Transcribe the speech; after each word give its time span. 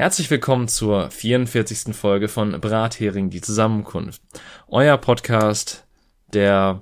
Herzlich 0.00 0.30
willkommen 0.30 0.66
zur 0.66 1.10
44. 1.10 1.94
Folge 1.94 2.28
von 2.28 2.58
Brathering, 2.58 3.28
die 3.28 3.42
Zusammenkunft. 3.42 4.22
Euer 4.66 4.96
Podcast, 4.96 5.84
der 6.32 6.80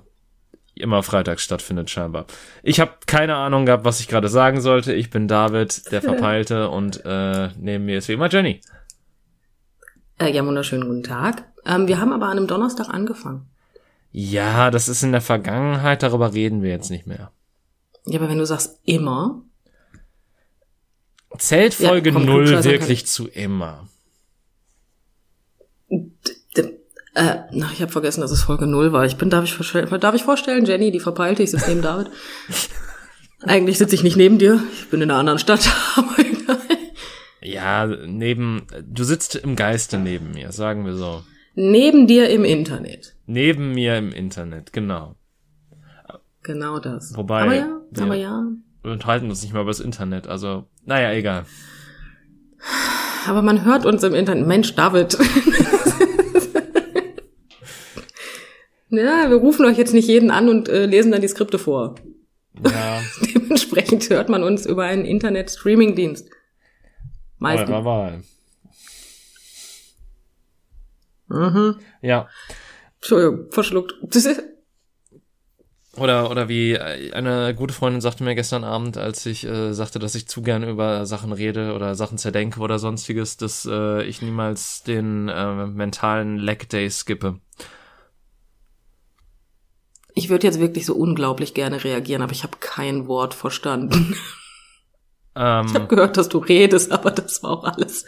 immer 0.73 1.03
freitags 1.03 1.43
stattfindet 1.43 1.89
scheinbar. 1.89 2.27
Ich 2.63 2.79
habe 2.79 2.93
keine 3.07 3.35
Ahnung 3.35 3.65
gehabt, 3.65 3.83
was 3.83 3.99
ich 3.99 4.07
gerade 4.07 4.29
sagen 4.29 4.61
sollte. 4.61 4.93
Ich 4.93 5.09
bin 5.09 5.27
David, 5.27 5.91
der 5.91 6.01
Verpeilte 6.01 6.69
und 6.69 7.03
äh, 7.03 7.49
neben 7.57 7.83
mir 7.83 7.97
ist 7.97 8.07
wie 8.07 8.13
immer 8.13 8.29
Jenny. 8.29 8.61
Äh, 10.17 10.31
ja, 10.31 10.45
wunderschönen 10.45 10.87
guten 10.87 11.03
Tag. 11.03 11.43
Ähm, 11.65 11.89
wir 11.89 11.99
haben 11.99 12.13
aber 12.13 12.27
an 12.27 12.37
einem 12.37 12.47
Donnerstag 12.47 12.87
angefangen. 12.87 13.49
Ja, 14.13 14.71
das 14.71 14.87
ist 14.87 15.03
in 15.03 15.11
der 15.11 15.19
Vergangenheit, 15.19 16.03
darüber 16.03 16.33
reden 16.33 16.63
wir 16.63 16.69
jetzt 16.69 16.89
nicht 16.89 17.05
mehr. 17.05 17.33
Ja, 18.05 18.17
aber 18.17 18.29
wenn 18.29 18.37
du 18.37 18.45
sagst 18.45 18.79
immer, 18.85 19.41
Zählt 21.37 21.73
Folge 21.73 22.09
Ja, 22.09 22.15
komm, 22.15 22.25
0 22.25 22.45
Klugscheißer 22.45 22.71
wirklich 22.71 23.05
zu 23.05 23.27
immer? 23.27 23.87
äh, 27.19 27.35
na, 27.51 27.69
ich 27.73 27.81
habe 27.81 27.91
vergessen, 27.91 28.21
dass 28.21 28.31
es 28.31 28.43
Folge 28.43 28.67
0 28.67 28.93
war. 28.93 29.05
Ich 29.05 29.17
bin, 29.17 29.29
darf 29.29 29.43
ich, 29.43 29.53
vorstellen, 29.53 29.87
darf 29.99 30.15
ich 30.15 30.23
vorstellen, 30.23 30.65
Jenny, 30.65 30.91
die 30.91 30.99
verpeilte, 30.99 31.43
ich 31.43 31.51
sitze 31.51 31.69
neben 31.69 31.81
David. 31.81 32.09
Eigentlich 33.41 33.77
sitze 33.77 33.95
ich 33.95 34.03
nicht 34.03 34.17
neben 34.17 34.37
dir, 34.37 34.61
ich 34.73 34.89
bin 34.89 35.01
in 35.01 35.09
einer 35.09 35.19
anderen 35.19 35.39
Stadt, 35.39 35.69
aber 35.95 36.19
egal. 36.19 36.59
Ja, 37.41 37.85
neben, 37.85 38.67
du 38.85 39.03
sitzt 39.03 39.35
im 39.35 39.55
Geiste 39.55 39.97
neben 39.97 40.31
mir, 40.31 40.51
sagen 40.51 40.85
wir 40.85 40.95
so. 40.95 41.23
Neben 41.55 42.07
dir 42.07 42.29
im 42.29 42.43
Internet. 42.43 43.15
Neben 43.25 43.73
mir 43.73 43.97
im 43.97 44.11
Internet, 44.11 44.73
genau. 44.73 45.15
Genau 46.43 46.79
das. 46.79 47.15
Wobei, 47.15 47.41
aber 47.43 47.55
ja. 47.55 47.81
aber 47.99 48.15
ja. 48.15 48.43
Wir 48.89 48.93
unterhalten 48.93 49.29
uns 49.29 49.43
nicht 49.43 49.53
mal 49.53 49.61
über 49.61 49.69
das 49.69 49.81
Internet, 49.81 50.25
also, 50.25 50.65
naja, 50.83 51.11
egal. 51.11 51.45
Aber 53.27 53.43
man 53.43 53.63
hört 53.63 53.85
uns 53.85 54.01
im 54.01 54.15
Internet. 54.15 54.47
Mensch, 54.47 54.73
David. 54.73 55.15
ja, 58.89 59.29
wir 59.29 59.35
rufen 59.35 59.67
euch 59.67 59.77
jetzt 59.77 59.93
nicht 59.93 60.07
jeden 60.07 60.31
an 60.31 60.49
und 60.49 60.69
äh, 60.69 60.87
lesen 60.87 61.11
dann 61.11 61.21
die 61.21 61.27
Skripte 61.27 61.59
vor. 61.59 61.97
Ja, 62.65 62.99
Dementsprechend 63.35 64.09
hört 64.09 64.27
man 64.27 64.41
uns 64.41 64.65
über 64.65 64.85
einen 64.85 65.05
Internet-Streaming-Dienst. 65.05 66.27
Meistens. 67.37 67.69
eurer 67.69 67.85
Wahl. 67.85 68.23
Mhm. 71.27 71.75
Ja. 72.01 72.27
Entschuldigung, 72.95 73.51
verschluckt. 73.51 73.93
Oder, 75.99 76.31
oder 76.31 76.47
wie 76.47 76.79
eine 76.79 77.53
gute 77.55 77.73
Freundin 77.73 77.99
sagte 78.01 78.23
mir 78.23 78.35
gestern 78.35 78.63
Abend, 78.63 78.97
als 78.97 79.25
ich 79.25 79.45
äh, 79.45 79.73
sagte, 79.73 79.99
dass 79.99 80.15
ich 80.15 80.27
zu 80.27 80.41
gern 80.41 80.63
über 80.63 81.05
Sachen 81.05 81.31
rede 81.33 81.73
oder 81.73 81.95
Sachen 81.95 82.17
zerdenke 82.17 82.59
oder 82.61 82.79
sonstiges, 82.79 83.37
dass 83.37 83.65
äh, 83.69 84.03
ich 84.03 84.21
niemals 84.21 84.83
den 84.83 85.27
äh, 85.29 85.65
mentalen 85.67 86.37
Leg 86.37 86.69
Day 86.69 86.89
skippe. 86.89 87.39
ich 90.19 90.29
würde 90.29 90.47
jetzt 90.47 90.59
wirklich 90.59 90.85
so 90.85 90.95
unglaublich 90.95 91.53
gerne 91.53 91.83
reagieren, 91.83 92.21
aber 92.21 92.33
ich 92.33 92.43
habe 92.43 92.57
kein 92.59 93.07
Wort 93.07 93.33
verstanden. 93.33 94.15
Ich 95.65 95.75
habe 95.75 95.85
Ähm, 95.85 95.87
gehört, 95.87 96.17
dass 96.17 96.27
du 96.27 96.39
redest, 96.39 96.91
aber 96.91 97.11
das 97.11 97.43
war 97.43 97.51
auch 97.51 97.63
alles. 97.63 98.05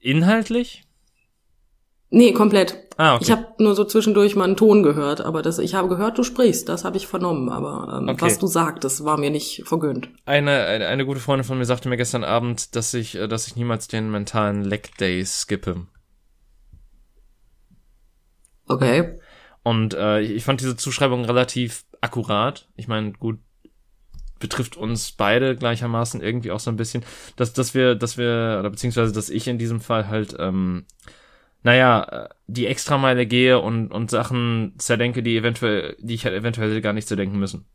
inhaltlich? 0.00 0.84
Nee, 2.10 2.32
komplett. 2.32 2.76
Ah, 2.96 3.14
okay. 3.14 3.24
Ich 3.24 3.30
habe 3.30 3.46
nur 3.58 3.74
so 3.74 3.84
zwischendurch 3.84 4.34
mal 4.36 4.44
einen 4.44 4.56
Ton 4.56 4.82
gehört, 4.82 5.20
aber 5.20 5.42
das, 5.42 5.58
ich 5.58 5.74
habe 5.74 5.88
gehört, 5.88 6.18
du 6.18 6.22
sprichst, 6.22 6.68
das 6.68 6.84
habe 6.84 6.96
ich 6.96 7.06
vernommen, 7.06 7.48
aber 7.48 7.98
ähm, 7.98 8.08
Okay. 8.08 8.20
was 8.20 8.38
du 8.38 8.46
sagtest, 8.46 9.04
war 9.04 9.16
mir 9.16 9.30
nicht 9.30 9.62
vergönnt. 9.64 10.08
Eine, 10.26 10.64
eine, 10.64 10.86
eine 10.88 11.06
gute 11.06 11.20
Freundin 11.20 11.44
von 11.44 11.56
mir 11.56 11.64
sagte 11.64 11.88
mir 11.88 11.96
gestern 11.96 12.24
Abend, 12.24 12.74
dass 12.76 12.92
ich, 12.94 13.14
äh, 13.14 13.28
dass 13.28 13.46
ich 13.46 13.56
niemals 13.56 13.88
den 13.88 14.10
mentalen 14.10 14.64
Leg 14.64 14.96
Day 14.98 15.24
skippe. 15.24 15.86
Okay. 18.66 19.18
Und 19.62 19.94
äh, 19.94 20.20
ich 20.20 20.44
fand 20.44 20.60
diese 20.60 20.76
Zuschreibung 20.76 21.24
relativ 21.24 21.84
akkurat. 22.00 22.68
Ich 22.76 22.88
meine, 22.88 23.12
gut, 23.12 23.38
betrifft 24.38 24.76
uns 24.76 25.12
beide 25.12 25.54
gleichermaßen 25.56 26.20
irgendwie 26.22 26.50
auch 26.50 26.60
so 26.60 26.70
ein 26.70 26.76
bisschen, 26.76 27.04
dass, 27.36 27.52
dass 27.52 27.74
wir, 27.74 27.94
dass 27.94 28.16
wir, 28.16 28.56
oder 28.60 28.70
beziehungsweise, 28.70 29.12
dass 29.12 29.28
ich 29.28 29.48
in 29.48 29.58
diesem 29.58 29.80
Fall 29.80 30.08
halt, 30.08 30.34
ähm, 30.38 30.86
naja, 31.62 32.02
äh, 32.04 32.28
die 32.46 32.66
Extrameile 32.66 33.26
gehe 33.26 33.60
und, 33.60 33.88
und 33.88 34.10
Sachen 34.10 34.74
zerdenke, 34.78 35.22
die 35.22 35.36
eventuell, 35.36 35.96
die 36.00 36.14
ich 36.14 36.24
halt 36.24 36.34
eventuell 36.34 36.80
gar 36.80 36.92
nicht 36.92 37.08
zerdenken 37.08 37.38
müssen. 37.38 37.66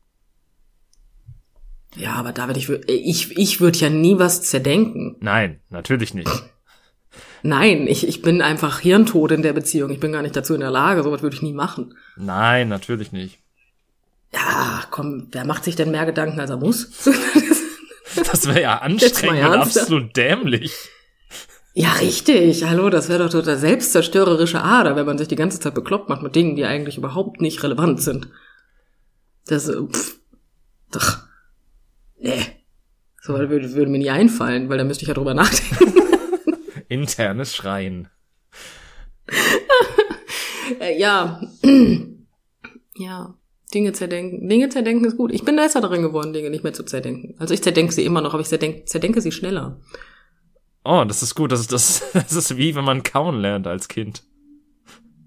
Ja, 1.95 2.13
aber 2.13 2.33
David, 2.33 2.57
ich 2.57 2.67
würde 2.67 2.91
ich, 2.91 3.37
ich 3.37 3.61
würd 3.61 3.79
ja 3.79 3.89
nie 3.89 4.19
was 4.19 4.41
zerdenken. 4.41 5.15
Nein, 5.21 5.61
natürlich 5.69 6.13
nicht. 6.13 6.29
Nein, 7.41 7.87
ich, 7.87 8.07
ich 8.07 8.21
bin 8.21 8.41
einfach 8.41 8.79
hirntot 8.79 9.31
in 9.31 9.43
der 9.43 9.53
Beziehung. 9.53 9.91
Ich 9.91 9.99
bin 9.99 10.11
gar 10.11 10.21
nicht 10.21 10.35
dazu 10.35 10.55
in 10.55 10.59
der 10.59 10.71
Lage, 10.71 11.03
sowas 11.03 11.21
würde 11.21 11.35
ich 11.35 11.41
nie 11.41 11.53
machen. 11.53 11.95
Nein, 12.17 12.67
natürlich 12.67 13.11
nicht. 13.11 13.39
Ja, 14.33 14.83
komm, 14.89 15.27
wer 15.31 15.45
macht 15.45 15.63
sich 15.63 15.75
denn 15.75 15.91
mehr 15.91 16.05
Gedanken, 16.05 16.39
als 16.39 16.49
er 16.49 16.57
muss? 16.57 17.09
Das 18.15 18.47
wäre 18.47 18.61
ja 18.61 18.77
anstrengend 18.77 19.49
und 19.49 19.55
absolut 19.55 20.15
dämlich. 20.15 20.71
Ja, 21.77 21.91
richtig. 21.91 22.63
Hallo, 22.63 22.89
das 22.89 23.09
wäre 23.09 23.25
doch 23.25 23.29
total 23.29 23.57
selbstzerstörerische 23.57 24.63
Ader, 24.63 24.95
wenn 24.95 25.05
man 25.05 25.17
sich 25.17 25.27
die 25.27 25.35
ganze 25.35 25.59
Zeit 25.59 25.75
bekloppt 25.75 26.07
macht 26.07 26.23
mit 26.23 26.33
Dingen, 26.33 26.55
die 26.55 26.63
eigentlich 26.63 26.97
überhaupt 26.97 27.41
nicht 27.41 27.61
relevant 27.63 28.01
sind. 28.01 28.29
Das, 29.45 29.67
äh, 29.67 29.75
pff, 29.85 30.17
doch, 30.91 31.17
nee. 32.17 32.41
So 33.21 33.33
würde, 33.33 33.73
würde 33.73 33.91
mir 33.91 33.97
nie 33.97 34.09
einfallen, 34.09 34.69
weil 34.69 34.77
da 34.77 34.85
müsste 34.85 35.03
ich 35.03 35.09
ja 35.09 35.13
drüber 35.13 35.33
nachdenken. 35.33 36.01
Internes 36.87 37.53
Schreien. 37.53 38.07
Äh, 40.79 40.97
ja. 40.97 41.41
ja. 42.95 43.35
Dinge 43.73 43.91
zerdenken. 43.91 44.47
Dinge 44.47 44.69
zerdenken 44.69 45.03
ist 45.05 45.17
gut. 45.17 45.33
Ich 45.33 45.43
bin 45.43 45.57
besser 45.57 45.81
darin 45.81 46.03
geworden, 46.03 46.31
Dinge 46.31 46.49
nicht 46.49 46.63
mehr 46.63 46.73
zu 46.73 46.83
zerdenken. 46.83 47.35
Also 47.37 47.53
ich 47.53 47.61
zerdenke 47.61 47.93
sie 47.93 48.05
immer 48.05 48.21
noch, 48.21 48.33
aber 48.33 48.41
ich 48.41 48.47
zerdenke, 48.47 48.85
zerdenke 48.85 49.19
sie 49.19 49.33
schneller. 49.33 49.81
Oh, 50.85 51.03
das 51.03 51.23
ist 51.23 51.35
gut. 51.35 51.51
Das 51.51 51.59
ist, 51.59 51.71
das, 51.71 52.03
das 52.13 52.33
ist 52.33 52.57
wie 52.57 52.75
wenn 52.75 52.85
man 52.85 53.03
kauen 53.03 53.39
lernt 53.41 53.67
als 53.67 53.87
Kind. 53.87 54.23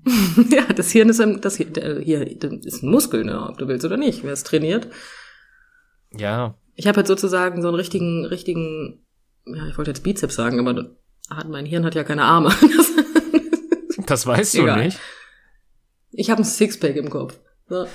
ja, 0.50 0.64
das 0.74 0.90
Hirn 0.92 1.08
ist 1.08 1.20
ein, 1.20 1.40
das 1.40 1.56
hier, 1.56 2.00
hier 2.00 2.26
ist 2.42 2.82
ein 2.82 2.90
Muskel, 2.90 3.24
ne, 3.24 3.46
ob 3.46 3.58
du 3.58 3.68
willst 3.68 3.84
oder 3.84 3.96
nicht. 3.96 4.22
Wer 4.22 4.32
es 4.32 4.44
trainiert. 4.44 4.88
Ja, 6.16 6.54
Ich 6.76 6.86
habe 6.86 7.00
jetzt 7.00 7.08
sozusagen 7.08 7.60
so 7.60 7.68
einen 7.68 7.74
richtigen, 7.74 8.24
richtigen, 8.24 9.04
ja, 9.44 9.66
ich 9.66 9.76
wollte 9.76 9.90
jetzt 9.90 10.02
Bizeps 10.02 10.36
sagen, 10.36 10.58
aber 10.60 10.96
hat, 11.28 11.48
mein 11.48 11.66
Hirn 11.66 11.84
hat 11.84 11.94
ja 11.94 12.04
keine 12.04 12.22
Arme. 12.22 12.54
das 14.06 14.26
weißt 14.26 14.54
du 14.54 14.62
Egal. 14.62 14.86
nicht. 14.86 14.98
ich 16.12 16.30
habe 16.30 16.40
ein 16.40 16.44
Sixpack 16.44 16.96
im 16.96 17.10
Kopf. 17.10 17.38
So. 17.68 17.86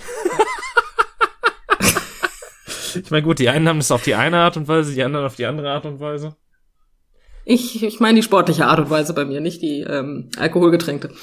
Ich 2.95 3.09
meine, 3.09 3.24
gut, 3.24 3.40
die 3.40 3.50
einen 3.50 3.68
haben 3.68 3.80
das 3.80 3.90
auf 3.90 4.03
die 4.03 4.13
eine 4.13 4.38
Art 4.38 4.56
und 4.57 4.68
Weise, 4.68 4.94
die 4.94 5.01
anderen 5.03 5.25
auf 5.25 5.35
die 5.35 5.47
andere 5.47 5.72
Art 5.72 5.85
und 5.85 6.00
Weise. 6.00 6.35
Ich, 7.45 7.83
ich 7.83 7.99
meine 7.99 8.15
die 8.15 8.23
sportliche 8.23 8.67
Art 8.67 8.79
und 8.79 8.89
Weise 8.89 9.13
bei 9.13 9.25
mir, 9.25 9.41
nicht 9.41 9.61
die 9.61 9.81
ähm, 9.81 10.29
Alkoholgetränkte. 10.37 11.13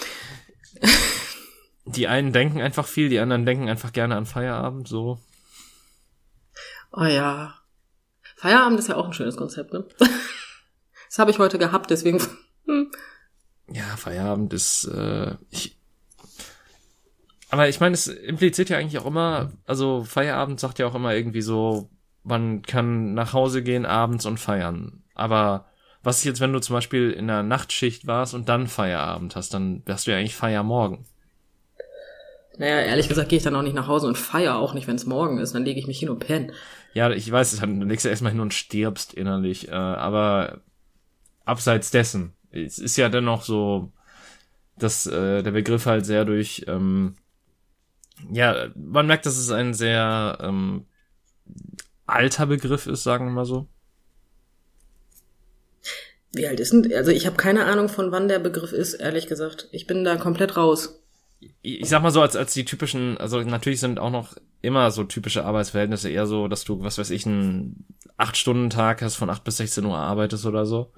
Die 1.86 2.08
einen 2.08 2.32
denken 2.32 2.60
einfach 2.60 2.86
viel, 2.86 3.08
die 3.08 3.18
anderen 3.18 3.46
denken 3.46 3.68
einfach 3.68 3.92
gerne 3.92 4.16
an 4.16 4.26
Feierabend, 4.26 4.86
so. 4.86 5.18
Oh 6.92 7.04
ja. 7.04 7.54
Feierabend 8.36 8.78
ist 8.78 8.88
ja 8.88 8.96
auch 8.96 9.06
ein 9.06 9.12
schönes 9.12 9.36
Konzept, 9.36 9.72
ne? 9.72 9.86
Das 11.08 11.18
habe 11.18 11.32
ich 11.32 11.40
heute 11.40 11.58
gehabt, 11.58 11.90
deswegen. 11.90 12.22
Hm. 12.66 12.92
Ja, 13.66 13.96
Feierabend 13.96 14.52
ist, 14.52 14.84
äh, 14.84 15.34
ich, 15.50 15.76
aber 17.50 17.68
ich 17.68 17.80
meine, 17.80 17.94
es 17.94 18.06
impliziert 18.06 18.68
ja 18.68 18.78
eigentlich 18.78 19.00
auch 19.00 19.06
immer, 19.06 19.50
also 19.66 20.04
Feierabend 20.04 20.60
sagt 20.60 20.78
ja 20.78 20.86
auch 20.86 20.94
immer 20.94 21.14
irgendwie 21.14 21.42
so, 21.42 21.90
man 22.22 22.62
kann 22.62 23.14
nach 23.14 23.32
Hause 23.32 23.64
gehen 23.64 23.86
abends 23.86 24.24
und 24.24 24.38
feiern. 24.38 25.02
Aber 25.14 25.69
was 26.02 26.18
ist 26.18 26.24
jetzt, 26.24 26.40
wenn 26.40 26.52
du 26.52 26.60
zum 26.60 26.74
Beispiel 26.74 27.10
in 27.10 27.26
der 27.26 27.42
Nachtschicht 27.42 28.06
warst 28.06 28.34
und 28.34 28.48
dann 28.48 28.66
Feierabend 28.66 29.36
hast, 29.36 29.52
dann 29.52 29.82
wärst 29.86 30.06
du 30.06 30.12
ja 30.12 30.18
eigentlich 30.18 30.36
Feiermorgen. 30.36 31.04
Naja, 32.58 32.80
ehrlich 32.80 33.08
gesagt 33.08 33.30
gehe 33.30 33.38
ich 33.38 33.42
dann 33.42 33.56
auch 33.56 33.62
nicht 33.62 33.74
nach 33.74 33.86
Hause 33.86 34.06
und 34.06 34.18
feier 34.18 34.56
auch 34.56 34.74
nicht, 34.74 34.86
wenn 34.86 34.96
es 34.96 35.06
morgen 35.06 35.38
ist. 35.38 35.54
Dann 35.54 35.64
lege 35.64 35.80
ich 35.80 35.86
mich 35.86 35.98
hin 35.98 36.10
und 36.10 36.18
penne. 36.18 36.52
Ja, 36.92 37.10
ich 37.10 37.30
weiß, 37.30 37.58
dann 37.58 37.88
legst 37.88 38.04
du 38.04 38.10
erstmal 38.10 38.32
hin 38.32 38.40
und 38.40 38.52
stirbst 38.52 39.14
innerlich, 39.14 39.68
äh, 39.68 39.72
aber 39.72 40.60
abseits 41.44 41.90
dessen, 41.90 42.34
es 42.50 42.78
ist 42.78 42.96
ja 42.96 43.08
dennoch 43.08 43.42
so, 43.42 43.92
dass 44.76 45.06
äh, 45.06 45.42
der 45.42 45.52
Begriff 45.52 45.86
halt 45.86 46.04
sehr 46.04 46.24
durch, 46.24 46.64
ähm, 46.66 47.14
ja, 48.30 48.68
man 48.74 49.06
merkt, 49.06 49.24
dass 49.26 49.38
es 49.38 49.50
ein 49.50 49.72
sehr 49.72 50.38
ähm, 50.40 50.86
alter 52.06 52.46
Begriff 52.46 52.86
ist, 52.86 53.04
sagen 53.04 53.26
wir 53.26 53.32
mal 53.32 53.44
so. 53.44 53.68
Wie 56.32 56.46
alt 56.46 56.60
ist 56.60 56.72
denn? 56.72 56.92
Also 56.94 57.10
ich 57.10 57.26
habe 57.26 57.36
keine 57.36 57.64
Ahnung, 57.64 57.88
von 57.88 58.12
wann 58.12 58.28
der 58.28 58.38
Begriff 58.38 58.72
ist, 58.72 58.94
ehrlich 58.94 59.26
gesagt. 59.26 59.68
Ich 59.72 59.86
bin 59.86 60.04
da 60.04 60.16
komplett 60.16 60.56
raus. 60.56 61.02
ich 61.62 61.88
sag 61.88 62.02
mal 62.02 62.10
so, 62.10 62.22
als, 62.22 62.36
als 62.36 62.52
die 62.52 62.64
typischen, 62.64 63.18
also 63.18 63.40
natürlich 63.40 63.80
sind 63.80 63.98
auch 63.98 64.10
noch 64.10 64.36
immer 64.62 64.90
so 64.90 65.04
typische 65.04 65.44
Arbeitsverhältnisse 65.44 66.10
eher 66.10 66.26
so, 66.26 66.48
dass 66.48 66.64
du, 66.64 66.82
was 66.82 66.98
weiß 66.98 67.10
ich, 67.10 67.26
einen 67.26 67.86
acht 68.16 68.36
stunden 68.36 68.70
tag 68.70 69.02
hast, 69.02 69.16
von 69.16 69.30
acht 69.30 69.42
bis 69.44 69.56
16 69.56 69.84
Uhr 69.84 69.96
arbeitest 69.96 70.46
oder 70.46 70.66
so. 70.66 70.92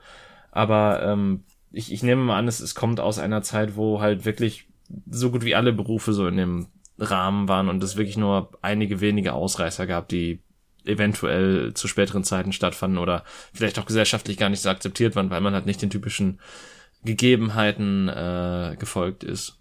Aber 0.51 1.03
ähm, 1.03 1.45
ich, 1.71 1.93
ich 1.93 2.03
nehme 2.03 2.23
mal 2.23 2.39
an, 2.39 2.49
es, 2.49 2.61
es 2.61 2.75
kommt 2.75 3.01
aus 3.01 3.19
einer 3.19 3.43
Zeit, 3.43 3.77
wo 3.77 4.01
halt 4.01 4.25
wirklich 4.25 4.67
so 5.11 5.31
gut 5.31 5.45
wie 5.45 5.55
alle 5.55 5.73
Berufe 5.73 6.13
so 6.13 6.27
in 6.27 6.37
dem 6.37 6.67
Rahmen 6.99 7.49
waren 7.49 7.69
und 7.69 7.83
es 7.83 7.97
wirklich 7.97 8.17
nur 8.17 8.51
einige 8.61 9.01
wenige 9.01 9.33
Ausreißer 9.33 9.87
gab, 9.87 10.09
die 10.09 10.41
eventuell 10.85 11.75
zu 11.75 11.89
späteren 11.89 12.25
Zeiten 12.25 12.53
stattfanden 12.53 12.99
oder 12.99 13.25
vielleicht 13.53 13.79
auch 13.79 13.87
gesellschaftlich 13.87 14.37
gar 14.37 14.49
nicht 14.49 14.63
so 14.63 14.69
akzeptiert 14.69 15.17
waren, 15.17 15.31
weil 15.31 15.41
man 15.41 15.55
halt 15.55 15.67
nicht 15.67 15.83
den 15.83 15.91
typischen 15.91 16.41
Gegebenheiten 17.05 18.09
äh, 18.09 18.77
gefolgt 18.79 19.25
ist. 19.25 19.59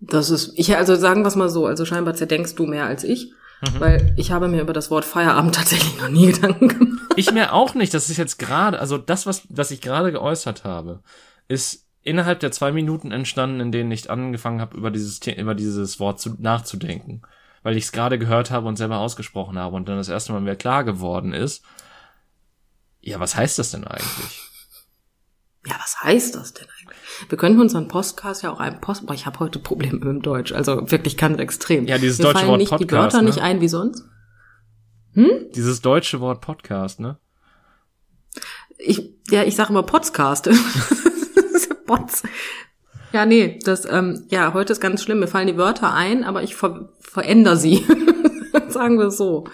Das 0.00 0.30
ist, 0.30 0.52
ich, 0.56 0.76
also 0.76 0.94
sagen 0.94 1.22
wir 1.22 1.28
es 1.28 1.36
mal 1.36 1.48
so, 1.48 1.66
also 1.66 1.84
scheinbar 1.84 2.14
zerdenkst 2.14 2.54
du 2.54 2.66
mehr 2.66 2.86
als 2.86 3.04
ich, 3.04 3.32
mhm. 3.62 3.80
weil 3.80 4.14
ich 4.16 4.30
habe 4.30 4.48
mir 4.48 4.62
über 4.62 4.72
das 4.72 4.90
Wort 4.90 5.04
Feierabend 5.04 5.54
tatsächlich 5.54 6.00
noch 6.00 6.08
nie 6.08 6.32
Gedanken 6.32 6.68
gemacht. 6.68 6.88
Ich 7.16 7.32
mir 7.32 7.52
auch 7.52 7.74
nicht, 7.74 7.92
das 7.94 8.10
ist 8.10 8.16
jetzt 8.16 8.38
gerade, 8.38 8.78
also 8.78 8.96
das, 8.96 9.26
was, 9.26 9.42
was 9.48 9.70
ich 9.70 9.80
gerade 9.80 10.12
geäußert 10.12 10.64
habe, 10.64 11.02
ist 11.48 11.86
innerhalb 12.02 12.40
der 12.40 12.52
zwei 12.52 12.70
Minuten 12.70 13.10
entstanden, 13.10 13.60
in 13.60 13.72
denen 13.72 13.90
ich 13.90 14.08
angefangen 14.08 14.60
habe, 14.60 14.76
über 14.76 14.90
dieses, 14.90 15.20
über 15.26 15.54
dieses 15.54 15.98
Wort 15.98 16.20
zu, 16.20 16.36
nachzudenken. 16.38 17.22
Weil 17.68 17.76
ich 17.76 17.84
es 17.84 17.92
gerade 17.92 18.18
gehört 18.18 18.50
habe 18.50 18.66
und 18.66 18.76
selber 18.76 18.96
ausgesprochen 18.96 19.58
habe 19.58 19.76
und 19.76 19.90
dann 19.90 19.98
das 19.98 20.08
erste 20.08 20.32
Mal 20.32 20.40
mir 20.40 20.56
klar 20.56 20.84
geworden 20.84 21.34
ist, 21.34 21.62
ja, 23.02 23.20
was 23.20 23.36
heißt 23.36 23.58
das 23.58 23.72
denn 23.72 23.86
eigentlich? 23.86 24.40
Ja, 25.66 25.74
was 25.78 26.02
heißt 26.02 26.34
das 26.34 26.54
denn 26.54 26.66
eigentlich? 26.80 26.96
Wir 27.28 27.36
könnten 27.36 27.60
unseren 27.60 27.86
Podcast 27.86 28.42
ja 28.42 28.50
auch 28.50 28.58
einen 28.58 28.80
Post, 28.80 29.04
boah, 29.04 29.12
ich 29.12 29.26
habe 29.26 29.40
heute 29.40 29.58
Probleme 29.58 29.98
mit 29.98 30.04
dem 30.04 30.22
Deutsch, 30.22 30.52
also 30.52 30.90
wirklich 30.90 31.18
ganz 31.18 31.38
extrem. 31.40 31.86
Ja, 31.86 31.98
dieses 31.98 32.16
Mir 32.16 32.24
deutsche 32.24 32.38
fallen 32.38 32.48
Wort 32.48 32.58
nicht 32.60 32.70
Podcast. 32.70 32.90
die 32.90 32.96
Wörter 32.96 33.20
ne? 33.20 33.28
nicht 33.28 33.42
ein 33.42 33.60
wie 33.60 33.68
sonst. 33.68 34.02
Hm? 35.12 35.50
Dieses 35.54 35.82
deutsche 35.82 36.20
Wort 36.20 36.40
Podcast, 36.40 37.00
ne? 37.00 37.18
Ich, 38.78 39.12
ja, 39.28 39.42
ich 39.42 39.56
sage 39.56 39.68
immer 39.68 39.82
Podcast. 39.82 40.48
Pots. 41.86 42.22
Ja, 43.12 43.24
nee, 43.24 43.58
das, 43.64 43.86
ähm, 43.90 44.26
ja, 44.30 44.52
heute 44.52 44.72
ist 44.72 44.80
ganz 44.80 45.02
schlimm. 45.02 45.20
Mir 45.20 45.28
fallen 45.28 45.46
die 45.46 45.56
Wörter 45.56 45.94
ein, 45.94 46.24
aber 46.24 46.42
ich 46.42 46.56
ver 46.56 46.90
verändere 47.00 47.56
sie. 47.56 47.86
Sagen 48.68 48.98
wir 48.98 49.06
es 49.06 49.16
so. 49.16 49.44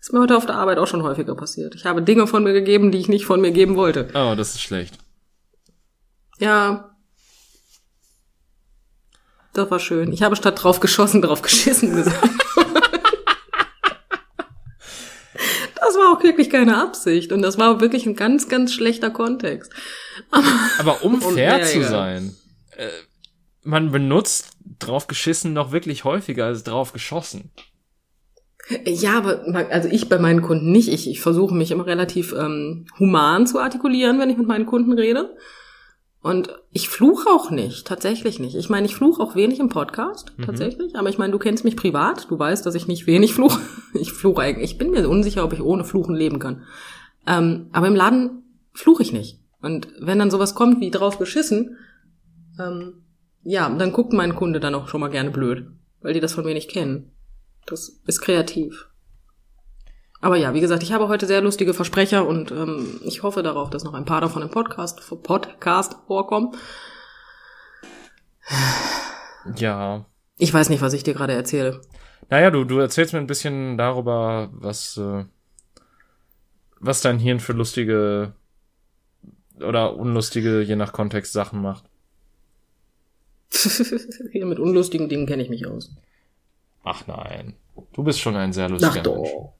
Ist 0.00 0.12
mir 0.12 0.20
heute 0.20 0.36
auf 0.36 0.46
der 0.46 0.54
Arbeit 0.54 0.78
auch 0.78 0.86
schon 0.86 1.02
häufiger 1.02 1.34
passiert. 1.34 1.74
Ich 1.74 1.84
habe 1.84 2.02
Dinge 2.02 2.26
von 2.26 2.44
mir 2.44 2.52
gegeben, 2.52 2.92
die 2.92 2.98
ich 2.98 3.08
nicht 3.08 3.26
von 3.26 3.40
mir 3.40 3.50
geben 3.50 3.76
wollte. 3.76 4.08
Oh, 4.14 4.34
das 4.36 4.50
ist 4.54 4.62
schlecht. 4.62 4.96
Ja. 6.38 6.96
Das 9.52 9.70
war 9.70 9.80
schön. 9.80 10.12
Ich 10.12 10.22
habe 10.22 10.36
statt 10.36 10.62
drauf 10.62 10.80
geschossen, 10.80 11.20
drauf 11.20 11.42
geschissen 11.42 11.94
gesagt. 11.94 12.22
das 15.74 15.96
war 15.96 16.16
auch 16.16 16.22
wirklich 16.22 16.48
keine 16.48 16.80
Absicht. 16.80 17.32
Und 17.32 17.42
das 17.42 17.58
war 17.58 17.80
wirklich 17.80 18.06
ein 18.06 18.14
ganz, 18.14 18.48
ganz 18.48 18.72
schlechter 18.72 19.10
Kontext. 19.10 19.72
Aber, 20.30 20.46
Aber 20.78 21.04
um 21.04 21.20
fair 21.34 21.62
zu 21.64 21.82
sein, 21.82 22.36
äh, 22.80 22.88
man 23.62 23.90
benutzt 23.92 24.56
drauf 24.78 25.06
geschissen 25.06 25.52
noch 25.52 25.70
wirklich 25.72 26.04
häufiger 26.04 26.46
als 26.46 26.64
drauf 26.64 26.92
geschossen. 26.92 27.50
Ja, 28.84 29.18
aber 29.18 29.42
man- 29.50 29.66
also 29.70 29.88
ich 29.90 30.08
bei 30.08 30.18
meinen 30.18 30.42
Kunden 30.42 30.70
nicht. 30.70 30.88
Ich, 30.88 31.08
ich 31.10 31.20
versuche 31.20 31.54
mich 31.54 31.70
immer 31.70 31.86
relativ 31.86 32.32
ähm, 32.32 32.86
human 32.98 33.46
zu 33.46 33.58
artikulieren, 33.58 34.18
wenn 34.20 34.30
ich 34.30 34.36
mit 34.38 34.46
meinen 34.46 34.66
Kunden 34.66 34.92
rede. 34.92 35.34
Und 36.22 36.50
ich 36.70 36.90
fluche 36.90 37.30
auch 37.30 37.50
nicht, 37.50 37.86
tatsächlich 37.86 38.38
nicht. 38.38 38.54
Ich 38.54 38.68
meine, 38.68 38.84
ich 38.86 38.94
fluche 38.94 39.22
auch 39.22 39.34
wenig 39.34 39.58
im 39.58 39.70
Podcast, 39.70 40.34
Mhm. 40.36 40.42
tatsächlich. 40.44 40.94
Aber 40.94 41.08
ich 41.08 41.16
meine, 41.18 41.32
du 41.32 41.38
kennst 41.38 41.64
mich 41.64 41.76
privat. 41.76 42.30
Du 42.30 42.38
weißt, 42.38 42.64
dass 42.66 42.74
ich 42.74 42.86
nicht 42.86 43.06
wenig 43.06 43.32
fluche. 43.34 43.60
Ich 43.94 44.12
fluche 44.12 44.42
eigentlich. 44.42 44.72
Ich 44.72 44.78
bin 44.78 44.90
mir 44.90 45.08
unsicher, 45.08 45.42
ob 45.44 45.52
ich 45.52 45.62
ohne 45.62 45.84
Fluchen 45.84 46.14
leben 46.14 46.38
kann. 46.38 46.62
Ähm, 47.26 47.68
aber 47.72 47.88
im 47.88 47.96
Laden 47.96 48.42
fluche 48.72 49.02
ich 49.02 49.12
nicht. 49.12 49.40
Und 49.62 49.88
wenn 49.98 50.18
dann 50.18 50.30
sowas 50.30 50.54
kommt 50.54 50.80
wie 50.80 50.90
drauf 50.90 51.18
geschissen, 51.18 51.76
ähm, 52.60 53.02
ja, 53.42 53.68
dann 53.68 53.92
guckt 53.92 54.12
mein 54.12 54.34
Kunde 54.34 54.60
dann 54.60 54.74
auch 54.74 54.88
schon 54.88 55.00
mal 55.00 55.10
gerne 55.10 55.30
blöd, 55.30 55.66
weil 56.00 56.12
die 56.12 56.20
das 56.20 56.34
von 56.34 56.44
mir 56.44 56.54
nicht 56.54 56.70
kennen. 56.70 57.12
Das 57.66 58.00
ist 58.06 58.20
kreativ. 58.20 58.88
Aber 60.20 60.36
ja, 60.36 60.52
wie 60.52 60.60
gesagt, 60.60 60.82
ich 60.82 60.92
habe 60.92 61.08
heute 61.08 61.26
sehr 61.26 61.40
lustige 61.40 61.72
Versprecher 61.72 62.26
und 62.26 62.50
ähm, 62.50 63.00
ich 63.04 63.22
hoffe 63.22 63.42
darauf, 63.42 63.70
dass 63.70 63.84
noch 63.84 63.94
ein 63.94 64.04
paar 64.04 64.20
davon 64.20 64.42
im 64.42 64.50
Podcast, 64.50 65.00
Podcast 65.22 65.96
vorkommen. 66.06 66.54
Ja. 69.56 70.04
Ich 70.36 70.52
weiß 70.52 70.68
nicht, 70.68 70.82
was 70.82 70.92
ich 70.92 71.02
dir 71.02 71.14
gerade 71.14 71.32
erzähle. 71.32 71.80
Naja, 72.28 72.50
du, 72.50 72.64
du 72.64 72.78
erzählst 72.78 73.14
mir 73.14 73.18
ein 73.18 73.26
bisschen 73.26 73.78
darüber, 73.78 74.50
was, 74.52 74.98
äh, 74.98 75.24
was 76.78 77.00
dein 77.00 77.18
Hirn 77.18 77.40
für 77.40 77.54
lustige 77.54 78.34
oder 79.58 79.96
unlustige, 79.96 80.60
je 80.60 80.76
nach 80.76 80.92
Kontext, 80.92 81.32
Sachen 81.32 81.62
macht. 81.62 81.89
Hier 84.32 84.46
mit 84.46 84.58
unlustigen 84.58 85.08
Dingen 85.08 85.26
kenne 85.26 85.42
ich 85.42 85.48
mich 85.50 85.66
aus. 85.66 85.90
Ach 86.84 87.06
nein. 87.06 87.54
Du 87.92 88.02
bist 88.02 88.20
schon 88.20 88.36
ein 88.36 88.52
sehr 88.52 88.68
lustiger 88.68 88.90
Ach 88.90 88.94
Mensch. 88.94 89.04
doch. 89.04 89.54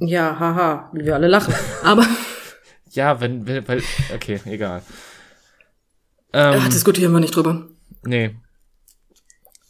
Ja, 0.00 0.38
haha, 0.38 0.90
wie 0.94 1.04
wir 1.04 1.14
alle 1.14 1.28
lachen. 1.28 1.54
Aber 1.82 2.06
Ja, 2.90 3.20
wenn, 3.20 3.46
wenn, 3.46 3.66
weil, 3.68 3.82
okay, 4.14 4.40
egal. 4.46 4.82
Ähm, 6.32 6.64
äh, 6.66 6.68
diskutieren 6.68 7.12
wir 7.12 7.20
nicht 7.20 7.34
drüber. 7.36 7.68
nee. 8.02 8.34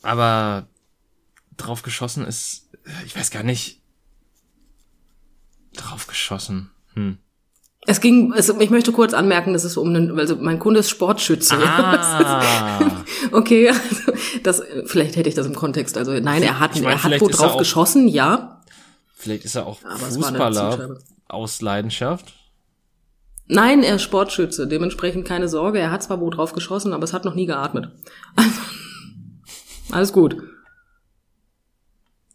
Aber 0.02 0.66
drauf 1.58 1.82
geschossen 1.82 2.24
ist, 2.26 2.70
ich 3.04 3.14
weiß 3.14 3.30
gar 3.30 3.42
nicht. 3.42 3.82
Drauf 5.74 6.06
geschossen. 6.06 6.70
Hm. 6.94 7.18
Es 7.86 8.00
ging, 8.00 8.32
es, 8.34 8.48
ich 8.48 8.70
möchte 8.70 8.92
kurz 8.92 9.14
anmerken, 9.14 9.52
dass 9.54 9.64
es 9.64 9.76
um 9.76 9.88
einen, 9.88 10.18
also 10.18 10.36
mein 10.36 10.58
Kunde 10.58 10.80
ist 10.80 10.90
Sportschütze. 10.90 11.56
Ah. 11.58 12.80
Okay, 13.32 13.68
also 13.68 14.12
das, 14.42 14.62
vielleicht 14.86 15.16
hätte 15.16 15.28
ich 15.28 15.34
das 15.34 15.46
im 15.46 15.54
Kontext. 15.54 15.96
Also 15.98 16.12
nein, 16.12 16.42
er 16.42 16.58
hat, 16.58 16.74
Ich 16.74 16.82
meine, 16.82 16.94
er 16.94 17.02
hat 17.04 17.20
wo 17.20 17.28
drauf 17.28 17.52
auch- 17.54 17.58
geschossen, 17.58 18.08
ja. 18.08 18.62
Vielleicht 19.14 19.44
ist 19.44 19.54
er 19.56 19.66
auch 19.66 19.78
Aber 19.84 19.98
Fußballer 19.98 20.98
aus 21.28 21.60
Leidenschaft. 21.60 22.32
Nein, 23.46 23.82
er 23.82 23.96
ist 23.96 24.02
Sportschütze. 24.02 24.66
Dementsprechend 24.66 25.26
keine 25.26 25.48
Sorge. 25.48 25.78
Er 25.78 25.90
hat 25.90 26.02
zwar 26.02 26.20
wo 26.20 26.30
drauf 26.30 26.52
geschossen, 26.52 26.92
aber 26.92 27.04
es 27.04 27.12
hat 27.12 27.24
noch 27.24 27.34
nie 27.34 27.46
geatmet. 27.46 27.90
Also, 28.36 28.50
alles 29.90 30.12
gut. 30.12 30.36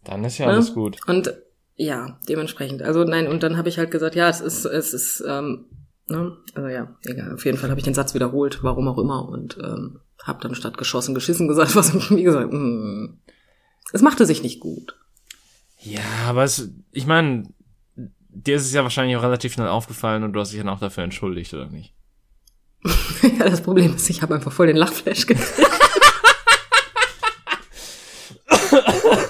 Dann 0.04 0.24
ist 0.24 0.38
ja 0.38 0.46
ne? 0.46 0.52
alles 0.52 0.74
gut. 0.74 0.98
Und 1.08 1.32
ja, 1.76 2.18
dementsprechend. 2.28 2.82
Also 2.82 3.04
nein, 3.04 3.28
und 3.28 3.42
dann 3.42 3.56
habe 3.56 3.68
ich 3.68 3.78
halt 3.78 3.90
gesagt, 3.90 4.14
ja, 4.14 4.28
es 4.28 4.40
ist, 4.40 4.64
es 4.64 4.94
ist, 4.94 5.22
ähm, 5.26 5.66
ne? 6.06 6.36
also 6.54 6.68
ja, 6.68 6.96
egal. 7.04 7.34
Auf 7.34 7.44
jeden 7.44 7.58
Fall 7.58 7.70
habe 7.70 7.78
ich 7.78 7.84
den 7.84 7.94
Satz 7.94 8.14
wiederholt, 8.14 8.62
warum 8.62 8.88
auch 8.88 8.98
immer, 8.98 9.28
und 9.28 9.58
ähm, 9.62 10.00
habe 10.22 10.40
dann 10.42 10.54
statt 10.54 10.78
geschossen 10.78 11.14
geschissen 11.14 11.48
gesagt, 11.48 11.76
was 11.76 12.10
wie 12.10 12.22
gesagt, 12.22 12.52
mm, 12.52 13.18
es 13.92 14.02
machte 14.02 14.24
sich 14.24 14.42
nicht 14.42 14.60
gut. 14.60 14.96
Ja, 15.80 16.00
aber 16.26 16.44
es, 16.44 16.70
ich 16.92 17.06
meine, 17.06 17.44
dir 18.28 18.56
ist 18.56 18.66
es 18.66 18.72
ja 18.72 18.82
wahrscheinlich 18.82 19.16
auch 19.16 19.22
relativ 19.22 19.52
schnell 19.52 19.68
aufgefallen 19.68 20.24
und 20.24 20.32
du 20.32 20.40
hast 20.40 20.52
dich 20.52 20.58
dann 20.58 20.70
auch 20.70 20.80
dafür 20.80 21.04
entschuldigt, 21.04 21.52
oder 21.52 21.68
nicht? 21.68 21.92
ja, 23.38 23.48
das 23.48 23.60
Problem 23.60 23.94
ist, 23.94 24.08
ich 24.08 24.22
habe 24.22 24.34
einfach 24.34 24.52
voll 24.52 24.68
den 24.68 24.76
Lachflash 24.76 25.26
gekriegt. 25.26 25.68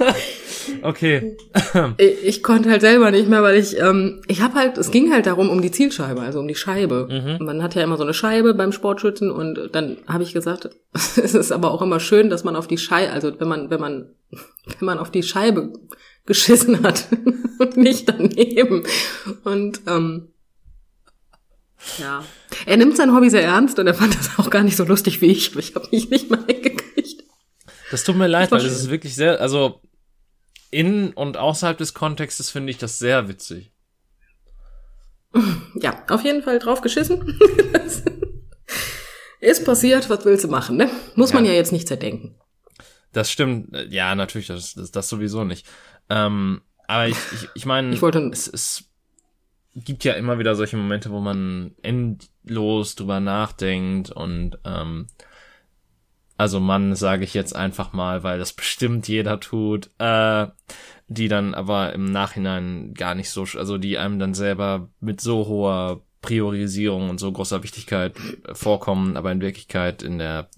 Okay. 0.83 1.37
ich, 1.99 2.25
ich 2.25 2.43
konnte 2.43 2.71
halt 2.71 2.81
selber 2.81 3.11
nicht 3.11 3.29
mehr, 3.29 3.43
weil 3.43 3.57
ich, 3.57 3.79
ähm, 3.79 4.23
ich 4.29 4.41
habe 4.41 4.55
halt, 4.55 4.79
es 4.79 4.91
ging 4.91 5.13
halt 5.13 5.27
darum 5.27 5.51
um 5.51 5.63
die 5.63 5.71
Zielscheibe, 5.71 6.21
also 6.21 6.41
um 6.41 6.49
die 6.49 6.55
Scheibe. 6.55 7.09
Mhm. 7.11 7.45
Man 7.45 7.63
hat 7.63 7.75
ja 7.75 7.83
immer 7.83 7.97
so 7.97 8.03
eine 8.03 8.15
Scheibe 8.15 8.55
beim 8.55 8.73
Sportschützen 8.73 9.31
und 9.31 9.71
dann 9.73 9.99
habe 10.07 10.23
ich 10.23 10.33
gesagt, 10.33 10.71
es 10.95 11.35
ist 11.35 11.53
aber 11.53 11.73
auch 11.73 11.83
immer 11.83 12.01
schön, 12.01 12.31
dass 12.31 12.45
man 12.45 12.57
auf 12.57 12.67
die 12.67 12.79
Scheibe, 12.79 13.13
also 13.13 13.33
wenn 13.39 13.49
man, 13.49 13.71
wenn 13.71 13.81
man, 13.81 14.11
wenn 14.31 14.87
man 14.87 14.99
auf 14.99 15.11
die 15.11 15.23
Scheibe 15.23 15.73
geschissen 16.27 16.83
hat 16.83 17.07
und 17.59 17.77
nicht 17.77 18.09
daneben. 18.09 18.85
Und 19.45 19.81
ähm, 19.87 20.29
ja, 21.99 22.25
er 22.67 22.77
nimmt 22.77 22.97
sein 22.97 23.15
Hobby 23.15 23.31
sehr 23.31 23.45
ernst 23.45 23.79
und 23.79 23.87
er 23.87 23.95
fand 23.95 24.15
das 24.19 24.39
auch 24.39 24.51
gar 24.51 24.63
nicht 24.63 24.77
so 24.77 24.85
lustig 24.85 25.21
wie 25.21 25.27
ich, 25.27 25.53
aber 25.53 25.61
ich 25.61 25.75
habe 25.75 25.89
mich 25.93 26.11
nicht 26.11 26.31
mal 26.31 26.41
eingekriegt. 26.49 27.25
Das 27.91 28.03
tut 28.03 28.17
mir 28.17 28.27
leid, 28.27 28.51
weil 28.51 28.63
das 28.63 28.73
ist 28.73 28.91
wirklich 28.91 29.15
sehr, 29.15 29.41
also 29.41 29.81
in 30.71 31.13
und 31.13 31.37
außerhalb 31.37 31.77
des 31.79 31.95
Kontextes 31.95 32.51
finde 32.51 32.71
ich 32.71 32.79
das 32.79 32.99
sehr 32.99 33.29
witzig. 33.29 33.73
Ja, 35.81 36.03
auf 36.09 36.25
jeden 36.25 36.43
Fall 36.43 36.59
drauf 36.59 36.81
geschissen. 36.81 37.39
Ist 39.41 39.65
passiert, 39.67 40.09
was 40.09 40.25
willst 40.25 40.45
du 40.45 40.49
machen, 40.49 40.77
ne? 40.79 40.89
Muss 41.15 41.33
man 41.35 41.45
Ja. 41.45 41.51
ja 41.53 41.57
jetzt 41.59 41.73
nicht 41.73 41.87
zerdenken. 41.87 42.35
Das 43.13 43.31
stimmt, 43.31 43.77
ja, 43.91 44.15
natürlich, 44.15 44.47
das, 44.47 44.75
das, 44.75 44.91
das 44.91 45.09
sowieso 45.09 45.45
nicht. 45.45 45.67
Ähm, 46.09 46.63
aber 46.89 47.09
ich, 47.09 47.17
ich, 47.35 47.49
ich 47.55 47.67
meine, 47.67 47.91
Ich 47.95 48.01
wollte- 48.03 48.31
es, 48.33 48.49
es 48.49 48.85
gibt 49.75 50.05
ja 50.05 50.15
immer 50.15 50.39
wieder 50.39 50.55
solche 50.55 50.77
Momente, 50.79 51.11
wo 51.11 51.21
man 51.21 51.75
endlos 51.83 52.95
drüber 52.95 53.21
nachdenkt 53.21 54.11
und 54.11 54.59
ähm, 54.65 55.07
Also 56.37 56.61
Mann, 56.61 56.95
sage 56.95 57.25
ich 57.25 57.35
jetzt 57.35 57.57
einfach 57.57 57.93
mal, 57.93 58.23
weil 58.23 58.39
das 58.39 58.53
bestimmt 58.55 59.09
jeder 59.09 59.41
tut, 59.41 59.91
äh, 59.99 60.47
die 61.09 61.29
dann 61.29 61.55
aber 61.55 61.93
im 61.93 62.11
Nachhinein 62.11 62.95
gar 62.95 63.15
nicht 63.15 63.31
so, 63.31 63.47
also 63.57 63.79
die 63.79 63.99
einem 63.99 64.19
dann 64.19 64.35
selber 64.35 64.89
mit 65.01 65.21
so 65.21 65.47
hoher 65.47 66.03
Priorisierung 66.21 67.09
und 67.09 67.21
so 67.21 67.31
großer 67.31 67.63
Wichtigkeit 67.63 68.15
vorkommen, 68.53 69.17
aber 69.17 69.31
in 69.31 69.41
Wirklichkeit 69.41 70.03
in 70.03 70.19
der 70.19 70.49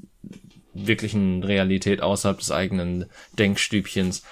wirklichen 0.72 1.42
Realität 1.42 2.00
außerhalb 2.00 2.38
des 2.38 2.50
eigenen 2.50 3.06
Denkstübchens 3.38 4.22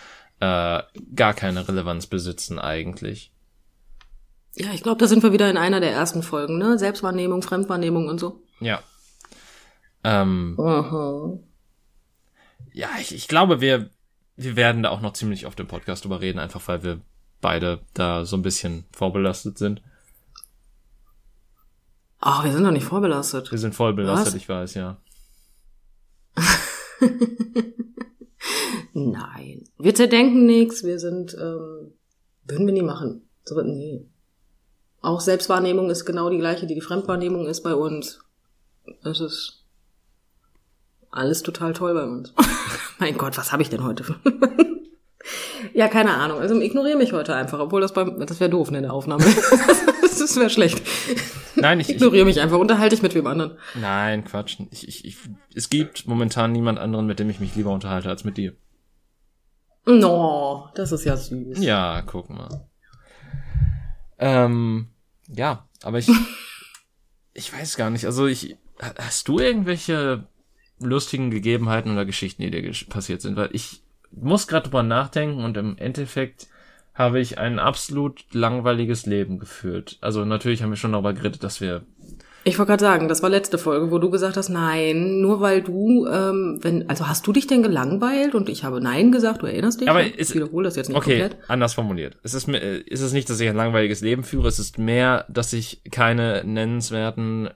äh, 0.41 0.83
gar 1.15 1.35
keine 1.35 1.69
Relevanz 1.69 2.07
besitzen 2.07 2.59
eigentlich. 2.59 3.33
Ja, 4.55 4.73
ich 4.73 4.83
glaube, 4.83 4.99
da 4.99 5.07
sind 5.07 5.23
wir 5.23 5.33
wieder 5.33 5.51
in 5.51 5.59
einer 5.59 5.81
der 5.81 5.93
ersten 5.93 6.23
Folgen, 6.23 6.57
ne? 6.57 6.79
Selbstwahrnehmung, 6.79 7.43
Fremdwahrnehmung 7.43 8.09
und 8.09 8.19
so. 8.19 8.41
Ja. 8.61 8.83
Ähm, 10.09 10.55
Aha. 10.61 11.37
ja, 12.73 12.91
ich, 13.01 13.13
ich 13.13 13.27
glaube, 13.27 13.61
wir, 13.61 13.91
wir 14.37 14.55
werden 14.55 14.85
da 14.85 14.91
auch 14.91 15.01
noch 15.01 15.15
ziemlich 15.15 15.47
oft 15.47 15.59
im 15.59 15.67
Podcast 15.67 16.05
drüber 16.05 16.21
reden, 16.21 16.39
einfach 16.39 16.69
weil 16.69 16.85
wir 16.85 17.01
beide 17.41 17.81
da 17.93 18.25
so 18.25 18.37
ein 18.37 18.43
bisschen 18.43 18.85
vorbelastet 18.93 19.59
sind. 19.59 19.83
Ach, 22.21 22.45
wir 22.45 22.53
sind 22.53 22.63
doch 22.63 22.71
nicht 22.71 22.85
vorbelastet. 22.85 23.51
Wir 23.51 23.59
sind 23.59 23.75
voll 23.75 23.95
belastet, 23.95 24.35
Was? 24.35 24.41
ich 24.41 24.49
weiß, 24.49 24.75
ja. 24.75 24.99
Nein. 28.93 29.65
Wir 29.77 29.95
zerdenken 29.97 30.47
nichts, 30.47 30.85
wir 30.85 31.01
sind, 31.01 31.35
ähm, 31.35 31.95
würden 32.45 32.67
wir 32.67 32.75
nie 32.75 32.83
machen. 32.83 33.29
So, 33.45 33.61
nee. 33.61 34.07
Auch 35.01 35.21
Selbstwahrnehmung 35.21 35.91
ist 35.91 36.05
genau 36.05 36.31
die 36.31 36.39
gleiche, 36.39 36.69
die 36.69 36.77
die 36.77 36.81
Fremdwahrnehmung 36.81 37.49
ist 37.49 37.63
bei 37.63 37.75
uns. 37.75 38.21
Es 39.03 39.19
ist 39.19 39.66
alles 41.17 41.43
total 41.43 41.73
toll 41.73 41.95
bei 41.95 42.05
uns. 42.05 42.33
mein 42.99 43.17
Gott, 43.17 43.37
was 43.39 43.53
habe 43.53 43.63
ich 43.63 43.71
denn 43.71 43.83
heute? 43.83 44.05
ja, 45.75 45.89
keine 45.89 46.15
Ahnung. 46.15 46.39
Also 46.39 46.61
ignoriere 46.61 46.99
mich 46.99 47.13
heute 47.13 47.35
einfach, 47.35 47.59
obwohl 47.59 47.81
das 47.81 47.93
beim, 47.93 48.25
das 48.25 48.41
wäre 48.41 48.51
doof 48.51 48.71
ne, 48.71 48.79
in 48.79 48.83
der 48.85 48.93
Aufnahme. 48.93 49.25
das 50.03 50.37
wäre 50.37 50.51
schlecht. 50.51 50.83
Nein, 51.57 51.81
ich, 51.81 51.89
ich, 51.89 51.97
Ignoriere 51.97 52.25
mich 52.25 52.41
einfach, 52.41 52.59
unterhalte 52.59 52.95
ich 52.95 53.03
mit 53.03 53.15
wem 53.15 53.27
anderen. 53.27 53.59
nein, 53.75 54.25
Quatsch. 54.25 54.59
Ich, 54.71 54.87
ich, 54.87 55.05
ich, 55.05 55.17
es 55.55 55.71
gibt 55.71 56.07
momentan 56.07 56.53
niemand 56.53 56.79
anderen, 56.79 57.07
mit 57.07 57.19
dem 57.19 57.31
ich 57.31 57.41
mich 57.41 57.55
lieber 57.57 57.71
unterhalte 57.73 58.09
als 58.09 58.25
mit 58.25 58.37
dir. 58.37 58.55
No, 59.87 60.69
das 60.75 60.93
ist 60.93 61.05
ja 61.05 61.17
süß. 61.17 61.59
Ja, 61.61 62.03
guck 62.03 62.29
mal. 62.29 62.69
Ähm, 64.19 64.89
ja, 65.29 65.69
aber 65.83 65.99
ich, 65.99 66.11
ich 67.33 67.53
weiß 67.53 67.77
gar 67.77 67.91
nicht. 67.91 68.05
Also 68.05 68.27
ich, 68.27 68.57
hast 68.99 69.29
du 69.29 69.39
irgendwelche 69.39 70.27
lustigen 70.81 71.31
Gegebenheiten 71.31 71.93
oder 71.93 72.05
Geschichten, 72.05 72.43
die 72.43 72.51
dir 72.51 72.71
passiert 72.89 73.21
sind? 73.23 73.37
Weil 73.37 73.49
ich 73.53 73.83
muss 74.11 74.47
gerade 74.47 74.65
drüber 74.65 74.83
nachdenken 74.83 75.45
und 75.45 75.57
im 75.57 75.77
Endeffekt 75.79 76.47
habe 76.95 77.21
ich 77.21 77.39
ein 77.39 77.59
absolut 77.59 78.25
langweiliges 78.33 79.05
Leben 79.05 79.39
geführt. 79.39 79.99
Also 80.01 80.25
natürlich 80.25 80.63
haben 80.63 80.71
wir 80.71 80.77
schon 80.77 80.93
darüber 80.93 81.13
geredet, 81.13 81.43
dass 81.45 81.61
wir 81.61 81.83
Ich 82.45 82.59
wollte 82.59 82.71
gerade 82.71 82.81
sagen, 82.85 83.09
das 83.09 83.23
war 83.23 83.29
letzte 83.29 83.59
Folge, 83.59 83.91
wo 83.91 83.99
du 83.99 84.09
gesagt 84.09 84.37
hast, 84.39 84.49
nein, 84.49 85.21
nur 85.21 85.41
weil 85.41 85.61
du, 85.61 86.07
ähm, 86.07 86.59
wenn, 86.63 86.89
also 86.89 87.07
hast 87.07 87.27
du 87.27 87.33
dich 87.35 87.47
denn 87.47 87.63
gelangweilt 87.63 88.35
und 88.35 88.49
ich 88.49 88.65
habe 88.65 88.81
nein 88.81 89.13
gesagt, 89.13 89.43
du 89.43 89.47
erinnerst 89.47 89.81
dich? 89.83 89.91
Aber 89.91 90.03
ich 90.07 90.15
ist- 90.17 90.35
wiederhole 90.35 90.65
das 90.65 90.77
jetzt 90.77 90.89
nicht 90.89 90.97
Okay, 90.97 91.21
komplett. 91.21 91.37
anders 91.51 91.75
formuliert. 91.75 92.17
Es 92.23 92.33
ist, 92.33 92.49
äh, 92.49 92.79
ist 92.79 93.03
es 93.03 93.13
nicht, 93.13 93.29
dass 93.29 93.41
ich 93.41 93.49
ein 93.49 93.57
langweiliges 93.57 94.01
Leben 94.01 94.23
führe, 94.25 94.49
es 94.49 94.59
ist 94.59 94.79
mehr, 94.79 95.27
dass 95.29 95.53
ich 95.53 95.83
keine 95.91 96.45
nennenswerten 96.47 97.51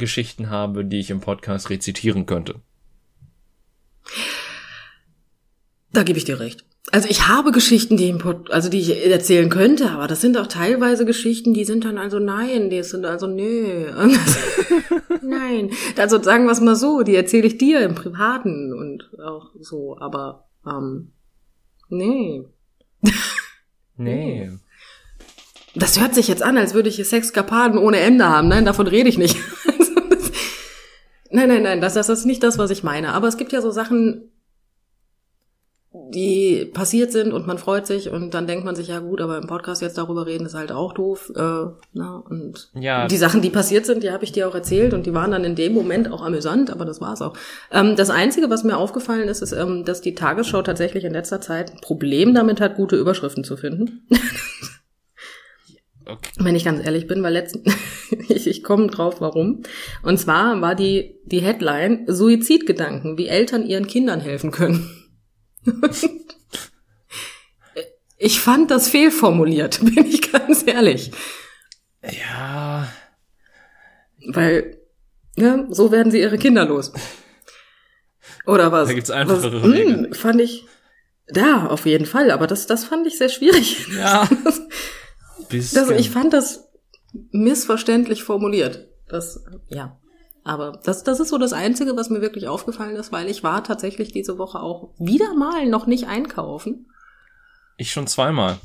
Geschichten 0.00 0.50
habe, 0.50 0.84
die 0.84 0.98
ich 0.98 1.10
im 1.10 1.20
Podcast 1.20 1.70
rezitieren 1.70 2.26
könnte. 2.26 2.56
Da 5.92 6.02
gebe 6.02 6.18
ich 6.18 6.24
dir 6.24 6.40
recht. 6.40 6.64
Also 6.92 7.08
ich 7.08 7.28
habe 7.28 7.52
Geschichten, 7.52 7.96
die 7.96 8.08
im 8.08 8.18
Pod, 8.18 8.50
also 8.50 8.68
die 8.68 8.80
ich 8.80 9.06
erzählen 9.06 9.48
könnte, 9.48 9.90
aber 9.90 10.08
das 10.08 10.20
sind 10.20 10.36
auch 10.36 10.48
teilweise 10.48 11.04
Geschichten, 11.04 11.54
die 11.54 11.64
sind 11.64 11.84
dann 11.84 11.98
also 11.98 12.18
nein, 12.18 12.70
die 12.70 12.82
sind 12.82 13.04
also 13.04 13.28
nö. 13.28 13.92
nein. 15.22 15.70
Also 15.96 16.20
sagen 16.20 16.46
wir 16.46 16.52
es 16.52 16.60
mal 16.60 16.74
so, 16.74 17.02
die 17.02 17.14
erzähle 17.14 17.46
ich 17.46 17.58
dir 17.58 17.82
im 17.82 17.94
Privaten 17.94 18.72
und 18.72 19.08
auch 19.20 19.50
so, 19.60 19.98
aber 20.00 20.48
ähm, 20.66 21.12
nee. 21.88 22.42
Nee. 23.96 24.50
Das 25.74 26.00
hört 26.00 26.14
sich 26.14 26.26
jetzt 26.26 26.42
an, 26.42 26.56
als 26.56 26.74
würde 26.74 26.88
ich 26.88 26.96
Sexkapaden 27.06 27.78
ohne 27.78 28.00
Ende 28.00 28.24
haben. 28.24 28.48
Nein, 28.48 28.64
davon 28.64 28.86
rede 28.86 29.08
ich 29.08 29.18
nicht. 29.18 29.36
Nein, 31.30 31.48
nein, 31.48 31.62
nein, 31.62 31.80
das, 31.80 31.94
das 31.94 32.08
ist 32.08 32.26
nicht 32.26 32.42
das, 32.42 32.58
was 32.58 32.70
ich 32.70 32.82
meine. 32.82 33.12
Aber 33.12 33.28
es 33.28 33.36
gibt 33.36 33.52
ja 33.52 33.60
so 33.60 33.70
Sachen, 33.70 34.30
die 35.92 36.66
passiert 36.72 37.10
sind 37.10 37.32
und 37.32 37.48
man 37.48 37.58
freut 37.58 37.86
sich 37.86 38.10
und 38.10 38.32
dann 38.32 38.46
denkt 38.46 38.64
man 38.64 38.76
sich, 38.76 38.88
ja 38.88 39.00
gut, 39.00 39.20
aber 39.20 39.38
im 39.38 39.48
Podcast 39.48 39.82
jetzt 39.82 39.98
darüber 39.98 40.24
reden 40.24 40.46
ist 40.46 40.54
halt 40.54 40.70
auch 40.70 40.92
doof. 40.92 41.32
Äh, 41.34 41.66
na, 41.92 42.22
und 42.28 42.70
Ja. 42.74 43.06
die 43.08 43.16
Sachen, 43.16 43.42
die 43.42 43.50
passiert 43.50 43.86
sind, 43.86 44.02
die 44.04 44.12
habe 44.12 44.22
ich 44.22 44.30
dir 44.30 44.48
auch 44.48 44.54
erzählt 44.54 44.94
und 44.94 45.06
die 45.06 45.14
waren 45.14 45.32
dann 45.32 45.42
in 45.44 45.56
dem 45.56 45.72
Moment 45.72 46.10
auch 46.12 46.22
amüsant, 46.22 46.70
aber 46.70 46.84
das 46.84 47.00
war's 47.00 47.22
auch. 47.22 47.34
Ähm, 47.72 47.96
das 47.96 48.10
Einzige, 48.10 48.50
was 48.50 48.62
mir 48.62 48.76
aufgefallen 48.76 49.28
ist, 49.28 49.42
ist, 49.42 49.52
ähm, 49.52 49.84
dass 49.84 50.00
die 50.00 50.14
Tagesschau 50.14 50.62
tatsächlich 50.62 51.04
in 51.04 51.12
letzter 51.12 51.40
Zeit 51.40 51.72
ein 51.72 51.80
Problem 51.80 52.34
damit 52.34 52.60
hat, 52.60 52.76
gute 52.76 52.96
Überschriften 52.96 53.42
zu 53.42 53.56
finden. 53.56 54.06
Okay. 56.10 56.30
wenn 56.38 56.56
ich 56.56 56.64
ganz 56.64 56.84
ehrlich 56.84 57.06
bin, 57.06 57.22
weil 57.22 57.32
letzten 57.32 57.62
ich, 58.28 58.46
ich 58.46 58.62
komme 58.62 58.88
drauf, 58.88 59.20
warum. 59.20 59.62
Und 60.02 60.18
zwar 60.18 60.60
war 60.60 60.74
die 60.74 61.20
die 61.24 61.40
Headline 61.40 62.04
Suizidgedanken, 62.08 63.16
wie 63.18 63.28
Eltern 63.28 63.64
ihren 63.66 63.86
Kindern 63.86 64.20
helfen 64.20 64.50
können. 64.50 64.90
ich 68.16 68.40
fand 68.40 68.70
das 68.70 68.88
fehlformuliert, 68.88 69.80
bin 69.94 70.04
ich 70.06 70.32
ganz 70.32 70.64
ehrlich, 70.66 71.10
Ja. 72.02 72.88
weil 74.32 74.78
ja, 75.36 75.64
so 75.70 75.92
werden 75.92 76.10
sie 76.10 76.20
ihre 76.20 76.38
Kinder 76.38 76.66
los. 76.66 76.92
Oder 78.46 78.72
was? 78.72 78.88
Da 78.88 78.94
gibt's 78.94 79.10
einfachere 79.10 79.62
was. 79.62 79.70
Hm, 79.72 80.12
fand 80.12 80.40
ich 80.40 80.64
ja, 81.32 81.68
auf 81.68 81.86
jeden 81.86 82.06
Fall, 82.06 82.30
aber 82.32 82.46
das 82.48 82.66
das 82.66 82.84
fand 82.84 83.06
ich 83.06 83.16
sehr 83.16 83.28
schwierig. 83.28 83.86
Ja. 83.96 84.28
Bisschen. 85.50 85.88
Das, 85.88 85.98
ich 86.00 86.10
fand 86.10 86.32
das 86.32 86.68
missverständlich 87.32 88.22
formuliert. 88.22 88.88
Das, 89.08 89.44
ja. 89.68 89.98
Aber 90.44 90.80
das, 90.84 91.04
das 91.04 91.20
ist 91.20 91.28
so 91.28 91.38
das 91.38 91.52
Einzige, 91.52 91.96
was 91.96 92.08
mir 92.08 92.20
wirklich 92.22 92.48
aufgefallen 92.48 92.96
ist, 92.96 93.12
weil 93.12 93.28
ich 93.28 93.42
war 93.42 93.62
tatsächlich 93.62 94.12
diese 94.12 94.38
Woche 94.38 94.60
auch 94.60 94.94
wieder 94.98 95.34
mal 95.34 95.66
noch 95.66 95.86
nicht 95.86 96.06
einkaufen. 96.06 96.86
ich 97.76 97.92
schon 97.92 98.06
zweimal. 98.06 98.58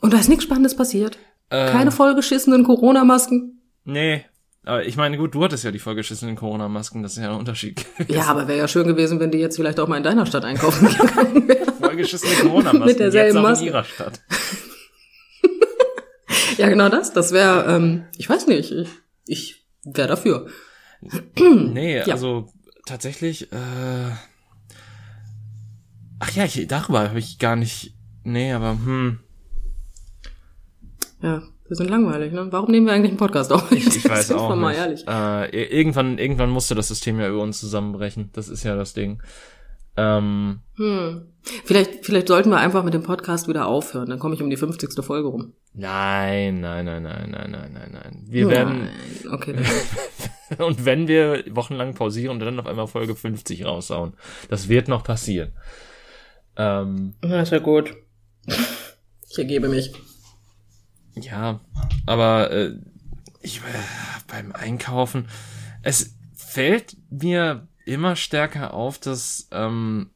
Und 0.00 0.12
da 0.12 0.18
ist 0.18 0.28
nichts 0.28 0.44
Spannendes 0.44 0.76
passiert. 0.76 1.18
Ähm, 1.50 1.70
Keine 1.72 1.90
vollgeschissenen 1.90 2.64
Corona-Masken. 2.64 3.60
Nee. 3.84 4.24
Aber 4.64 4.84
ich 4.84 4.96
meine, 4.96 5.16
gut, 5.16 5.34
du 5.34 5.42
hattest 5.42 5.64
ja 5.64 5.70
die 5.72 5.78
vollgeschissenen 5.78 6.36
Corona-Masken, 6.36 7.02
das 7.02 7.16
ist 7.16 7.22
ja 7.22 7.30
ein 7.32 7.38
Unterschied. 7.38 7.84
Ja, 8.08 8.24
aber 8.26 8.46
wäre 8.46 8.58
ja 8.58 8.68
schön 8.68 8.86
gewesen, 8.86 9.18
wenn 9.18 9.30
die 9.30 9.38
jetzt 9.38 9.56
vielleicht 9.56 9.80
auch 9.80 9.88
mal 9.88 9.96
in 9.96 10.02
deiner 10.02 10.26
Stadt 10.26 10.44
einkaufen 10.44 10.86
gegangen 10.88 11.48
wäre. 11.48 11.72
Vollgeschissene 11.72 12.34
Corona-Masken, 12.42 12.84
Mit 12.86 12.98
derselben 13.00 13.28
jetzt 13.28 13.36
auch 13.38 13.42
Maske. 13.42 13.64
in 13.64 13.70
ihrer 13.72 13.84
Stadt. 13.84 14.20
Ja, 16.60 16.68
genau 16.68 16.88
das. 16.90 17.12
Das 17.12 17.32
wäre, 17.32 17.74
ähm, 17.74 18.04
ich 18.18 18.28
weiß 18.28 18.46
nicht, 18.46 18.70
ich, 18.70 18.88
ich 19.26 19.66
wäre 19.84 20.08
dafür. 20.08 20.46
Nee, 21.38 21.98
Ja. 21.98 22.12
also 22.12 22.48
tatsächlich, 22.86 23.50
äh, 23.52 24.10
ach 26.18 26.30
ja, 26.32 26.44
ich, 26.44 26.66
darüber 26.68 27.08
habe 27.08 27.18
ich 27.18 27.38
gar 27.38 27.56
nicht, 27.56 27.94
nee, 28.24 28.52
aber 28.52 28.72
hm, 28.72 29.20
Ja, 31.22 31.42
wir 31.68 31.76
sind 31.76 31.88
langweilig, 31.88 32.32
ne? 32.32 32.48
Warum 32.50 32.70
nehmen 32.70 32.86
wir 32.86 32.92
eigentlich 32.92 33.10
einen 33.12 33.18
Podcast 33.18 33.52
auf? 33.52 33.70
ich, 33.72 33.86
ich 33.86 34.04
weiß 34.08 34.32
auch 34.32 34.54
nicht. 34.54 34.76
ehrlich. 34.78 35.04
Äh, 35.08 35.66
irgendwann, 35.78 36.18
irgendwann 36.18 36.50
musste 36.50 36.74
das 36.74 36.88
System 36.88 37.18
ja 37.20 37.28
über 37.28 37.40
uns 37.42 37.60
zusammenbrechen. 37.60 38.30
Das 38.32 38.48
ist 38.48 38.64
ja 38.64 38.76
das 38.76 38.92
Ding. 38.92 39.22
Ähm, 40.00 40.60
Hm. 40.76 41.26
Vielleicht, 41.64 42.06
vielleicht 42.06 42.28
sollten 42.28 42.50
wir 42.50 42.58
einfach 42.58 42.84
mit 42.84 42.94
dem 42.94 43.02
Podcast 43.02 43.48
wieder 43.48 43.66
aufhören. 43.66 44.08
Dann 44.08 44.18
komme 44.18 44.34
ich 44.34 44.42
um 44.42 44.50
die 44.50 44.56
50. 44.56 45.04
Folge 45.04 45.28
rum. 45.28 45.52
nein, 45.74 46.60
nein, 46.60 46.84
nein, 46.84 47.02
nein, 47.02 47.30
nein, 47.30 47.50
nein, 47.50 47.72
nein, 47.72 47.90
nein. 47.92 48.24
Wir 48.26 48.48
werden, 48.48 48.88
Nein. 49.24 49.32
Okay. 49.32 49.54
und 50.58 50.84
wenn 50.84 51.08
wir 51.08 51.44
wochenlang 51.50 51.94
pausieren 51.94 52.32
und 52.34 52.40
dann 52.40 52.60
auf 52.60 52.66
einmal 52.66 52.86
Folge 52.86 53.14
50 53.14 53.64
raushauen, 53.64 54.14
das 54.48 54.68
wird 54.68 54.88
noch 54.88 55.02
passieren. 55.04 55.52
Ähm, 56.56 57.14
Ja, 57.24 57.40
ist 57.42 57.52
ja 57.52 57.58
gut. 57.58 57.94
Ich 59.28 59.38
ergebe 59.38 59.68
mich. 59.68 59.92
Ja, 61.14 61.60
aber 62.06 62.50
äh, 62.50 62.72
ich 63.42 63.58
äh, 63.58 63.62
beim 64.28 64.52
Einkaufen, 64.52 65.28
es 65.82 66.16
fällt 66.34 66.96
mir 67.10 67.66
immer 67.92 68.16
stärker 68.16 68.74
auf, 68.74 68.98
dass 68.98 69.48
ähm, 69.50 70.10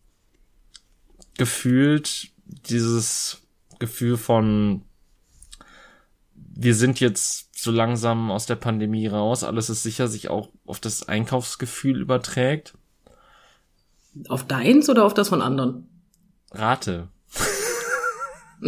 gefühlt 1.37 2.28
dieses 2.47 3.43
Gefühl 3.78 4.16
von 4.16 4.83
wir 6.57 6.75
sind 6.75 7.00
jetzt 7.00 7.61
so 7.61 7.71
langsam 7.73 8.31
aus 8.31 8.47
der 8.47 8.54
Pandemie 8.54 9.09
raus. 9.09 9.43
Alles 9.43 9.71
ist 9.71 9.83
sicher, 9.83 10.07
sich 10.09 10.28
auch 10.28 10.50
auf 10.66 10.78
das 10.78 11.09
Einkaufsgefühl 11.09 12.00
überträgt. 12.00 12.75
Auf 14.28 14.47
deins 14.47 14.88
oder 14.88 15.04
auf 15.04 15.14
das 15.14 15.31
von 15.31 15.43
anderen? 15.43 15.88
Rate. 16.52 17.09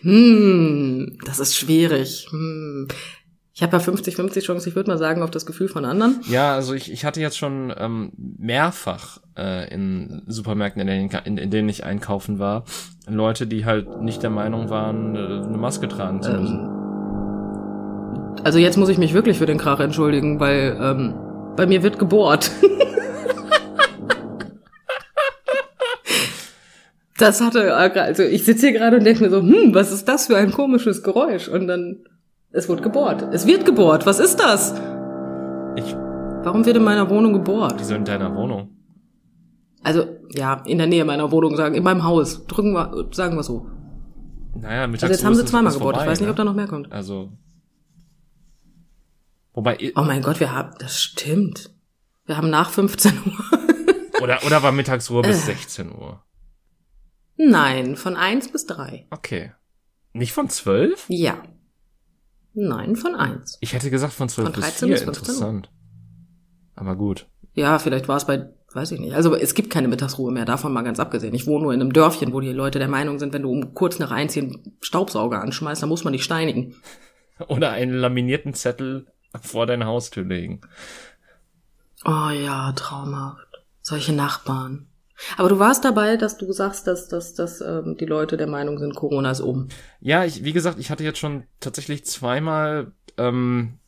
hm, 0.00 1.18
das 1.24 1.38
ist 1.40 1.56
schwierig. 1.56 2.26
Hm. 2.30 2.88
Ich 3.56 3.62
habe 3.62 3.76
ja 3.76 3.82
50-50 3.82 4.42
Chance, 4.42 4.68
ich 4.68 4.74
würde 4.74 4.90
mal 4.90 4.98
sagen, 4.98 5.22
auf 5.22 5.30
das 5.30 5.46
Gefühl 5.46 5.68
von 5.68 5.84
anderen. 5.84 6.20
Ja, 6.28 6.56
also 6.56 6.74
ich, 6.74 6.90
ich 6.90 7.04
hatte 7.04 7.20
jetzt 7.20 7.38
schon 7.38 7.72
ähm, 7.78 8.10
mehrfach 8.16 9.20
äh, 9.38 9.72
in 9.72 10.22
Supermärkten, 10.26 10.80
in 10.80 10.88
denen, 10.88 11.08
in, 11.24 11.38
in 11.38 11.50
denen 11.52 11.68
ich 11.68 11.84
einkaufen 11.84 12.40
war, 12.40 12.64
Leute, 13.06 13.46
die 13.46 13.64
halt 13.64 14.02
nicht 14.02 14.24
der 14.24 14.30
Meinung 14.30 14.70
waren, 14.70 15.14
äh, 15.14 15.18
eine 15.18 15.56
Maske 15.56 15.86
tragen 15.86 16.20
zu 16.20 16.32
müssen. 16.32 16.58
Ähm, 16.58 16.68
also 18.42 18.58
jetzt 18.58 18.76
muss 18.76 18.88
ich 18.88 18.98
mich 18.98 19.14
wirklich 19.14 19.38
für 19.38 19.46
den 19.46 19.58
Krach 19.58 19.78
entschuldigen, 19.78 20.40
weil 20.40 20.76
ähm, 20.80 21.14
bei 21.54 21.66
mir 21.66 21.84
wird 21.84 22.00
gebohrt. 22.00 22.50
das 27.18 27.40
hatte, 27.40 27.76
also 27.76 28.24
ich 28.24 28.44
sitze 28.44 28.66
hier 28.70 28.76
gerade 28.80 28.96
und 28.96 29.04
denke 29.04 29.22
mir 29.22 29.30
so, 29.30 29.40
hm, 29.42 29.72
was 29.72 29.92
ist 29.92 30.08
das 30.08 30.26
für 30.26 30.36
ein 30.36 30.50
komisches 30.50 31.04
Geräusch? 31.04 31.46
Und 31.46 31.68
dann 31.68 32.04
es 32.54 32.68
wurde 32.68 32.82
gebohrt. 32.82 33.22
Es 33.34 33.46
wird 33.46 33.64
gebohrt. 33.66 34.06
Was 34.06 34.18
ist 34.20 34.36
das? 34.40 34.72
Ich. 35.76 35.94
Warum 36.44 36.64
wird 36.66 36.76
in 36.76 36.84
meiner 36.84 37.08
Wohnung 37.10 37.32
gebohrt? 37.32 37.74
Wieso 37.78 37.94
in 37.94 38.04
deiner 38.04 38.34
Wohnung? 38.34 38.70
Also, 39.82 40.04
ja, 40.30 40.62
in 40.66 40.78
der 40.78 40.86
Nähe 40.86 41.04
meiner 41.04 41.30
Wohnung 41.30 41.56
sagen, 41.56 41.74
in 41.74 41.82
meinem 41.82 42.04
Haus. 42.04 42.46
Drücken 42.46 42.72
wir, 42.72 43.08
sagen 43.12 43.36
wir 43.36 43.42
so. 43.42 43.66
Naja, 44.54 44.86
mittags 44.86 45.02
Also 45.04 45.12
jetzt 45.14 45.24
haben 45.24 45.34
sie 45.34 45.44
zweimal 45.44 45.72
gebohrt. 45.72 45.96
vorbei, 45.96 46.04
ich 46.06 46.10
weiß 46.12 46.20
nicht, 46.20 46.26
ne? 46.26 46.30
ob 46.30 46.36
da 46.36 46.44
noch 46.44 46.54
mehr 46.54 46.68
kommt. 46.68 46.92
Also. 46.92 47.30
Wobei, 49.52 49.92
Oh 49.96 50.02
mein 50.02 50.22
Gott, 50.22 50.40
wir 50.40 50.52
haben, 50.52 50.70
das 50.78 51.00
stimmt. 51.00 51.70
Wir 52.26 52.36
haben 52.36 52.50
nach 52.50 52.70
15 52.70 53.12
Uhr. 53.26 54.22
oder, 54.22 54.40
oder 54.46 54.62
war 54.62 54.72
Mittagsruhe 54.72 55.22
bis 55.22 55.42
Äh. 55.48 55.52
16 55.54 55.92
Uhr? 55.92 56.22
Nein, 57.36 57.96
von 57.96 58.16
eins 58.16 58.50
bis 58.50 58.66
drei. 58.66 59.06
Okay. 59.10 59.52
Nicht 60.12 60.32
von 60.32 60.48
12? 60.48 61.06
Ja. 61.08 61.38
Nein, 62.54 62.96
von 62.96 63.14
eins. 63.16 63.58
Ich 63.60 63.72
hätte 63.72 63.90
gesagt 63.90 64.12
von 64.12 64.28
12 64.28 64.46
Von 64.46 64.52
bis 64.54 64.62
13 64.62 64.88
4. 64.88 64.94
bis 64.94 65.04
15 65.04 65.22
Uhr. 65.22 65.28
Interessant. 65.28 65.70
Aber 66.76 66.96
gut. 66.96 67.28
Ja, 67.52 67.78
vielleicht 67.78 68.08
war 68.08 68.16
es 68.16 68.26
bei, 68.26 68.48
weiß 68.72 68.92
ich 68.92 69.00
nicht. 69.00 69.14
Also 69.14 69.34
es 69.34 69.54
gibt 69.54 69.70
keine 69.70 69.88
Mittagsruhe 69.88 70.32
mehr, 70.32 70.44
davon 70.44 70.72
mal 70.72 70.82
ganz 70.82 70.98
abgesehen. 71.00 71.34
Ich 71.34 71.46
wohne 71.46 71.64
nur 71.64 71.74
in 71.74 71.80
einem 71.80 71.92
Dörfchen, 71.92 72.32
wo 72.32 72.40
die 72.40 72.52
Leute 72.52 72.78
der 72.78 72.88
Meinung 72.88 73.18
sind, 73.18 73.32
wenn 73.32 73.42
du 73.42 73.50
um 73.50 73.74
kurz 73.74 73.98
nach 73.98 74.10
eins 74.10 74.34
hier 74.34 74.44
einen 74.44 74.76
Staubsauger 74.80 75.40
anschmeißt, 75.40 75.82
dann 75.82 75.88
muss 75.88 76.04
man 76.04 76.12
dich 76.12 76.24
steinigen. 76.24 76.76
Oder 77.48 77.72
einen 77.72 77.94
laminierten 77.94 78.54
Zettel 78.54 79.06
vor 79.40 79.66
deine 79.66 79.86
Haustür 79.86 80.24
legen. 80.24 80.60
Oh 82.04 82.30
ja, 82.30 82.72
traumhaft. 82.72 83.48
Solche 83.82 84.12
Nachbarn. 84.12 84.86
Aber 85.36 85.48
du 85.48 85.58
warst 85.58 85.84
dabei, 85.84 86.16
dass 86.16 86.36
du 86.36 86.52
sagst, 86.52 86.86
dass, 86.86 87.08
dass, 87.08 87.34
dass 87.34 87.60
ähm, 87.60 87.96
die 87.98 88.06
Leute 88.06 88.36
der 88.36 88.46
Meinung 88.46 88.78
sind, 88.78 88.94
Corona 88.94 89.30
ist 89.30 89.40
um. 89.40 89.68
Ja, 90.00 90.24
ich, 90.24 90.44
wie 90.44 90.52
gesagt, 90.52 90.78
ich 90.78 90.90
hatte 90.90 91.04
jetzt 91.04 91.18
schon 91.18 91.44
tatsächlich 91.60 92.04
zweimal 92.04 92.92
ähm, 93.16 93.78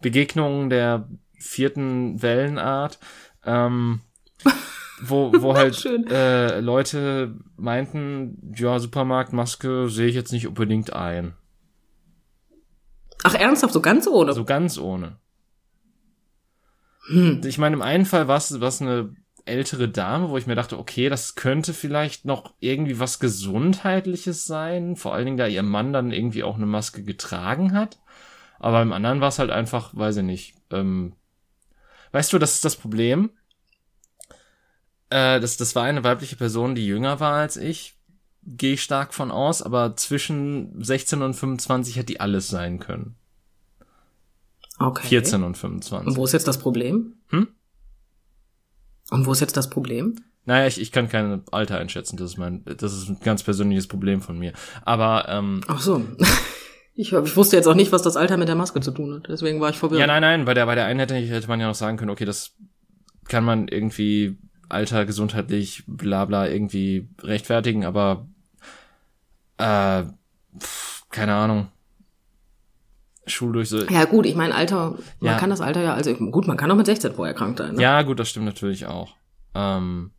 Begegnungen 0.00 0.70
der 0.70 1.08
vierten 1.38 2.22
Wellenart, 2.22 2.98
ähm, 3.44 4.00
wo, 5.02 5.32
wo 5.34 5.54
halt 5.54 5.84
äh, 5.84 6.60
Leute 6.60 7.34
meinten, 7.56 8.54
ja, 8.56 8.78
Supermarktmaske 8.78 9.88
sehe 9.88 10.08
ich 10.08 10.14
jetzt 10.14 10.32
nicht 10.32 10.46
unbedingt 10.46 10.92
ein. 10.92 11.34
Ach, 13.22 13.34
ernsthaft, 13.34 13.72
so 13.72 13.80
ganz 13.80 14.06
ohne? 14.06 14.32
So 14.32 14.44
ganz 14.44 14.78
ohne. 14.78 15.18
Hm. 17.08 17.40
Ich 17.44 17.58
meine, 17.58 17.76
im 17.76 17.82
einen 17.82 18.06
Fall 18.06 18.28
war 18.28 18.38
es 18.38 18.60
was 18.60 18.80
eine 18.80 19.14
ältere 19.44 19.88
Dame, 19.88 20.30
wo 20.30 20.38
ich 20.38 20.46
mir 20.46 20.54
dachte, 20.54 20.78
okay, 20.78 21.08
das 21.08 21.34
könnte 21.34 21.74
vielleicht 21.74 22.24
noch 22.24 22.54
irgendwie 22.60 22.98
was 22.98 23.18
Gesundheitliches 23.18 24.46
sein, 24.46 24.96
vor 24.96 25.14
allen 25.14 25.24
Dingen, 25.26 25.36
da 25.36 25.46
ihr 25.46 25.62
Mann 25.62 25.92
dann 25.92 26.12
irgendwie 26.12 26.42
auch 26.42 26.56
eine 26.56 26.66
Maske 26.66 27.02
getragen 27.02 27.72
hat. 27.72 27.98
Aber 28.58 28.80
im 28.82 28.92
anderen 28.92 29.20
war 29.20 29.28
es 29.28 29.38
halt 29.38 29.50
einfach, 29.50 29.94
weiß 29.94 30.18
ich 30.18 30.22
nicht. 30.22 30.54
Ähm, 30.70 31.14
weißt 32.12 32.32
du, 32.32 32.38
das 32.38 32.54
ist 32.54 32.64
das 32.64 32.76
Problem. 32.76 33.30
Äh, 35.10 35.40
das, 35.40 35.56
das 35.56 35.74
war 35.74 35.84
eine 35.84 36.04
weibliche 36.04 36.36
Person, 36.36 36.74
die 36.74 36.86
jünger 36.86 37.20
war 37.20 37.34
als 37.34 37.56
ich. 37.56 37.98
Gehe 38.44 38.74
ich 38.74 38.82
stark 38.82 39.14
von 39.14 39.30
aus, 39.30 39.62
aber 39.62 39.96
zwischen 39.96 40.82
16 40.82 41.22
und 41.22 41.34
25 41.34 41.96
hätte 41.96 42.06
die 42.06 42.20
alles 42.20 42.48
sein 42.48 42.78
können. 42.78 43.16
Okay. 44.78 45.06
14 45.06 45.42
und 45.42 45.48
Und 45.48 45.56
25. 45.56 46.16
wo 46.16 46.24
ist 46.24 46.32
jetzt 46.32 46.48
das 46.48 46.58
Problem? 46.58 47.14
Hm? 47.28 47.48
Und 49.12 49.26
wo 49.26 49.32
ist 49.32 49.40
jetzt 49.40 49.56
das 49.56 49.68
Problem? 49.68 50.16
Naja, 50.46 50.66
ich, 50.66 50.80
ich 50.80 50.90
kann 50.90 51.08
kein 51.08 51.42
Alter 51.50 51.78
einschätzen. 51.78 52.16
Das 52.16 52.30
ist 52.30 52.38
mein, 52.38 52.64
das 52.64 52.92
ist 52.94 53.08
ein 53.08 53.20
ganz 53.22 53.42
persönliches 53.42 53.86
Problem 53.86 54.22
von 54.22 54.38
mir. 54.38 54.54
Aber 54.84 55.26
ähm, 55.28 55.60
Ach 55.68 55.80
so. 55.80 56.02
Ich, 56.94 57.10
ich 57.10 57.36
wusste 57.38 57.56
jetzt 57.56 57.66
auch 57.66 57.74
nicht, 57.74 57.90
was 57.90 58.02
das 58.02 58.18
Alter 58.18 58.36
mit 58.36 58.48
der 58.48 58.54
Maske 58.54 58.78
zu 58.82 58.90
tun 58.90 59.14
hat. 59.14 59.26
Deswegen 59.26 59.62
war 59.62 59.70
ich 59.70 59.78
verwirrt. 59.78 59.98
ja, 59.98 60.06
nein, 60.06 60.20
nein, 60.20 60.44
bei 60.44 60.52
der 60.52 60.66
bei 60.66 60.74
der 60.74 60.84
einen 60.84 61.00
hätte, 61.00 61.14
hätte 61.14 61.48
man 61.48 61.58
ja 61.58 61.66
noch 61.66 61.74
sagen 61.74 61.96
können, 61.96 62.10
okay, 62.10 62.26
das 62.26 62.52
kann 63.24 63.44
man 63.44 63.66
irgendwie 63.66 64.36
Alter, 64.68 65.06
gesundheitlich, 65.06 65.84
bla 65.86 66.26
bla 66.26 66.46
irgendwie 66.46 67.08
rechtfertigen, 67.22 67.86
aber 67.86 68.26
äh, 69.56 70.02
pf, 70.58 71.04
keine 71.08 71.32
Ahnung. 71.32 71.71
Schuldurch 73.26 73.68
so. 73.68 73.84
Ja 73.86 74.04
gut, 74.04 74.26
ich 74.26 74.34
meine 74.34 74.54
Alter, 74.54 74.96
man 75.20 75.32
Ja. 75.32 75.38
kann 75.38 75.50
das 75.50 75.60
Alter 75.60 75.80
ja, 75.82 75.94
also 75.94 76.12
gut, 76.14 76.46
man 76.46 76.56
kann 76.56 76.70
auch 76.70 76.76
mit 76.76 76.86
16 76.86 77.14
vorher 77.14 77.34
krank 77.34 77.56
sein. 77.58 77.74
Ne? 77.74 77.82
Ja, 77.82 78.02
gut, 78.02 78.18
das 78.18 78.28
stimmt 78.28 78.46
natürlich 78.46 78.86
auch. 78.86 79.14
Ähm, 79.54 80.10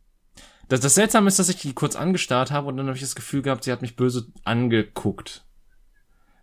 das, 0.68 0.80
das 0.80 0.94
Seltsame 0.94 1.28
ist, 1.28 1.38
dass 1.38 1.48
ich 1.50 1.56
die 1.56 1.74
kurz 1.74 1.96
angestarrt 1.96 2.50
habe 2.50 2.68
und 2.68 2.76
dann 2.78 2.86
habe 2.86 2.96
ich 2.96 3.02
das 3.02 3.14
Gefühl 3.14 3.42
gehabt, 3.42 3.64
sie 3.64 3.72
hat 3.72 3.82
mich 3.82 3.96
böse 3.96 4.26
angeguckt. 4.44 5.44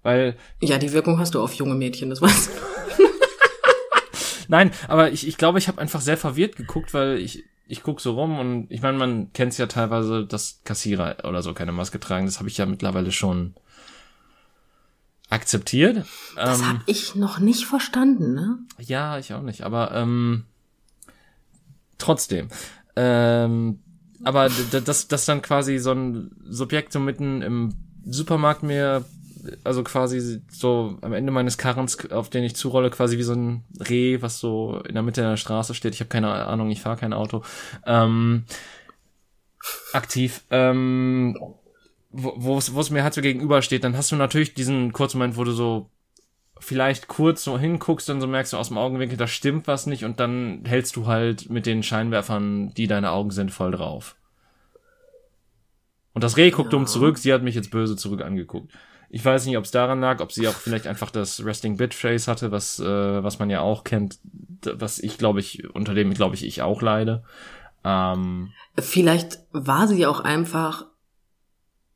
Weil 0.04 0.36
ja, 0.62 0.78
die 0.78 0.94
Wirkung 0.94 1.20
hast 1.20 1.36
du 1.36 1.42
auf 1.42 1.54
junge 1.54 1.76
Mädchen, 1.76 2.10
das 2.10 2.22
weißt 2.22 2.50
du. 2.98 3.04
Nein, 4.48 4.72
aber 4.88 5.12
ich, 5.12 5.28
ich 5.28 5.38
glaube, 5.38 5.60
ich 5.60 5.68
habe 5.68 5.80
einfach 5.80 6.02
sehr 6.02 6.18
verwirrt 6.18 6.56
geguckt, 6.58 6.94
weil 6.94 7.18
ich 7.18 7.44
ich 7.68 7.84
guck 7.84 8.02
so 8.02 8.16
rum 8.16 8.38
und 8.38 8.68
ich 8.70 8.82
meine, 8.82 8.98
man 8.98 9.32
kennt's 9.32 9.58
ja 9.58 9.66
teilweise, 9.66 10.26
dass 10.26 10.60
Kassierer 10.66 11.18
oder 11.24 11.42
so 11.42 11.54
keine 11.54 11.72
Maske 11.72 12.02
tragen. 12.02 12.26
Das 12.26 12.40
habe 12.40 12.50
ich 12.50 12.58
ja 12.58 12.66
mittlerweile 12.66 13.14
schon 13.14 13.56
akzeptiert. 15.32 16.06
Das 16.36 16.60
ähm, 16.60 16.68
hab 16.68 16.82
ich 16.86 17.16
noch 17.16 17.40
nicht 17.40 17.66
verstanden, 17.66 18.34
ne? 18.34 18.60
ja, 18.78 19.18
ich 19.18 19.34
auch 19.34 19.42
nicht, 19.42 19.64
aber 19.64 19.94
ähm, 19.94 20.44
trotzdem. 21.98 22.50
Ähm, 22.96 23.80
aber 24.24 24.50
dass 24.50 25.08
dass 25.08 25.26
dann 25.26 25.42
quasi 25.42 25.80
so 25.80 25.92
ein 25.94 26.32
Subjekt 26.48 26.92
so 26.92 27.00
mitten 27.00 27.42
im 27.42 27.74
Supermarkt 28.06 28.62
mir 28.62 29.06
also 29.64 29.84
quasi 29.84 30.42
so 30.52 30.98
am 31.02 31.14
Ende 31.14 31.32
meines 31.32 31.58
Karrens, 31.58 32.12
auf 32.12 32.30
den 32.30 32.44
ich 32.44 32.56
zurolle, 32.56 32.90
quasi 32.90 33.18
wie 33.18 33.24
so 33.24 33.34
ein 33.34 33.64
Reh, 33.90 34.22
was 34.22 34.40
so 34.40 34.82
in 34.88 34.94
der 34.94 35.04
Mitte 35.04 35.22
der 35.22 35.38
Straße 35.38 35.74
steht. 35.74 35.96
Ich 35.96 36.00
habe 36.00 36.10
keine 36.10 36.32
Ahnung, 36.32 36.70
ich 36.70 36.82
fahre 36.82 36.98
kein 36.98 37.14
Auto. 37.14 37.44
Ähm, 37.86 38.44
aktiv. 39.94 40.44
Ähm, 40.52 41.38
wo 42.12 42.58
es 42.58 42.90
mir 42.90 43.04
halt 43.04 43.14
so 43.14 43.22
gegenübersteht, 43.22 43.84
dann 43.84 43.96
hast 43.96 44.12
du 44.12 44.16
natürlich 44.16 44.54
diesen 44.54 44.92
kurzen 44.92 45.18
Moment, 45.18 45.38
wo 45.38 45.44
du 45.44 45.52
so 45.52 45.90
vielleicht 46.60 47.08
kurz 47.08 47.44
so 47.44 47.58
hinguckst 47.58 48.10
und 48.10 48.22
so 48.22 48.28
merkst 48.28 48.54
du 48.54 48.58
aus 48.58 48.68
dem 48.68 48.78
Augenwinkel, 48.78 49.18
da 49.18 49.28
stimmt 49.28 49.68
was 49.68 49.88
nicht 49.88 50.06
und 50.06 50.20
dann 50.20 50.64
hältst 50.66 50.96
du 50.96 51.08
halt 51.08 51.50
mit 51.50 51.66
den 51.66 51.84
Scheinwerfern, 51.84 52.74
die 52.76 52.88
deine 52.88 53.12
Augen 53.12 53.32
sind, 53.32 53.52
voll 53.52 53.72
drauf. 53.72 54.16
Und 56.14 56.24
das 56.24 56.38
Reh 56.38 56.52
guckt 56.52 56.74
dumm 56.74 56.88
zurück, 56.88 57.18
sie 57.18 57.34
hat 57.34 57.42
mich 57.42 57.56
jetzt 57.56 57.72
böse 57.72 57.96
zurück 57.96 58.22
angeguckt. 58.22 58.72
Ich 59.10 59.26
weiß 59.26 59.46
nicht, 59.46 59.58
ob 59.58 59.66
es 59.66 59.72
daran 59.72 60.00
lag, 60.00 60.22
ob 60.22 60.32
sie 60.32 60.48
auch 60.48 60.54
vielleicht 60.54 60.88
einfach 60.88 61.10
das 61.10 61.44
Resting 61.44 61.78
Bitch 61.78 61.96
Face 61.96 62.28
hatte, 62.28 62.52
was 62.52 62.80
äh, 62.80 63.24
was 63.24 63.40
man 63.40 63.50
ja 63.50 63.62
auch 63.62 63.84
kennt, 63.84 64.20
was 64.64 65.00
ich 65.00 65.18
glaube 65.18 65.40
ich 65.40 65.74
unter 65.74 65.94
dem 65.94 66.14
glaube 66.14 66.36
ich 66.36 66.46
ich 66.46 66.62
auch 66.62 66.82
leide. 66.82 67.24
Ähm, 67.84 68.52
Vielleicht 68.78 69.40
war 69.52 69.88
sie 69.88 70.06
auch 70.06 70.20
einfach 70.20 70.86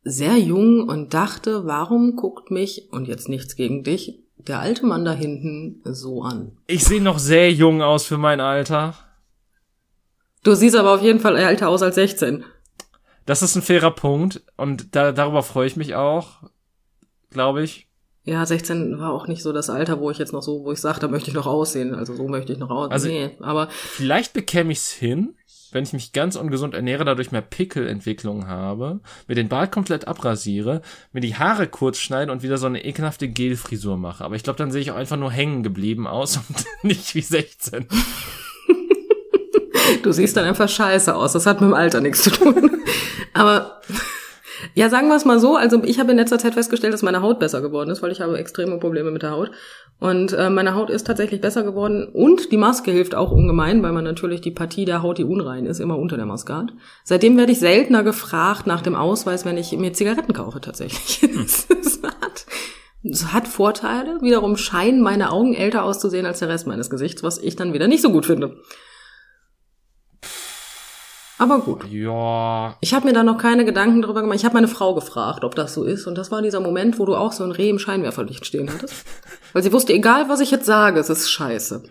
sehr 0.06 0.38
jung 0.38 0.88
und 0.88 1.14
dachte, 1.14 1.66
warum 1.66 2.16
guckt 2.16 2.52
mich, 2.52 2.88
und 2.92 3.08
jetzt 3.08 3.28
nichts 3.28 3.56
gegen 3.56 3.84
dich, 3.84 4.20
der 4.38 4.60
alte 4.60 4.86
Mann 4.86 5.04
da 5.04 5.12
hinten 5.12 5.82
so 5.84 6.22
an? 6.22 6.52
ich 6.68 6.86
sehe 6.86 7.02
noch 7.02 7.20
sehr 7.20 7.52
jung 7.52 7.82
aus 7.82 8.06
für 8.06 8.18
mein 8.18 8.40
Alter. 8.40 8.94
Du 10.44 10.54
siehst 10.54 10.76
aber 10.76 10.94
auf 10.94 11.02
jeden 11.02 11.20
Fall 11.20 11.36
älter 11.36 11.70
aus 11.70 11.82
als 11.82 11.96
16. 11.96 12.46
Das 13.26 13.42
ist 13.42 13.56
ein 13.56 13.64
fairer 13.64 13.90
Punkt 13.90 14.44
und 14.56 14.96
da, 14.96 15.12
darüber 15.12 15.42
freue 15.42 15.66
ich 15.66 15.76
mich 15.76 15.96
auch, 15.96 16.44
glaube 17.32 17.64
ich. 17.64 17.88
Ja, 18.28 18.44
16 18.46 18.98
war 19.00 19.12
auch 19.12 19.28
nicht 19.28 19.44
so 19.44 19.54
das 19.54 19.70
Alter, 19.70 20.00
wo 20.00 20.10
ich 20.10 20.18
jetzt 20.18 20.34
noch 20.34 20.42
so, 20.42 20.64
wo 20.64 20.72
ich 20.72 20.82
sage, 20.82 21.00
da 21.00 21.08
möchte 21.08 21.30
ich 21.30 21.36
noch 21.36 21.46
aussehen. 21.46 21.94
Also 21.94 22.16
so 22.16 22.28
möchte 22.28 22.54
ich 22.54 22.60
noch 22.60 22.72
aussehen. 22.72 22.92
Also- 22.92 23.08
nee, 23.08 23.30
aber 23.40 23.68
Vielleicht 23.70 24.34
bekäme 24.34 24.72
ich's 24.72 24.92
hin, 24.92 25.36
wenn 25.72 25.84
ich 25.84 25.94
mich 25.94 26.12
ganz 26.12 26.36
ungesund 26.36 26.74
ernähre, 26.74 27.06
dadurch 27.06 27.32
mehr 27.32 27.42
Pickelentwicklung 27.44 28.48
habe, 28.48 29.00
mir 29.28 29.36
den 29.36 29.48
Bart 29.50 29.72
komplett 29.72 30.08
abrasiere, 30.08 30.82
mir 31.12 31.20
die 31.22 31.36
Haare 31.36 31.68
kurz 31.68 32.00
schneide 32.00 32.32
und 32.32 32.42
wieder 32.44 32.58
so 32.58 32.66
eine 32.66 32.84
ekelhafte 32.84 33.28
Gelfrisur 33.28 33.98
mache. 33.98 34.24
Aber 34.24 34.36
ich 34.36 34.44
glaube, 34.44 34.58
dann 34.58 34.72
sehe 34.72 34.82
ich 34.82 34.90
auch 34.92 34.96
einfach 34.96 35.18
nur 35.18 35.32
hängen 35.32 35.62
geblieben 35.62 36.08
aus 36.08 36.38
und 36.50 36.66
nicht 36.84 37.14
wie 37.14 37.22
16. 37.22 37.88
du 40.04 40.12
siehst 40.12 40.36
dann 40.38 40.46
einfach 40.46 40.70
scheiße 40.70 41.14
aus. 41.16 41.34
Das 41.34 41.46
hat 41.46 41.62
mit 41.62 41.70
dem 41.70 41.74
Alter 41.76 42.02
nichts 42.02 42.24
zu 42.24 42.32
tun. 42.32 42.72
aber 43.34 43.82
ja, 44.74 44.90
sagen 44.90 45.08
wir 45.08 45.16
es 45.16 45.26
mal 45.26 45.40
so. 45.40 45.56
Also 45.56 45.84
ich 45.84 46.00
habe 46.00 46.12
in 46.12 46.18
letzter 46.18 46.40
Zeit 46.40 46.54
festgestellt, 46.54 46.94
dass 46.94 47.02
meine 47.02 47.22
Haut 47.22 47.40
besser 47.40 47.62
geworden 47.62 47.90
ist, 47.90 48.02
weil 48.02 48.12
ich 48.12 48.22
habe 48.22 48.38
extreme 48.38 48.78
Probleme 48.78 49.12
mit 49.12 49.24
der 49.24 49.32
Haut. 49.32 49.52
Und 50.00 50.34
äh, 50.34 50.50
meine 50.50 50.76
Haut 50.76 50.90
ist 50.90 51.08
tatsächlich 51.08 51.42
besser 51.42 51.64
geworden. 51.64 52.08
Und 52.12 52.52
die 52.52 52.58
Maske 52.58 52.92
hilft 52.92 53.16
auch 53.16 53.32
ungemein, 53.32 53.82
weil 53.82 53.94
man 53.94 54.04
natürlich 54.04 54.42
die 54.42 54.52
Partie 54.52 54.86
der 54.86 55.02
Haut, 55.02 55.18
die 55.18 55.24
unrein 55.24 55.66
ist, 55.66 55.80
immer 55.80 55.98
unter 55.98 56.18
der 56.18 56.26
Maske 56.26 56.56
hat. 56.56 56.74
Seitdem 57.04 57.38
werde 57.38 57.54
ich 57.54 57.60
seltener 57.60 58.04
gefragt 58.04 58.68
nach 58.68 58.82
dem 58.82 58.96
Ausweis, 58.96 59.46
wenn 59.46 59.58
ich 59.58 59.72
mir 59.72 59.94
Zigaretten 59.94 60.34
kaufe 60.34 60.62
tatsächlich. 60.62 61.22
Es 61.36 62.02
hat, 62.04 62.46
es 63.04 63.34
hat 63.34 63.48
Vorteile. 63.48 64.22
Wiederum 64.22 64.58
scheinen 64.58 65.02
meine 65.02 65.32
Augen 65.32 65.54
älter 65.54 65.84
auszusehen 65.84 66.26
als 66.26 66.40
der 66.40 66.50
Rest 66.50 66.68
meines 66.68 66.90
Gesichts, 66.90 67.24
was 67.24 67.38
ich 67.38 67.56
dann 67.56 67.74
wieder 67.74 67.88
nicht 67.88 68.02
so 68.02 68.12
gut 68.12 68.26
finde. 68.26 68.58
Aber 71.38 71.60
gut. 71.60 71.86
Ja, 71.90 72.78
Ich 72.80 72.94
habe 72.94 73.08
mir 73.08 73.14
da 73.14 73.22
noch 73.24 73.38
keine 73.38 73.66
Gedanken 73.66 74.02
drüber 74.02 74.22
gemacht. 74.22 74.38
Ich 74.38 74.46
habe 74.46 74.54
meine 74.56 74.68
Frau 74.70 74.96
gefragt, 74.96 75.44
ob 75.44 75.54
das 75.56 75.74
so 75.74 75.84
ist. 75.84 76.08
Und 76.08 76.18
das 76.18 76.32
war 76.32 76.42
dieser 76.42 76.62
Moment, 76.62 76.98
wo 76.98 77.06
du 77.06 77.16
auch 77.16 77.34
so 77.34 77.44
ein 77.44 77.52
Reh 77.52 77.70
im 77.70 77.80
Scheinwerferlicht 77.80 78.46
stehen 78.46 78.72
hattest. 78.72 79.06
Weil 79.54 79.62
sie 79.64 79.74
wusste, 79.74 79.92
egal 79.94 80.30
was 80.30 80.40
ich 80.40 80.52
jetzt 80.52 80.66
sage, 80.66 81.00
es 81.00 81.10
ist 81.10 81.30
scheiße. 81.30 81.84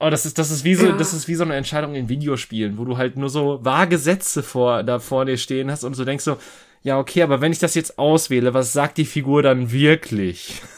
Oh, 0.00 0.10
das 0.10 0.26
ist, 0.26 0.38
das 0.38 0.50
ist 0.50 0.64
wie 0.64 0.74
so, 0.74 0.86
Ja. 0.86 0.92
das 0.96 1.14
ist 1.14 1.28
wie 1.28 1.34
so 1.36 1.44
eine 1.44 1.54
Entscheidung 1.54 1.94
in 1.94 2.08
Videospielen, 2.08 2.76
wo 2.76 2.84
du 2.84 2.98
halt 2.98 3.16
nur 3.16 3.30
so 3.30 3.60
vage 3.62 3.96
Sätze 3.96 4.42
vor, 4.42 4.82
da 4.82 4.98
vor 4.98 5.24
dir 5.24 5.38
stehen 5.38 5.70
hast 5.70 5.84
und 5.84 5.94
so 5.94 6.04
denkst 6.04 6.24
so, 6.24 6.36
ja, 6.82 6.98
okay, 6.98 7.22
aber 7.22 7.40
wenn 7.40 7.52
ich 7.52 7.60
das 7.60 7.74
jetzt 7.74 7.98
auswähle, 7.98 8.52
was 8.52 8.74
sagt 8.74 8.98
die 8.98 9.06
Figur 9.06 9.42
dann 9.42 9.70
wirklich? 9.72 10.60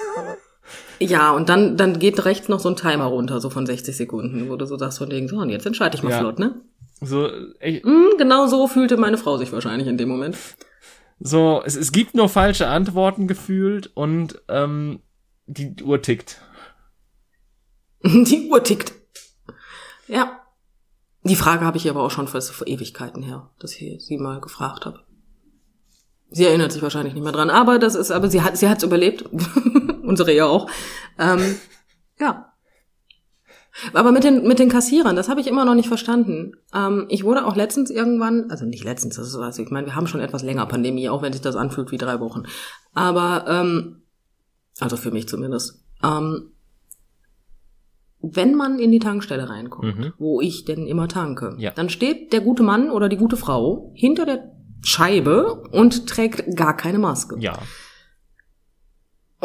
Ja, 0.98 1.32
und 1.32 1.50
dann, 1.50 1.76
dann 1.76 1.98
geht 1.98 2.24
rechts 2.24 2.48
noch 2.48 2.58
so 2.58 2.70
ein 2.70 2.76
Timer 2.76 3.04
runter, 3.04 3.38
so 3.38 3.50
von 3.50 3.66
60 3.66 3.94
Sekunden, 3.94 4.48
wo 4.48 4.56
du 4.56 4.64
so 4.64 4.78
sagst 4.78 4.96
von 4.96 5.10
denen, 5.10 5.28
so, 5.28 5.36
und 5.36 5.50
jetzt 5.50 5.66
entscheide 5.66 5.94
ich 5.94 6.02
mal 6.02 6.08
Ja. 6.10 6.20
flott, 6.20 6.38
ne? 6.38 6.54
So, 7.00 7.28
ey, 7.60 7.80
Hm, 7.82 8.12
genau 8.18 8.46
so 8.46 8.66
fühlte 8.68 8.96
meine 8.96 9.18
Frau 9.18 9.36
sich 9.36 9.52
wahrscheinlich 9.52 9.88
in 9.88 9.98
dem 9.98 10.08
Moment. 10.08 10.36
so, 11.20 11.62
es, 11.64 11.76
es 11.76 11.92
gibt 11.92 12.14
nur 12.14 12.28
falsche 12.28 12.66
Antworten 12.68 13.26
gefühlt 13.28 13.90
und 13.94 14.40
ähm, 14.48 15.00
die 15.46 15.74
Uhr 15.82 16.02
tickt. 16.02 16.40
Die 18.02 18.48
Uhr 18.50 18.62
tickt. 18.62 18.92
Ja. 20.06 20.40
Die 21.24 21.36
Frage 21.36 21.64
habe 21.64 21.76
ich 21.76 21.90
aber 21.90 22.02
auch 22.04 22.10
schon 22.10 22.28
vor, 22.28 22.40
vor 22.40 22.66
Ewigkeiten 22.68 23.22
her, 23.22 23.50
dass 23.58 23.74
ich 23.74 24.04
sie 24.04 24.16
mal 24.16 24.40
gefragt 24.40 24.86
habe. 24.86 25.00
Sie 26.30 26.44
erinnert 26.44 26.72
sich 26.72 26.82
wahrscheinlich 26.82 27.14
nicht 27.14 27.22
mehr 27.24 27.32
dran, 27.32 27.50
aber 27.50 27.78
das 27.78 27.94
ist, 27.94 28.10
aber 28.10 28.28
sie 28.30 28.42
hat, 28.42 28.56
sie 28.56 28.68
hat's 28.68 28.82
überlebt. 28.84 29.22
Unsere 30.02 30.32
ja 30.32 30.46
auch. 30.46 30.70
Ähm, 31.18 31.56
ja. 32.20 32.52
Aber 33.92 34.10
mit 34.12 34.24
den, 34.24 34.46
mit 34.46 34.58
den 34.58 34.68
Kassierern, 34.68 35.16
das 35.16 35.28
habe 35.28 35.40
ich 35.40 35.46
immer 35.46 35.64
noch 35.64 35.74
nicht 35.74 35.88
verstanden. 35.88 36.52
Ähm, 36.74 37.06
ich 37.08 37.24
wurde 37.24 37.44
auch 37.46 37.56
letztens 37.56 37.90
irgendwann, 37.90 38.50
also 38.50 38.64
nicht 38.64 38.84
letztens, 38.84 39.16
das 39.16 39.28
ist, 39.28 39.36
also 39.36 39.62
ich 39.62 39.70
meine, 39.70 39.86
wir 39.86 39.94
haben 39.94 40.06
schon 40.06 40.20
etwas 40.20 40.42
länger 40.42 40.66
Pandemie, 40.66 41.08
auch 41.08 41.22
wenn 41.22 41.32
sich 41.32 41.42
das 41.42 41.56
anfühlt 41.56 41.90
wie 41.90 41.98
drei 41.98 42.20
Wochen. 42.20 42.44
Aber, 42.94 43.44
ähm, 43.48 44.02
also 44.80 44.96
für 44.96 45.10
mich 45.10 45.28
zumindest. 45.28 45.82
Ähm, 46.02 46.52
wenn 48.20 48.54
man 48.54 48.78
in 48.78 48.90
die 48.90 48.98
Tankstelle 48.98 49.48
reinkommt, 49.48 49.96
Mhm. 49.98 50.12
wo 50.18 50.40
ich 50.40 50.64
denn 50.64 50.86
immer 50.86 51.06
tanke, 51.08 51.54
Ja. 51.58 51.70
dann 51.70 51.88
steht 51.90 52.32
der 52.32 52.40
gute 52.40 52.62
Mann 52.62 52.90
oder 52.90 53.08
die 53.08 53.16
gute 53.16 53.36
Frau 53.36 53.92
hinter 53.94 54.24
der 54.26 54.52
Scheibe 54.82 55.62
und 55.72 56.06
trägt 56.08 56.56
gar 56.56 56.76
keine 56.76 56.98
Maske. 56.98 57.36
Ja. 57.38 57.58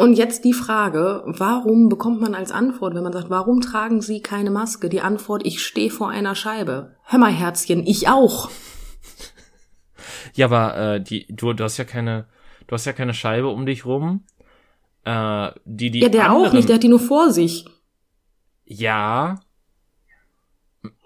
Und 0.02 0.14
jetzt 0.14 0.44
die 0.44 0.52
Frage, 0.52 1.22
warum 1.26 1.88
bekommt 1.88 2.20
man 2.20 2.34
als 2.34 2.50
Antwort, 2.50 2.96
wenn 2.96 3.04
man 3.04 3.12
sagt, 3.12 3.30
warum 3.30 3.60
tragen 3.60 4.00
Sie 4.00 4.20
keine 4.20 4.50
Maske? 4.50 4.88
Die 4.88 5.00
Antwort, 5.00 5.46
ich 5.46 5.64
stehe 5.64 5.90
vor 5.90 6.10
einer 6.10 6.34
Scheibe. 6.34 6.96
Hör 7.04 7.20
mal, 7.20 7.30
Herzchen, 7.30 7.86
ich 7.86 8.08
auch. 8.08 8.50
Ja, 10.34 10.46
aber 10.46 10.76
äh, 10.76 11.00
die, 11.00 11.28
du, 11.28 11.52
du 11.52 11.62
hast 11.62 11.76
ja 11.76 11.84
keine, 11.84 12.26
du 12.66 12.74
hast 12.74 12.84
ja 12.84 12.92
keine 12.92 13.14
Scheibe 13.14 13.46
um 13.46 13.64
dich 13.64 13.86
rum. 13.86 14.24
Äh, 15.04 15.52
die, 15.66 15.92
die 15.92 16.00
ja, 16.00 16.08
der 16.08 16.30
anderen, 16.30 16.46
auch 16.46 16.52
nicht, 16.52 16.68
der 16.68 16.76
hat 16.76 16.82
die 16.82 16.88
nur 16.88 16.98
vor 16.98 17.30
sich. 17.30 17.64
Ja, 18.64 19.36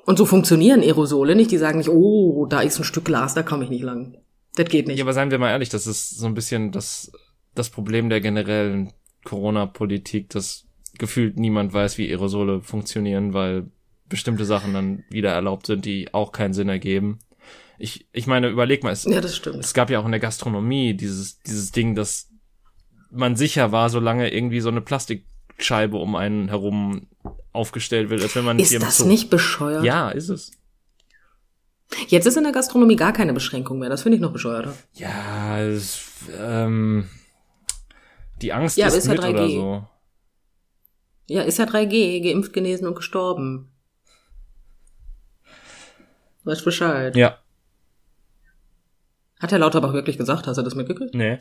Und 0.07 0.17
so 0.17 0.25
funktionieren 0.25 0.81
Aerosole 0.81 1.37
nicht. 1.37 1.51
Die 1.51 1.59
sagen 1.59 1.77
nicht, 1.77 1.91
oh, 1.91 2.47
da 2.47 2.63
ist 2.63 2.79
ein 2.79 2.85
Stück 2.85 3.05
Glas, 3.05 3.35
da 3.35 3.43
komme 3.43 3.65
ich 3.65 3.71
nicht 3.71 3.83
lang. 3.83 4.17
Das 4.55 4.71
geht 4.71 4.87
nicht. 4.87 4.97
Ja, 4.97 5.05
aber 5.05 5.13
seien 5.13 5.31
wir 5.31 5.39
mal 5.39 5.51
ehrlich, 5.51 5.69
das 5.69 5.87
ist 5.87 6.17
so 6.17 6.25
ein 6.25 6.33
bisschen 6.33 6.73
das, 6.73 7.13
das 7.59 7.71
Problem 7.71 8.09
der 8.09 8.21
generellen 8.21 8.93
Corona-Politik, 9.25 10.31
dass 10.31 10.67
gefühlt 10.99 11.39
niemand 11.39 11.73
weiß, 11.73 11.99
wie 11.99 12.09
Aerosole 12.09 12.61
funktionieren, 12.63 13.33
weil 13.35 13.67
bestimmte 14.09 14.45
Sachen 14.45 14.73
dann 14.73 15.05
wieder 15.11 15.33
erlaubt 15.33 15.67
sind, 15.67 15.85
die 15.85 16.15
auch 16.15 16.33
keinen 16.33 16.55
Sinn 16.55 16.69
ergeben. 16.69 17.19
Ich, 17.79 18.07
ich 18.13 18.27
meine, 18.27 18.49
überleg 18.49 18.83
mal, 18.83 18.93
es, 18.93 19.05
ja, 19.05 19.21
das 19.21 19.37
stimmt. 19.37 19.57
es 19.57 19.75
gab 19.75 19.91
ja 19.91 20.01
auch 20.01 20.07
in 20.07 20.13
der 20.13 20.21
Gastronomie 20.21 20.95
dieses, 20.95 21.41
dieses 21.41 21.73
Ding, 21.73 21.95
dass 21.95 22.31
man 23.11 23.37
sicher 23.37 23.73
war, 23.73 23.91
solange 23.91 24.33
irgendwie 24.33 24.61
so 24.61 24.69
eine 24.71 24.81
Plastikscheibe 24.81 25.97
um 25.97 26.15
einen 26.17 26.49
herum 26.49 27.09
aufgestellt 27.53 28.09
wird, 28.11 28.23
als 28.23 28.35
wenn 28.37 28.45
man 28.45 28.59
Ist 28.59 28.75
das 28.81 28.99
Zoo- 28.99 29.07
nicht 29.07 29.29
bescheuert? 29.29 29.85
Ja, 29.85 30.11
ist 30.11 30.29
es. 30.29 30.53
Jetzt 32.09 32.27
ist 32.27 32.37
in 32.37 32.43
der 32.45 32.53
Gastronomie 32.53 32.97
gar 32.97 33.13
keine 33.13 33.33
Beschränkung 33.33 33.79
mehr. 33.79 33.89
Das 33.89 34.03
finde 34.03 34.17
ich 34.17 34.23
noch 34.23 34.33
bescheuerter. 34.33 34.75
Ja, 34.95 35.61
es, 35.61 36.03
ähm, 36.39 37.09
die 38.43 38.53
Angst 38.53 38.77
Ja, 38.77 38.89
ist, 38.89 38.95
ist 38.95 39.07
ja 39.07 39.13
mit 39.13 39.23
3G. 39.23 39.31
oder 39.31 39.49
so. 39.49 39.89
Ja, 41.29 41.43
ist 41.43 41.59
ja 41.59 41.65
3G, 41.65 42.23
geimpft, 42.23 42.53
genesen 42.53 42.87
und 42.87 42.95
gestorben. 42.95 43.73
Weißt 46.45 46.65
Bescheid. 46.65 47.17
Ja. 47.17 47.39
Hat 49.41 49.51
Herr 49.51 49.59
Lauterbach 49.59 49.93
wirklich 49.93 50.17
gesagt, 50.17 50.47
hast 50.47 50.57
du 50.57 50.63
das 50.63 50.75
mitgekriegt? 50.75 51.15
Nee. 51.15 51.39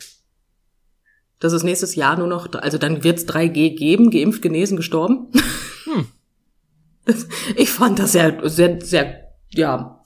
Dass 1.39 1.53
es 1.53 1.63
nächstes 1.63 1.95
Jahr 1.95 2.17
nur 2.17 2.27
noch, 2.27 2.51
also 2.53 2.77
dann 2.77 3.03
wird's 3.03 3.25
3G 3.27 3.75
geben, 3.75 4.09
geimpft, 4.09 4.41
genesen, 4.41 4.77
gestorben. 4.77 5.31
Hm. 5.83 6.07
Das, 7.05 7.27
ich 7.55 7.69
fand 7.69 7.99
das 7.99 8.13
sehr, 8.13 8.49
sehr, 8.49 8.81
sehr, 8.81 9.31
ja, 9.49 10.03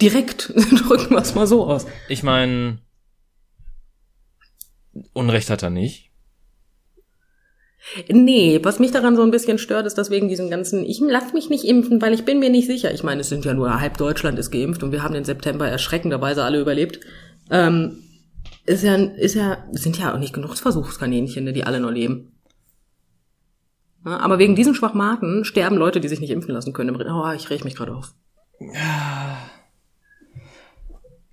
direkt. 0.00 0.48
Drücken 0.54 1.10
wir 1.10 1.22
es 1.22 1.34
mal 1.34 1.46
so 1.46 1.66
aus. 1.66 1.86
Ich 2.08 2.22
meine, 2.22 2.78
Unrecht 5.12 5.50
hat 5.50 5.62
er 5.62 5.70
nicht. 5.70 6.10
Nee, 8.08 8.60
was 8.62 8.78
mich 8.78 8.92
daran 8.92 9.14
so 9.14 9.22
ein 9.22 9.30
bisschen 9.30 9.58
stört, 9.58 9.86
ist, 9.86 9.98
dass 9.98 10.10
wegen 10.10 10.28
diesem 10.28 10.48
ganzen, 10.48 10.84
ich 10.84 11.00
lass 11.00 11.32
mich 11.32 11.50
nicht 11.50 11.64
impfen, 11.64 12.00
weil 12.00 12.14
ich 12.14 12.24
bin 12.24 12.38
mir 12.38 12.50
nicht 12.50 12.66
sicher. 12.66 12.92
Ich 12.92 13.02
meine, 13.02 13.20
es 13.20 13.28
sind 13.28 13.44
ja 13.44 13.52
nur 13.52 13.80
halb 13.80 13.98
Deutschland 13.98 14.38
ist 14.38 14.50
geimpft 14.50 14.82
und 14.82 14.90
wir 14.90 15.02
haben 15.02 15.14
den 15.14 15.24
September 15.24 15.68
erschreckenderweise 15.68 16.44
alle 16.44 16.60
überlebt. 16.60 17.00
Ähm, 17.50 17.98
ist 18.64 18.84
ja, 18.84 18.94
ist 18.94 19.34
ja, 19.34 19.64
sind 19.72 19.98
ja 19.98 20.14
auch 20.14 20.18
nicht 20.18 20.32
genug 20.32 20.56
Versuchskaninchen, 20.56 21.52
die 21.52 21.64
alle 21.64 21.80
noch 21.80 21.90
leben. 21.90 22.32
Ja, 24.06 24.18
aber 24.18 24.38
wegen 24.38 24.56
diesen 24.56 24.74
Schwachmaten 24.74 25.44
sterben 25.44 25.76
Leute, 25.76 26.00
die 26.00 26.08
sich 26.08 26.20
nicht 26.20 26.30
impfen 26.30 26.54
lassen 26.54 26.72
können. 26.72 26.96
Oh, 26.96 27.32
ich 27.32 27.50
reg 27.50 27.64
mich 27.64 27.74
gerade 27.74 27.94
auf. 27.94 28.14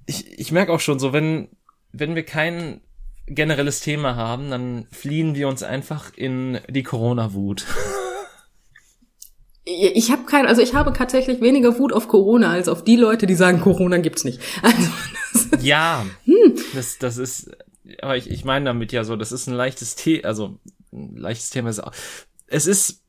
Ich, 0.05 0.39
ich 0.39 0.51
merke 0.51 0.73
auch 0.73 0.79
schon 0.81 0.99
so, 0.99 1.13
wenn, 1.13 1.49
wenn 1.93 2.15
wir 2.15 2.23
kein 2.23 2.81
generelles 3.35 3.79
Thema 3.79 4.15
haben, 4.15 4.51
dann 4.51 4.87
fliehen 4.91 5.35
wir 5.35 5.47
uns 5.47 5.63
einfach 5.63 6.11
in 6.15 6.59
die 6.69 6.83
Corona-Wut. 6.83 7.65
Ich 9.63 10.11
habe 10.11 10.23
kein, 10.23 10.47
also 10.47 10.61
ich 10.61 10.73
habe 10.73 10.91
tatsächlich 10.91 11.39
weniger 11.39 11.77
Wut 11.77 11.93
auf 11.93 12.07
Corona 12.07 12.51
als 12.51 12.67
auf 12.67 12.83
die 12.83 12.95
Leute, 12.95 13.27
die 13.27 13.35
sagen, 13.35 13.61
Corona 13.61 13.97
gibt's 13.97 14.23
nicht. 14.23 14.41
Also, 14.63 14.89
das, 15.51 15.63
Ja, 15.63 16.05
das, 16.73 16.97
das 16.97 17.17
ist, 17.17 17.51
aber 18.01 18.17
ich, 18.17 18.29
ich 18.29 18.43
meine 18.43 18.65
damit 18.65 18.91
ja 18.91 19.03
so, 19.03 19.15
das 19.15 19.31
ist 19.31 19.47
ein 19.47 19.53
leichtes 19.53 19.95
Thema, 19.95 20.25
also 20.25 20.59
ein 20.91 21.15
leichtes 21.15 21.51
Thema 21.51 21.69
ist 21.69 21.79
auch, 21.79 21.93
es 22.47 22.65
ist, 22.65 23.01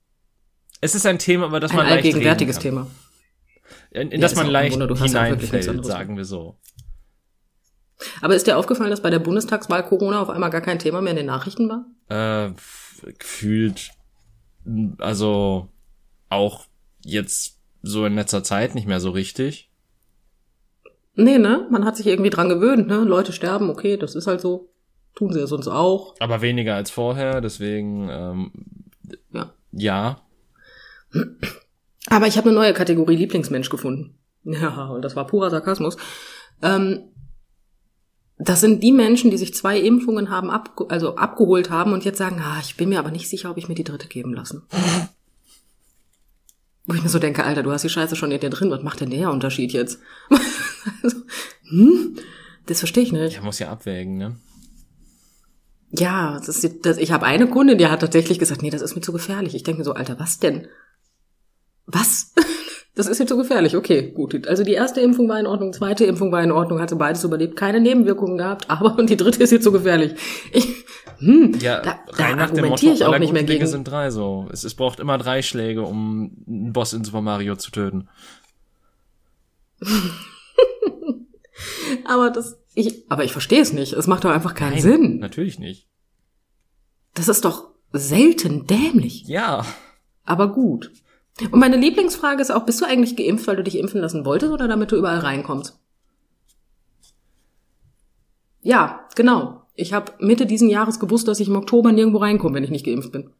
es 0.80 0.94
ist 0.94 1.06
ein 1.06 1.18
Thema, 1.18 1.46
über 1.46 1.60
das 1.60 1.70
ein 1.70 1.78
man 1.78 1.88
leicht 1.88 2.04
reden 2.04 2.22
kann. 2.22 2.58
Thema. 2.60 2.86
In, 3.90 4.10
in 4.10 4.20
Ja, 4.20 4.28
das 4.28 4.34
man 4.34 4.46
leicht 4.48 4.74
Wunder, 4.74 4.86
du 4.86 4.98
hast 4.98 5.12
ja 5.12 5.28
wirklich 5.30 5.52
nichts 5.52 5.66
hineinfällt, 5.66 5.86
sagen 5.86 6.16
wir 6.16 6.24
so. 6.24 6.58
Aber 8.20 8.34
ist 8.34 8.46
dir 8.46 8.56
aufgefallen, 8.58 8.90
dass 8.90 9.02
bei 9.02 9.10
der 9.10 9.18
Bundestagswahl 9.18 9.84
Corona 9.84 10.20
auf 10.20 10.30
einmal 10.30 10.50
gar 10.50 10.60
kein 10.60 10.78
Thema 10.78 11.00
mehr 11.00 11.12
in 11.12 11.16
den 11.16 11.26
Nachrichten 11.26 11.68
war? 11.68 11.86
Äh, 12.08 12.52
gefühlt, 13.18 13.90
also 14.98 15.68
auch 16.28 16.66
jetzt 17.04 17.58
so 17.82 18.06
in 18.06 18.14
letzter 18.14 18.42
Zeit 18.44 18.74
nicht 18.74 18.86
mehr 18.86 19.00
so 19.00 19.10
richtig. 19.10 19.70
Nee, 21.14 21.38
ne? 21.38 21.66
Man 21.70 21.84
hat 21.84 21.96
sich 21.96 22.06
irgendwie 22.06 22.30
dran 22.30 22.48
gewöhnt, 22.48 22.86
ne? 22.86 22.98
Leute 22.98 23.32
sterben, 23.32 23.68
okay, 23.70 23.96
das 23.96 24.14
ist 24.14 24.26
halt 24.26 24.40
so. 24.40 24.68
Tun 25.14 25.30
sie 25.32 25.40
ja 25.40 25.46
sonst 25.46 25.68
auch. 25.68 26.14
Aber 26.20 26.40
weniger 26.40 26.74
als 26.74 26.90
vorher, 26.90 27.42
deswegen 27.42 28.08
ähm, 28.10 28.50
Ja. 29.30 29.52
ja. 29.72 30.20
Aber 32.08 32.26
ich 32.26 32.38
habe 32.38 32.48
eine 32.48 32.56
neue 32.58 32.72
Kategorie 32.72 33.16
Lieblingsmensch 33.16 33.68
gefunden. 33.70 34.18
Ja, 34.44 34.86
und 34.86 35.02
das 35.02 35.14
war 35.14 35.28
purer 35.28 35.50
Sarkasmus. 35.50 35.96
Ähm, 36.62 37.11
das 38.44 38.60
sind 38.60 38.82
die 38.82 38.92
Menschen, 38.92 39.30
die 39.30 39.38
sich 39.38 39.54
zwei 39.54 39.78
Impfungen 39.78 40.30
haben, 40.30 40.50
abge 40.50 40.86
also 40.88 41.16
abgeholt 41.16 41.70
haben 41.70 41.92
und 41.92 42.04
jetzt 42.04 42.18
sagen, 42.18 42.40
ah, 42.40 42.58
ich 42.60 42.76
bin 42.76 42.88
mir 42.88 42.98
aber 42.98 43.10
nicht 43.10 43.28
sicher, 43.28 43.50
ob 43.50 43.56
ich 43.56 43.68
mir 43.68 43.74
die 43.74 43.84
dritte 43.84 44.08
geben 44.08 44.34
lassen. 44.34 44.62
Wo 46.86 46.94
ich 46.94 47.02
mir 47.02 47.08
so 47.08 47.20
denke, 47.20 47.44
Alter, 47.44 47.62
du 47.62 47.70
hast 47.70 47.82
die 47.82 47.88
Scheiße 47.88 48.16
schon 48.16 48.32
in 48.32 48.40
dir 48.40 48.50
drin, 48.50 48.70
was 48.70 48.82
macht 48.82 49.00
denn 49.00 49.10
der 49.10 49.30
Unterschied 49.30 49.72
jetzt? 49.72 50.00
also, 51.02 51.18
hm? 51.68 52.18
Das 52.66 52.80
verstehe 52.80 53.04
ich 53.04 53.12
nicht. 53.12 53.36
Ja, 53.36 53.42
muss 53.42 53.60
ja 53.60 53.70
abwägen, 53.70 54.16
ne? 54.18 54.36
Ja, 55.92 56.40
das 56.44 56.48
ist, 56.48 56.84
das, 56.84 56.96
ich 56.98 57.12
habe 57.12 57.26
eine 57.26 57.46
Kundin, 57.46 57.78
die 57.78 57.86
hat 57.86 58.00
tatsächlich 58.00 58.40
gesagt, 58.40 58.62
nee, 58.62 58.70
das 58.70 58.82
ist 58.82 58.96
mir 58.96 59.02
zu 59.02 59.12
gefährlich. 59.12 59.54
Ich 59.54 59.62
denke 59.62 59.78
mir 59.78 59.84
so, 59.84 59.92
Alter, 59.92 60.18
was 60.18 60.40
denn? 60.40 60.66
Was? 61.86 62.32
Das 62.94 63.06
ist 63.06 63.18
mir 63.18 63.26
zu 63.26 63.38
gefährlich. 63.38 63.74
Okay, 63.74 64.10
gut. 64.10 64.46
Also 64.46 64.64
die 64.64 64.72
erste 64.72 65.00
Impfung 65.00 65.26
war 65.28 65.40
in 65.40 65.46
Ordnung, 65.46 65.72
zweite 65.72 66.04
Impfung 66.04 66.30
war 66.30 66.42
in 66.42 66.52
Ordnung, 66.52 66.78
hatte 66.80 66.96
beides 66.96 67.24
überlebt, 67.24 67.56
keine 67.56 67.80
Nebenwirkungen 67.80 68.36
gehabt, 68.36 68.66
aber 68.70 68.98
und 68.98 69.08
die 69.08 69.16
dritte 69.16 69.42
ist 69.42 69.50
jetzt 69.50 69.64
zu 69.64 69.72
gefährlich. 69.72 70.14
Ich, 70.52 70.84
hm, 71.18 71.54
Ja, 71.60 71.80
da, 71.80 71.98
da 72.06 72.24
rein 72.24 72.36
nach 72.36 72.50
dem 72.50 72.66
Motto, 72.68 72.92
ich 72.92 73.04
auch 73.04 73.18
nicht 73.18 73.32
mehr 73.32 73.44
Dinge 73.44 73.60
gegen. 73.60 73.70
sind 73.70 73.84
drei 73.84 74.10
so. 74.10 74.46
Es, 74.52 74.64
es 74.64 74.74
braucht 74.74 75.00
immer 75.00 75.16
drei 75.16 75.40
Schläge, 75.40 75.82
um 75.82 76.44
einen 76.46 76.72
Boss 76.74 76.92
in 76.92 77.02
Super 77.04 77.22
Mario 77.22 77.56
zu 77.56 77.70
töten. 77.70 78.08
Aber 82.04 82.30
das, 82.30 82.58
ich, 82.74 83.04
aber 83.10 83.24
ich 83.24 83.32
verstehe 83.32 83.60
es 83.60 83.72
nicht. 83.72 83.92
Es 83.92 84.06
macht 84.06 84.24
doch 84.24 84.30
einfach 84.30 84.54
keinen 84.54 84.72
Nein, 84.72 84.82
Sinn. 84.82 85.18
Natürlich 85.18 85.58
nicht. 85.58 85.88
Das 87.14 87.28
ist 87.28 87.44
doch 87.44 87.70
selten 87.92 88.66
dämlich. 88.66 89.24
Ja. 89.26 89.64
Aber 90.24 90.52
gut. 90.52 90.90
Und 91.50 91.58
meine 91.58 91.76
Lieblingsfrage 91.76 92.40
ist 92.40 92.50
auch, 92.50 92.64
bist 92.64 92.80
du 92.80 92.84
eigentlich 92.84 93.16
geimpft, 93.16 93.46
weil 93.46 93.56
du 93.56 93.62
dich 93.62 93.78
impfen 93.78 94.00
lassen 94.00 94.24
wolltest 94.24 94.52
oder 94.52 94.68
damit 94.68 94.92
du 94.92 94.96
überall 94.96 95.18
reinkommst? 95.18 95.78
Ja, 98.62 99.08
genau. 99.14 99.62
Ich 99.74 99.92
habe 99.92 100.12
Mitte 100.18 100.46
diesen 100.46 100.68
Jahres 100.68 101.00
gewusst, 101.00 101.26
dass 101.28 101.40
ich 101.40 101.48
im 101.48 101.56
Oktober 101.56 101.92
nirgendwo 101.92 102.18
reinkomme, 102.18 102.54
wenn 102.54 102.64
ich 102.64 102.70
nicht 102.70 102.86
geimpft 102.86 103.12
bin. 103.12 103.30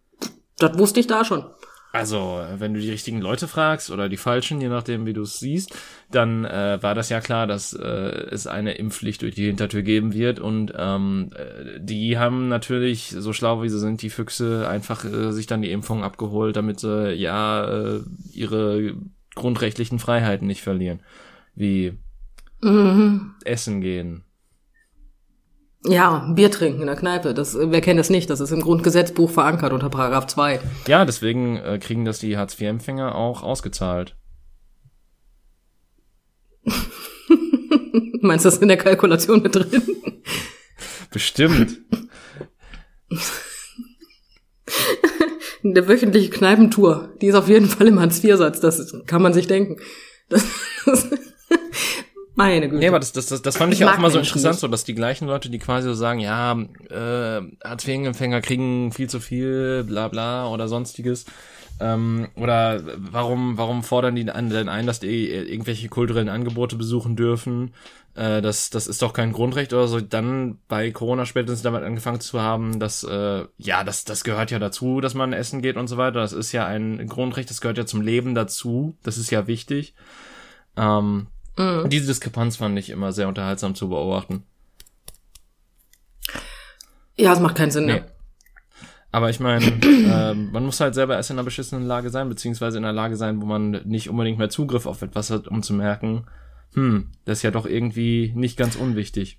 Das 0.58 0.78
wusste 0.78 1.00
ich 1.00 1.06
da 1.06 1.24
schon. 1.24 1.44
Also, 1.92 2.42
wenn 2.56 2.72
du 2.72 2.80
die 2.80 2.90
richtigen 2.90 3.20
Leute 3.20 3.46
fragst 3.46 3.90
oder 3.90 4.08
die 4.08 4.16
falschen, 4.16 4.62
je 4.62 4.68
nachdem, 4.68 5.04
wie 5.04 5.12
du 5.12 5.22
es 5.22 5.38
siehst, 5.38 5.76
dann 6.10 6.46
äh, 6.46 6.78
war 6.82 6.94
das 6.94 7.10
ja 7.10 7.20
klar, 7.20 7.46
dass 7.46 7.74
äh, 7.74 7.84
es 7.84 8.46
eine 8.46 8.72
Impfpflicht 8.72 9.20
durch 9.20 9.34
die 9.34 9.44
Hintertür 9.46 9.82
geben 9.82 10.14
wird. 10.14 10.40
Und 10.40 10.72
ähm, 10.76 11.30
äh, 11.34 11.78
die 11.80 12.18
haben 12.18 12.48
natürlich, 12.48 13.14
so 13.18 13.34
schlau 13.34 13.62
wie 13.62 13.68
sie 13.68 13.78
sind, 13.78 14.00
die 14.00 14.08
Füchse, 14.08 14.66
einfach 14.68 15.04
äh, 15.04 15.32
sich 15.32 15.46
dann 15.46 15.60
die 15.60 15.70
Impfung 15.70 16.02
abgeholt, 16.02 16.56
damit 16.56 16.80
sie 16.80 17.12
ja 17.12 17.64
äh, 17.64 18.00
ihre 18.32 18.94
grundrechtlichen 19.34 19.98
Freiheiten 19.98 20.46
nicht 20.46 20.62
verlieren. 20.62 21.00
Wie 21.54 21.92
Mhm. 22.62 23.34
essen 23.44 23.80
gehen. 23.80 24.22
Ja, 25.84 26.30
Bier 26.34 26.50
trinken 26.50 26.80
in 26.80 26.86
der 26.86 26.96
Kneipe. 26.96 27.34
Das, 27.34 27.56
wer 27.58 27.80
kennt 27.80 27.98
das 27.98 28.08
nicht? 28.08 28.30
Das 28.30 28.40
ist 28.40 28.52
im 28.52 28.60
Grundgesetzbuch 28.60 29.30
verankert 29.30 29.72
unter 29.72 29.90
Paragraph 29.90 30.26
2. 30.28 30.60
Ja, 30.86 31.04
deswegen 31.04 31.56
äh, 31.56 31.78
kriegen 31.80 32.04
das 32.04 32.20
die 32.20 32.36
Hartz-IV-Empfänger 32.36 33.16
auch 33.16 33.42
ausgezahlt. 33.42 34.14
Meinst 38.20 38.44
du 38.44 38.50
das 38.50 38.58
in 38.58 38.68
der 38.68 38.76
Kalkulation 38.76 39.42
mit 39.42 39.56
drin? 39.56 39.82
Bestimmt. 41.10 41.80
Eine 45.64 45.88
wöchentliche 45.88 46.30
Kneipentour. 46.30 47.14
Die 47.20 47.26
ist 47.26 47.34
auf 47.34 47.48
jeden 47.48 47.66
Fall 47.68 47.88
im 47.88 47.98
Hartz-IV-Satz. 47.98 48.60
Das 48.60 48.94
kann 49.06 49.22
man 49.22 49.32
sich 49.32 49.48
denken. 49.48 49.78
Das, 50.28 50.44
das, 50.86 51.08
meine 52.34 52.68
Güte. 52.68 52.80
Nee, 52.80 52.88
aber 52.88 52.98
das, 52.98 53.12
das, 53.12 53.26
das, 53.26 53.42
das 53.42 53.56
fand 53.56 53.72
ich, 53.72 53.80
Ich 53.80 53.86
auch 53.86 53.96
immer 53.98 54.10
so 54.10 54.18
interessant, 54.18 54.54
nicht. 54.54 54.60
so 54.60 54.68
dass 54.68 54.84
die 54.84 54.94
gleichen 54.94 55.26
Leute, 55.26 55.50
die 55.50 55.58
quasi 55.58 55.88
so 55.88 55.94
sagen, 55.94 56.20
ja, 56.20 56.52
äh, 56.52 57.42
Hartz-IV-Empfänger 57.64 58.40
kriegen 58.40 58.92
viel 58.92 59.08
zu 59.08 59.20
viel, 59.20 59.84
bla 59.84 60.08
bla 60.08 60.48
oder 60.48 60.68
sonstiges. 60.68 61.24
Ähm, 61.80 62.28
oder 62.36 62.82
warum, 62.96 63.58
warum 63.58 63.82
fordern 63.82 64.14
die 64.14 64.24
denn 64.24 64.68
ein, 64.68 64.86
dass 64.86 65.00
die 65.00 65.30
irgendwelche 65.30 65.88
kulturellen 65.88 66.28
Angebote 66.28 66.76
besuchen 66.76 67.16
dürfen? 67.16 67.72
Äh, 68.14 68.42
das, 68.42 68.70
das 68.70 68.86
ist 68.86 69.02
doch 69.02 69.12
kein 69.12 69.32
Grundrecht 69.32 69.72
oder 69.72 69.88
so. 69.88 70.00
Dann 70.00 70.58
bei 70.68 70.90
Corona 70.90 71.26
spätestens 71.26 71.62
damit 71.62 71.82
angefangen 71.82 72.20
zu 72.20 72.40
haben, 72.40 72.78
dass, 72.78 73.04
äh, 73.04 73.44
ja, 73.56 73.84
das, 73.84 74.04
das 74.04 74.22
gehört 74.22 74.50
ja 74.50 74.58
dazu, 74.58 75.00
dass 75.00 75.14
man 75.14 75.32
essen 75.32 75.62
geht 75.62 75.76
und 75.76 75.88
so 75.88 75.96
weiter. 75.96 76.20
Das 76.20 76.32
ist 76.32 76.52
ja 76.52 76.66
ein 76.66 77.06
Grundrecht, 77.08 77.50
das 77.50 77.60
gehört 77.60 77.78
ja 77.78 77.86
zum 77.86 78.02
Leben 78.02 78.34
dazu. 78.34 78.96
Das 79.02 79.18
ist 79.18 79.30
ja 79.30 79.46
wichtig. 79.46 79.94
Ähm, 80.76 81.26
Mhm. 81.56 81.88
diese 81.90 82.06
Diskrepanz 82.06 82.56
fand 82.56 82.78
ich 82.78 82.90
immer 82.90 83.12
sehr 83.12 83.28
unterhaltsam 83.28 83.74
zu 83.74 83.88
beobachten. 83.88 84.44
Ja, 87.16 87.32
es 87.32 87.40
macht 87.40 87.56
keinen 87.56 87.70
Sinn, 87.70 87.86
Nee. 87.86 87.92
ne? 88.00 88.06
Aber 89.14 89.28
ich 89.28 89.40
meine, 89.40 89.66
ähm, 89.84 90.50
man 90.52 90.64
muss 90.64 90.80
halt 90.80 90.94
selber 90.94 91.16
erst 91.16 91.30
in 91.30 91.36
einer 91.36 91.44
beschissenen 91.44 91.84
Lage 91.86 92.08
sein, 92.08 92.28
beziehungsweise 92.30 92.78
in 92.78 92.84
einer 92.84 92.94
Lage 92.94 93.16
sein, 93.16 93.42
wo 93.42 93.46
man 93.46 93.72
nicht 93.84 94.08
unbedingt 94.08 94.38
mehr 94.38 94.48
Zugriff 94.48 94.86
auf 94.86 95.02
etwas 95.02 95.28
hat, 95.30 95.48
um 95.48 95.62
zu 95.62 95.74
merken, 95.74 96.24
hm, 96.72 97.10
das 97.26 97.38
ist 97.38 97.42
ja 97.42 97.50
doch 97.50 97.66
irgendwie 97.66 98.32
nicht 98.34 98.56
ganz 98.56 98.76
unwichtig. 98.76 99.38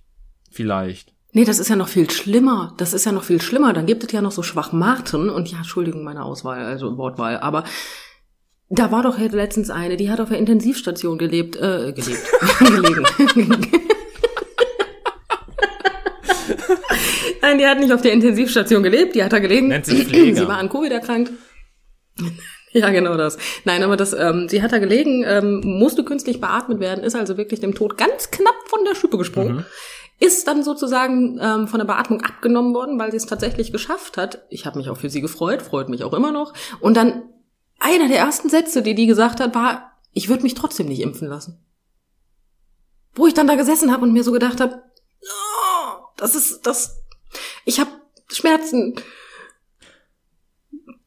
Vielleicht. 0.52 1.14
Nee, 1.32 1.46
das 1.46 1.58
ist 1.58 1.70
ja 1.70 1.76
noch 1.76 1.88
viel 1.88 2.08
schlimmer. 2.12 2.76
Das 2.78 2.94
ist 2.94 3.06
ja 3.06 3.12
noch 3.12 3.24
viel 3.24 3.42
schlimmer. 3.42 3.74
Dann 3.74 3.88
gibt 3.88 4.04
es 4.04 4.12
ja 4.12 4.22
noch 4.22 4.32
so 4.32 4.44
Schwachmaten 4.44 5.32
und 5.32 5.50
ja, 5.50 5.58
Entschuldigung, 5.58 6.04
meine 6.04 6.24
Auswahl, 6.24 6.64
also 6.64 6.96
Wortwahl, 6.96 7.40
aber 7.40 7.64
da 8.70 8.92
war 8.92 9.04
doch 9.04 9.20
letztens 9.20 9.70
eine, 9.70 9.98
die 9.98 10.10
hat 10.10 10.20
auf 10.20 10.30
der 10.30 10.40
Intensivstation 10.40 11.18
gelebt, 11.18 11.56
äh, 11.56 11.94
gelebt, 11.94 12.24
gelegen. 12.60 13.06
Nein, 17.42 17.58
die 17.58 17.68
hat 17.68 17.80
nicht 17.80 17.92
auf 17.92 18.02
der 18.02 18.14
Intensivstation 18.14 18.84
gelebt, 18.84 19.16
die 19.16 19.24
hat 19.24 19.34
da 19.34 19.40
gelegen. 19.40 19.68
Nennt 19.68 19.86
sich 19.86 20.06
Pfleger. 20.06 20.42
Sie 20.42 20.48
war 20.48 20.58
an 20.58 20.70
Covid 20.70 20.92
erkrankt. 20.92 21.32
Ja, 22.72 22.90
genau 22.90 23.18
das. 23.18 23.38
Nein, 23.66 23.84
aber 23.84 23.98
das, 23.98 24.14
ähm, 24.14 24.48
sie 24.50 24.62
hat 24.64 24.72
da 24.72 24.80
gelegen, 24.80 25.24
ähm, 25.28 25.62
musste 25.64 26.04
künstlich 26.04 26.42
beatmet 26.42 26.80
werden, 26.80 27.04
ist 27.04 27.16
also 27.16 27.38
wirklich 27.38 27.60
dem 27.60 27.76
Tod 27.76 27.98
ganz 27.98 28.32
knapp 28.32 28.56
von 28.66 28.84
der 28.86 28.96
Schippe 28.96 29.18
gesprungen. 29.18 29.58
Mhm. 29.58 29.66
Ist 30.20 30.48
dann 30.48 30.64
sozusagen 30.64 31.40
ähm, 31.42 31.68
von 31.68 31.80
der 31.80 31.86
Beatmung 31.86 32.22
abgenommen 32.22 32.74
worden, 32.74 32.98
weil 32.98 33.12
sie 33.12 33.18
es 33.18 33.26
tatsächlich 33.26 33.72
geschafft 33.72 34.18
hat. 34.18 34.44
Ich 34.50 34.66
habe 34.66 34.78
mich 34.78 34.90
auch 34.90 34.98
für 34.98 35.10
sie 35.10 35.22
gefreut, 35.22 35.62
freut 35.62 35.90
mich 35.90 36.04
auch 36.04 36.14
immer 36.14 36.32
noch. 36.32 36.54
Und 36.80 36.98
dann 36.98 37.24
einer 37.84 38.08
der 38.08 38.18
ersten 38.18 38.50
Sätze, 38.50 38.82
die 38.82 38.96
die 38.96 39.06
gesagt 39.06 39.40
hat, 39.40 39.54
war, 39.54 40.00
ich 40.12 40.30
würde 40.30 40.44
mich 40.44 40.54
trotzdem 40.54 40.88
nicht 40.88 41.02
impfen 41.02 41.28
lassen. 41.28 41.64
Wo 43.14 43.28
ich 43.28 43.34
dann 43.34 43.48
da 43.48 43.56
gesessen 43.56 43.92
habe 43.92 44.04
und 44.04 44.14
mir 44.14 44.24
so 44.24 44.32
gedacht 44.32 44.60
habe, 44.62 44.82
oh, 45.22 46.04
das 46.18 46.36
ist 46.36 46.62
das, 46.66 47.04
ich 47.66 47.80
habe 47.80 47.92
Schmerzen. 48.32 48.96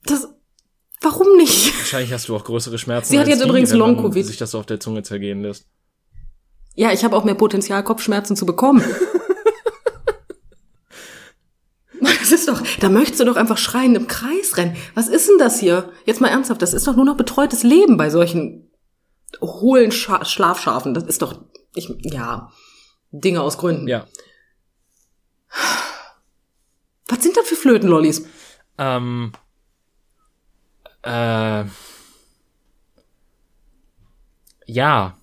Das, 0.04 0.28
warum 1.00 1.36
nicht? 1.36 1.76
Wahrscheinlich 1.78 2.12
hast 2.12 2.28
du 2.28 2.36
auch 2.36 2.44
größere 2.44 2.78
Schmerzen. 2.78 3.10
Sie 3.10 3.18
hat 3.18 3.26
jetzt 3.26 3.42
die, 3.42 3.48
übrigens 3.48 3.72
wenn 3.72 3.78
man 3.78 3.94
Long-Covid. 3.94 4.24
sich 4.24 4.36
das 4.36 4.52
so 4.52 4.60
auf 4.60 4.66
der 4.66 4.78
Zunge 4.78 5.02
zergehen 5.02 5.42
lässt. 5.42 5.66
Ja, 6.74 6.92
ich 6.92 7.04
habe 7.04 7.16
auch 7.16 7.24
mehr 7.24 7.34
Potenzial, 7.34 7.82
Kopfschmerzen 7.82 8.36
zu 8.36 8.46
bekommen. 8.46 8.84
Das 12.20 12.32
ist 12.32 12.48
doch, 12.48 12.62
da 12.80 12.88
möchtest 12.88 13.20
du 13.20 13.24
doch 13.24 13.36
einfach 13.36 13.58
schreiend 13.58 13.96
im 13.96 14.06
Kreis 14.08 14.56
rennen. 14.56 14.76
Was 14.94 15.08
ist 15.08 15.28
denn 15.28 15.38
das 15.38 15.60
hier? 15.60 15.92
Jetzt 16.04 16.20
mal 16.20 16.28
ernsthaft, 16.28 16.62
das 16.62 16.74
ist 16.74 16.86
doch 16.86 16.96
nur 16.96 17.04
noch 17.04 17.16
betreutes 17.16 17.62
Leben 17.62 17.96
bei 17.96 18.10
solchen 18.10 18.70
hohlen 19.40 19.92
Scha 19.92 20.24
Schlafschafen. 20.24 20.94
Das 20.94 21.04
ist 21.04 21.22
doch, 21.22 21.40
ich, 21.74 21.92
ja, 22.02 22.50
Dinge 23.10 23.42
aus 23.42 23.58
Gründen. 23.58 23.88
Ja. 23.88 24.06
Was 27.08 27.22
sind 27.22 27.36
das 27.36 27.46
für 27.46 27.54
Flötenlollis? 27.54 28.26
Ähm, 28.78 29.32
äh, 31.02 31.64
ja, 34.66 35.16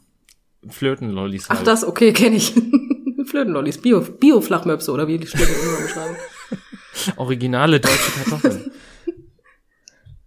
Flötenlollis 0.69 1.45
Ach, 1.49 1.57
halt. 1.57 1.67
das, 1.67 1.83
okay, 1.83 2.13
kenne 2.13 2.37
ich. 2.37 2.53
Flötenlollis, 3.25 3.79
Bio, 3.79 4.01
Bio-Flachmöpse 4.01 4.91
oder 4.91 5.07
wie 5.07 5.17
die 5.17 5.27
Stücke 5.27 5.51
immer 5.51 5.81
beschreiben. 5.81 6.15
Originale 7.17 7.79
deutsche 7.79 8.11
Kartoffeln. 8.11 8.71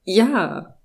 Ja. 0.04 0.76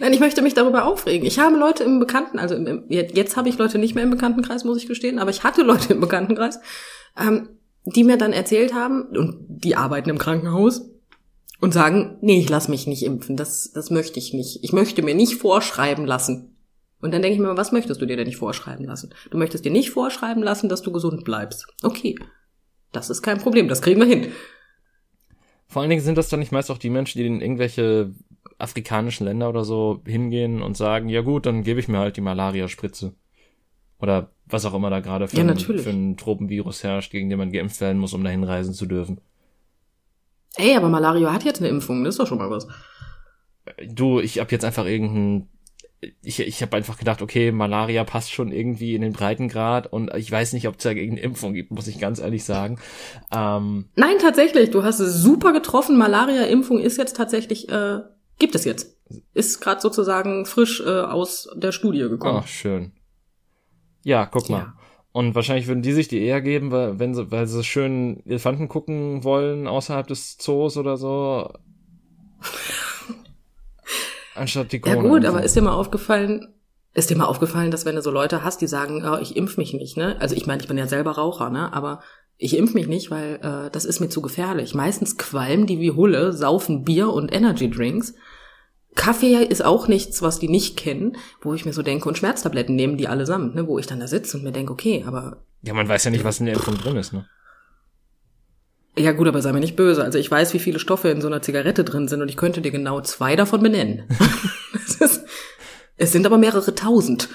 Nein, 0.00 0.12
ich 0.12 0.20
möchte 0.20 0.42
mich 0.42 0.54
darüber 0.54 0.84
aufregen. 0.84 1.26
Ich 1.26 1.38
habe 1.38 1.56
Leute 1.56 1.84
im 1.84 2.00
Bekannten, 2.00 2.38
also 2.38 2.54
im, 2.54 2.84
jetzt 2.88 3.36
habe 3.36 3.48
ich 3.48 3.58
Leute 3.58 3.78
nicht 3.78 3.94
mehr 3.94 4.04
im 4.04 4.10
Bekanntenkreis, 4.10 4.64
muss 4.64 4.78
ich 4.78 4.88
gestehen, 4.88 5.18
aber 5.18 5.30
ich 5.30 5.44
hatte 5.44 5.62
Leute 5.62 5.92
im 5.92 6.00
Bekanntenkreis, 6.00 6.58
ähm, 7.18 7.48
die 7.84 8.04
mir 8.04 8.16
dann 8.16 8.32
erzählt 8.32 8.74
haben, 8.74 9.02
und 9.16 9.46
die 9.48 9.76
arbeiten 9.76 10.10
im 10.10 10.18
Krankenhaus 10.18 10.90
und 11.60 11.72
sagen, 11.72 12.18
nee, 12.20 12.40
ich 12.40 12.48
lass 12.48 12.68
mich 12.68 12.86
nicht 12.86 13.04
impfen, 13.04 13.36
das, 13.36 13.72
das 13.72 13.90
möchte 13.90 14.18
ich 14.18 14.34
nicht. 14.34 14.62
Ich 14.62 14.72
möchte 14.72 15.02
mir 15.02 15.14
nicht 15.14 15.36
vorschreiben 15.36 16.04
lassen. 16.04 16.56
Und 17.00 17.12
dann 17.12 17.22
denke 17.22 17.34
ich 17.34 17.40
mir, 17.40 17.56
was 17.56 17.72
möchtest 17.72 18.00
du 18.00 18.06
dir 18.06 18.16
denn 18.16 18.26
nicht 18.26 18.36
vorschreiben 18.36 18.84
lassen? 18.84 19.14
Du 19.30 19.38
möchtest 19.38 19.64
dir 19.64 19.72
nicht 19.72 19.90
vorschreiben 19.90 20.42
lassen, 20.42 20.68
dass 20.68 20.82
du 20.82 20.92
gesund 20.92 21.24
bleibst. 21.24 21.66
Okay. 21.82 22.16
Das 22.92 23.10
ist 23.10 23.22
kein 23.22 23.38
Problem, 23.38 23.68
das 23.68 23.82
kriegen 23.82 24.00
wir 24.00 24.06
hin. 24.06 24.32
Vor 25.66 25.80
allen 25.80 25.90
Dingen 25.90 26.02
sind 26.02 26.18
das 26.18 26.28
dann 26.28 26.40
nicht 26.40 26.52
meist 26.52 26.70
auch 26.70 26.78
die 26.78 26.90
Menschen, 26.90 27.18
die 27.18 27.26
in 27.26 27.40
irgendwelche 27.40 28.12
afrikanischen 28.58 29.24
Länder 29.24 29.48
oder 29.48 29.64
so 29.64 30.02
hingehen 30.06 30.62
und 30.62 30.76
sagen, 30.76 31.08
ja 31.08 31.22
gut, 31.22 31.46
dann 31.46 31.62
gebe 31.64 31.80
ich 31.80 31.88
mir 31.88 31.98
halt 31.98 32.16
die 32.16 32.20
Malaria-Spritze. 32.20 33.14
Oder 33.98 34.30
was 34.46 34.66
auch 34.66 34.74
immer 34.74 34.90
da 34.90 35.00
gerade 35.00 35.28
für, 35.28 35.38
Ja, 35.38 35.44
ein, 35.44 35.58
für 35.58 35.90
ein 35.90 36.16
Tropenvirus 36.16 36.84
herrscht, 36.84 37.12
gegen 37.12 37.30
den 37.30 37.38
man 37.38 37.52
geimpft 37.52 37.80
werden 37.80 37.98
muss, 37.98 38.12
um 38.12 38.22
dahin 38.22 38.44
reisen 38.44 38.74
zu 38.74 38.86
dürfen. 38.86 39.20
Ey, 40.56 40.76
aber 40.76 40.88
Malaria 40.88 41.32
hat 41.32 41.44
jetzt 41.44 41.60
eine 41.60 41.68
Impfung, 41.68 42.04
das 42.04 42.14
ist 42.14 42.18
doch 42.18 42.26
schon 42.26 42.38
mal 42.38 42.50
was. 42.50 42.68
Du, 43.88 44.20
ich 44.20 44.38
hab 44.38 44.52
jetzt 44.52 44.64
einfach 44.64 44.84
irgendein 44.84 45.48
ich, 46.22 46.40
ich 46.40 46.62
habe 46.62 46.76
einfach 46.76 46.98
gedacht, 46.98 47.22
okay, 47.22 47.52
Malaria 47.52 48.02
passt 48.04 48.32
schon 48.32 48.50
irgendwie 48.50 48.94
in 48.94 49.02
den 49.02 49.12
Breitengrad 49.12 49.92
und 49.92 50.12
ich 50.16 50.30
weiß 50.30 50.52
nicht, 50.52 50.66
ob 50.66 50.76
es 50.76 50.82
da 50.82 50.90
irgendeine 50.90 51.20
Impfung 51.20 51.54
gibt, 51.54 51.70
muss 51.70 51.86
ich 51.86 51.98
ganz 52.00 52.18
ehrlich 52.18 52.44
sagen. 52.44 52.78
Ähm, 53.30 53.86
Nein, 53.94 54.16
tatsächlich, 54.20 54.70
du 54.70 54.82
hast 54.82 54.98
es 54.98 55.14
super 55.14 55.52
getroffen. 55.52 55.96
Malaria-Impfung 55.96 56.80
ist 56.80 56.96
jetzt 56.96 57.16
tatsächlich, 57.16 57.68
äh, 57.68 58.00
gibt 58.38 58.54
es 58.54 58.64
jetzt. 58.64 58.96
Ist 59.34 59.60
gerade 59.60 59.80
sozusagen 59.80 60.44
frisch 60.44 60.80
äh, 60.80 61.02
aus 61.02 61.48
der 61.54 61.70
Studie 61.70 62.00
gekommen. 62.00 62.40
ach, 62.42 62.48
schön. 62.48 62.92
Ja, 64.02 64.26
guck 64.26 64.50
mal. 64.50 64.58
Ja. 64.58 64.74
Und 65.12 65.34
wahrscheinlich 65.34 65.66
würden 65.66 65.82
die 65.82 65.92
sich 65.92 66.08
die 66.08 66.22
eher 66.24 66.40
geben, 66.40 66.70
weil, 66.72 66.98
wenn 66.98 67.14
sie, 67.14 67.30
weil 67.30 67.46
sie 67.46 67.62
schön 67.62 68.24
Elefanten 68.26 68.66
gucken 68.66 69.22
wollen 69.22 69.68
außerhalb 69.68 70.06
des 70.06 70.38
Zoos 70.38 70.76
oder 70.76 70.96
so. 70.96 71.52
Anstatt 74.34 74.72
die 74.72 74.76
Ja 74.84 74.94
Corona. 74.94 75.08
gut, 75.08 75.24
aber 75.24 75.42
ist 75.42 75.56
dir 75.56 75.62
mal 75.62 75.74
aufgefallen, 75.74 76.54
ist 76.94 77.10
dir 77.10 77.16
mal 77.16 77.24
aufgefallen, 77.26 77.70
dass 77.70 77.84
wenn 77.84 77.96
du 77.96 78.02
so 78.02 78.10
Leute 78.10 78.44
hast, 78.44 78.60
die 78.60 78.66
sagen, 78.66 79.04
oh, 79.06 79.18
ich 79.20 79.36
impf 79.36 79.56
mich 79.56 79.72
nicht, 79.72 79.96
ne? 79.96 80.16
Also 80.20 80.34
ich 80.34 80.46
meine, 80.46 80.62
ich 80.62 80.68
bin 80.68 80.78
ja 80.78 80.86
selber 80.86 81.12
Raucher, 81.12 81.50
ne? 81.50 81.72
Aber 81.72 82.00
ich 82.38 82.56
impf 82.56 82.74
mich 82.74 82.86
nicht, 82.88 83.10
weil 83.10 83.38
äh, 83.42 83.70
das 83.70 83.84
ist 83.84 84.00
mir 84.00 84.08
zu 84.08 84.20
gefährlich. 84.20 84.74
Meistens 84.74 85.16
qualmen 85.16 85.66
die 85.66 85.80
wie 85.80 85.92
Hulle, 85.92 86.32
saufen 86.32 86.84
Bier 86.84 87.12
und 87.12 87.32
Energy 87.32 87.70
Drinks. 87.70 88.14
Kaffee 88.94 89.42
ist 89.42 89.64
auch 89.64 89.88
nichts, 89.88 90.20
was 90.20 90.38
die 90.38 90.48
nicht 90.48 90.76
kennen, 90.76 91.16
wo 91.40 91.54
ich 91.54 91.64
mir 91.64 91.72
so 91.72 91.82
denke, 91.82 92.06
und 92.08 92.18
Schmerztabletten 92.18 92.76
nehmen 92.76 92.98
die 92.98 93.08
allesamt, 93.08 93.54
ne? 93.54 93.66
Wo 93.66 93.78
ich 93.78 93.86
dann 93.86 94.00
da 94.00 94.06
sitze 94.06 94.36
und 94.36 94.44
mir 94.44 94.52
denke, 94.52 94.72
okay, 94.72 95.04
aber 95.06 95.44
Ja, 95.62 95.72
man 95.72 95.88
weiß 95.88 96.04
ja 96.04 96.10
nicht, 96.10 96.24
was 96.24 96.40
in 96.40 96.46
der 96.46 96.56
Impfung 96.56 96.76
drin 96.76 96.96
ist, 96.96 97.12
ne? 97.12 97.26
Ja 98.96 99.12
gut, 99.12 99.26
aber 99.26 99.40
sei 99.40 99.52
mir 99.52 99.60
nicht 99.60 99.76
böse. 99.76 100.04
Also 100.04 100.18
ich 100.18 100.30
weiß, 100.30 100.52
wie 100.52 100.58
viele 100.58 100.78
Stoffe 100.78 101.08
in 101.08 101.20
so 101.20 101.26
einer 101.26 101.42
Zigarette 101.42 101.84
drin 101.84 102.08
sind 102.08 102.20
und 102.20 102.28
ich 102.28 102.36
könnte 102.36 102.60
dir 102.60 102.70
genau 102.70 103.00
zwei 103.00 103.36
davon 103.36 103.62
benennen. 103.62 104.04
es, 104.74 104.96
ist, 104.96 105.24
es 105.96 106.12
sind 106.12 106.26
aber 106.26 106.38
mehrere 106.38 106.74
tausend. 106.74 107.28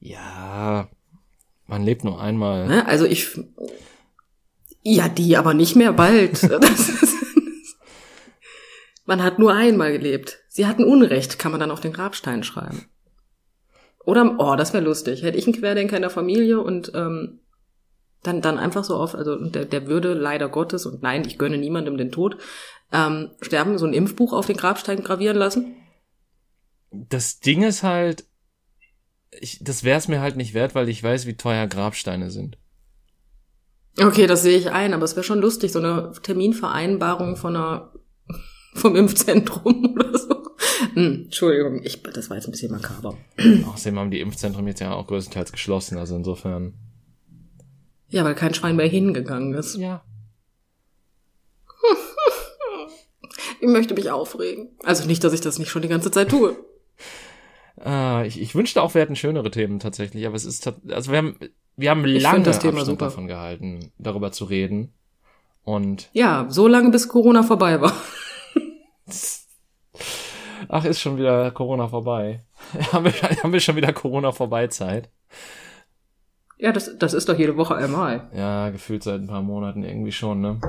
Ja, 0.00 0.88
man 1.66 1.82
lebt 1.82 2.04
nur 2.04 2.20
einmal. 2.20 2.66
Ne? 2.66 2.86
Also 2.86 3.04
ich. 3.04 3.38
Ja, 4.82 5.08
die 5.08 5.36
aber 5.36 5.54
nicht 5.54 5.76
mehr 5.76 5.92
bald. 5.92 6.42
Das 6.60 6.88
ist, 6.88 7.14
man 9.04 9.22
hat 9.22 9.38
nur 9.38 9.52
einmal 9.52 9.92
gelebt. 9.92 10.38
Sie 10.48 10.66
hatten 10.66 10.84
Unrecht, 10.84 11.38
kann 11.38 11.50
man 11.50 11.60
dann 11.60 11.70
auf 11.70 11.80
den 11.80 11.92
Grabstein 11.92 12.44
schreiben. 12.44 12.86
Oder, 14.04 14.36
oh, 14.38 14.56
das 14.56 14.72
wäre 14.72 14.84
lustig. 14.84 15.22
Hätte 15.22 15.38
ich 15.38 15.46
einen 15.46 15.56
Querdenker 15.56 15.96
in 15.96 16.02
der 16.02 16.10
Familie 16.10 16.60
und 16.60 16.92
ähm, 16.94 17.40
dann, 18.22 18.40
dann 18.40 18.58
einfach 18.58 18.84
so 18.84 18.96
auf, 18.96 19.14
also 19.14 19.36
der, 19.36 19.64
der 19.64 19.86
würde 19.86 20.14
leider 20.14 20.48
Gottes, 20.48 20.86
und 20.86 21.02
nein, 21.02 21.24
ich 21.26 21.38
gönne 21.38 21.58
niemandem 21.58 21.96
den 21.96 22.12
Tod, 22.12 22.36
ähm, 22.92 23.30
sterben, 23.40 23.78
so 23.78 23.86
ein 23.86 23.94
Impfbuch 23.94 24.32
auf 24.32 24.46
den 24.46 24.56
Grabstein 24.56 25.02
gravieren 25.02 25.36
lassen. 25.36 25.76
Das 26.90 27.40
Ding 27.40 27.62
ist 27.62 27.82
halt, 27.82 28.24
ich, 29.40 29.58
das 29.62 29.82
wäre 29.82 29.98
es 29.98 30.08
mir 30.08 30.20
halt 30.20 30.36
nicht 30.36 30.54
wert, 30.54 30.74
weil 30.74 30.88
ich 30.88 31.02
weiß, 31.02 31.26
wie 31.26 31.36
teuer 31.36 31.66
Grabsteine 31.66 32.30
sind. 32.30 32.58
Okay, 33.98 34.26
das 34.26 34.42
sehe 34.42 34.56
ich 34.56 34.70
ein, 34.70 34.94
aber 34.94 35.04
es 35.04 35.16
wäre 35.16 35.24
schon 35.24 35.40
lustig, 35.40 35.72
so 35.72 35.78
eine 35.78 36.12
Terminvereinbarung 36.22 37.36
von 37.36 37.56
einer, 37.56 37.92
vom 38.74 38.96
Impfzentrum 38.96 39.92
oder 39.94 40.18
so. 40.18 40.42
Hm, 40.94 41.24
Entschuldigung, 41.24 41.82
ich, 41.82 42.02
das 42.02 42.28
war 42.30 42.36
jetzt 42.36 42.46
ein 42.46 42.52
bisschen 42.52 42.72
makaber. 42.72 43.16
Außerdem 43.72 43.98
haben 43.98 44.10
die 44.10 44.20
Impfzentren 44.20 44.66
jetzt 44.66 44.80
ja 44.80 44.92
auch 44.92 45.06
größtenteils 45.06 45.52
geschlossen, 45.52 45.98
also 45.98 46.14
insofern. 46.16 46.74
Ja, 48.12 48.24
weil 48.24 48.34
kein 48.34 48.52
Schwein 48.52 48.76
mehr 48.76 48.86
hingegangen 48.86 49.54
ist. 49.54 49.76
Ja. 49.76 50.04
Ich 53.60 53.68
möchte 53.68 53.94
mich 53.94 54.10
aufregen. 54.10 54.70
Also 54.82 55.06
nicht, 55.06 55.22
dass 55.22 55.32
ich 55.32 55.40
das 55.40 55.60
nicht 55.60 55.70
schon 55.70 55.82
die 55.82 55.88
ganze 55.88 56.10
Zeit 56.10 56.30
tue. 56.30 56.56
Ah, 57.80 58.22
ich, 58.24 58.40
ich 58.40 58.54
wünschte 58.54 58.80
auch, 58.80 58.94
wir 58.94 59.00
hätten 59.00 59.16
schönere 59.16 59.50
Themen 59.50 59.80
tatsächlich, 59.80 60.24
aber 60.26 60.36
es 60.36 60.44
ist, 60.44 60.70
also 60.90 61.10
wir 61.10 61.18
haben, 61.18 61.36
wir 61.76 61.90
haben 61.90 62.04
lange 62.04 62.44
das 62.44 62.60
Thema 62.60 62.80
Abstand 62.80 63.00
super. 63.00 63.06
davon 63.06 63.26
gehalten, 63.26 63.90
darüber 63.98 64.30
zu 64.30 64.44
reden. 64.44 64.92
Und, 65.64 66.08
Ja, 66.12 66.46
so 66.48 66.68
lange 66.68 66.90
bis 66.90 67.08
Corona 67.08 67.42
vorbei 67.42 67.80
war. 67.80 67.92
ach, 70.68 70.84
ist 70.84 71.00
schon 71.00 71.16
wieder 71.16 71.50
Corona 71.50 71.88
vorbei. 71.88 72.44
haben, 72.92 73.06
wir, 73.06 73.12
haben 73.12 73.52
wir 73.52 73.60
schon 73.60 73.74
wieder 73.74 73.92
Corona 73.92 74.30
vorbei 74.30 74.68
Zeit? 74.68 75.10
Ja, 76.62 76.70
das, 76.70 76.96
das 76.96 77.12
ist 77.12 77.28
doch 77.28 77.36
jede 77.36 77.56
Woche 77.56 77.74
einmal. 77.74 78.28
Ja, 78.32 78.70
gefühlt 78.70 79.02
seit 79.02 79.20
ein 79.20 79.26
paar 79.26 79.42
Monaten 79.42 79.82
irgendwie 79.82 80.12
schon, 80.12 80.40
ne? 80.40 80.60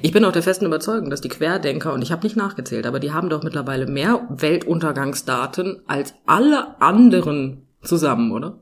Ich 0.00 0.12
bin 0.12 0.24
auch 0.24 0.30
der 0.30 0.44
festen 0.44 0.64
Überzeugung, 0.66 1.10
dass 1.10 1.20
die 1.20 1.28
Querdenker, 1.28 1.92
und 1.92 2.02
ich 2.02 2.12
habe 2.12 2.22
nicht 2.22 2.36
nachgezählt, 2.36 2.86
aber 2.86 3.00
die 3.00 3.10
haben 3.12 3.30
doch 3.30 3.42
mittlerweile 3.42 3.86
mehr 3.86 4.26
Weltuntergangsdaten 4.30 5.82
als 5.88 6.14
alle 6.26 6.80
anderen 6.80 7.66
zusammen, 7.82 8.30
oder? 8.30 8.60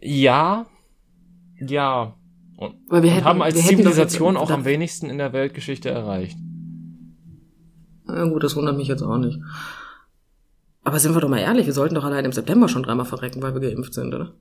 Ja, 0.00 0.66
ja. 1.60 2.14
Und, 2.56 2.74
Weil 2.88 3.02
wir 3.02 3.10
hätten- 3.12 3.24
haben 3.24 3.42
als 3.42 3.54
wir 3.54 3.62
hätten 3.62 3.76
Zivilisation 3.78 4.36
auch 4.36 4.48
da- 4.48 4.54
am 4.54 4.64
wenigsten 4.64 5.08
in 5.10 5.18
der 5.18 5.32
Weltgeschichte 5.32 5.88
erreicht. 5.88 6.36
Na 8.04 8.24
gut, 8.28 8.42
das 8.42 8.56
wundert 8.56 8.76
mich 8.76 8.88
jetzt 8.88 9.02
auch 9.02 9.18
nicht. 9.18 9.38
Aber 10.84 10.98
sind 10.98 11.14
wir 11.14 11.20
doch 11.20 11.28
mal 11.28 11.38
ehrlich, 11.38 11.66
wir 11.66 11.72
sollten 11.72 11.94
doch 11.94 12.04
allein 12.04 12.24
im 12.24 12.32
September 12.32 12.68
schon 12.68 12.82
dreimal 12.82 13.06
verrecken, 13.06 13.42
weil 13.42 13.54
wir 13.54 13.60
geimpft 13.60 13.94
sind, 13.94 14.14
oder? 14.14 14.32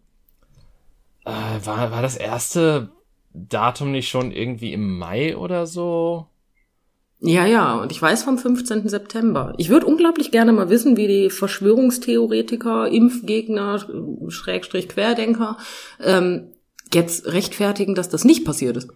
Äh, 1.26 1.66
war, 1.66 1.92
war 1.92 2.02
das 2.02 2.16
erste 2.16 2.90
Datum 3.34 3.92
nicht 3.92 4.10
schon 4.10 4.32
irgendwie 4.32 4.74
im 4.74 4.98
Mai 4.98 5.36
oder 5.36 5.68
so? 5.68 6.28
Ja, 7.20 7.46
ja, 7.46 7.82
und 7.82 7.92
ich 7.92 8.02
weiß 8.02 8.24
vom 8.24 8.38
15. 8.38 8.88
September. 8.88 9.54
Ich 9.58 9.70
würde 9.70 9.88
unglaublich 9.88 10.32
gerne 10.32 10.54
mal 10.54 10.70
wissen, 10.70 10.98
wie 10.98 11.08
die 11.08 11.30
Verschwörungstheoretiker, 11.32 12.88
Impfgegner, 12.90 13.84
Schrägstrich 14.28 14.88
Querdenker, 14.88 15.58
ähm, 16.00 16.52
jetzt 16.94 17.26
rechtfertigen, 17.26 17.96
dass 17.96 18.10
das 18.10 18.24
nicht 18.24 18.46
passiert 18.46 18.78
ist. 18.78 18.90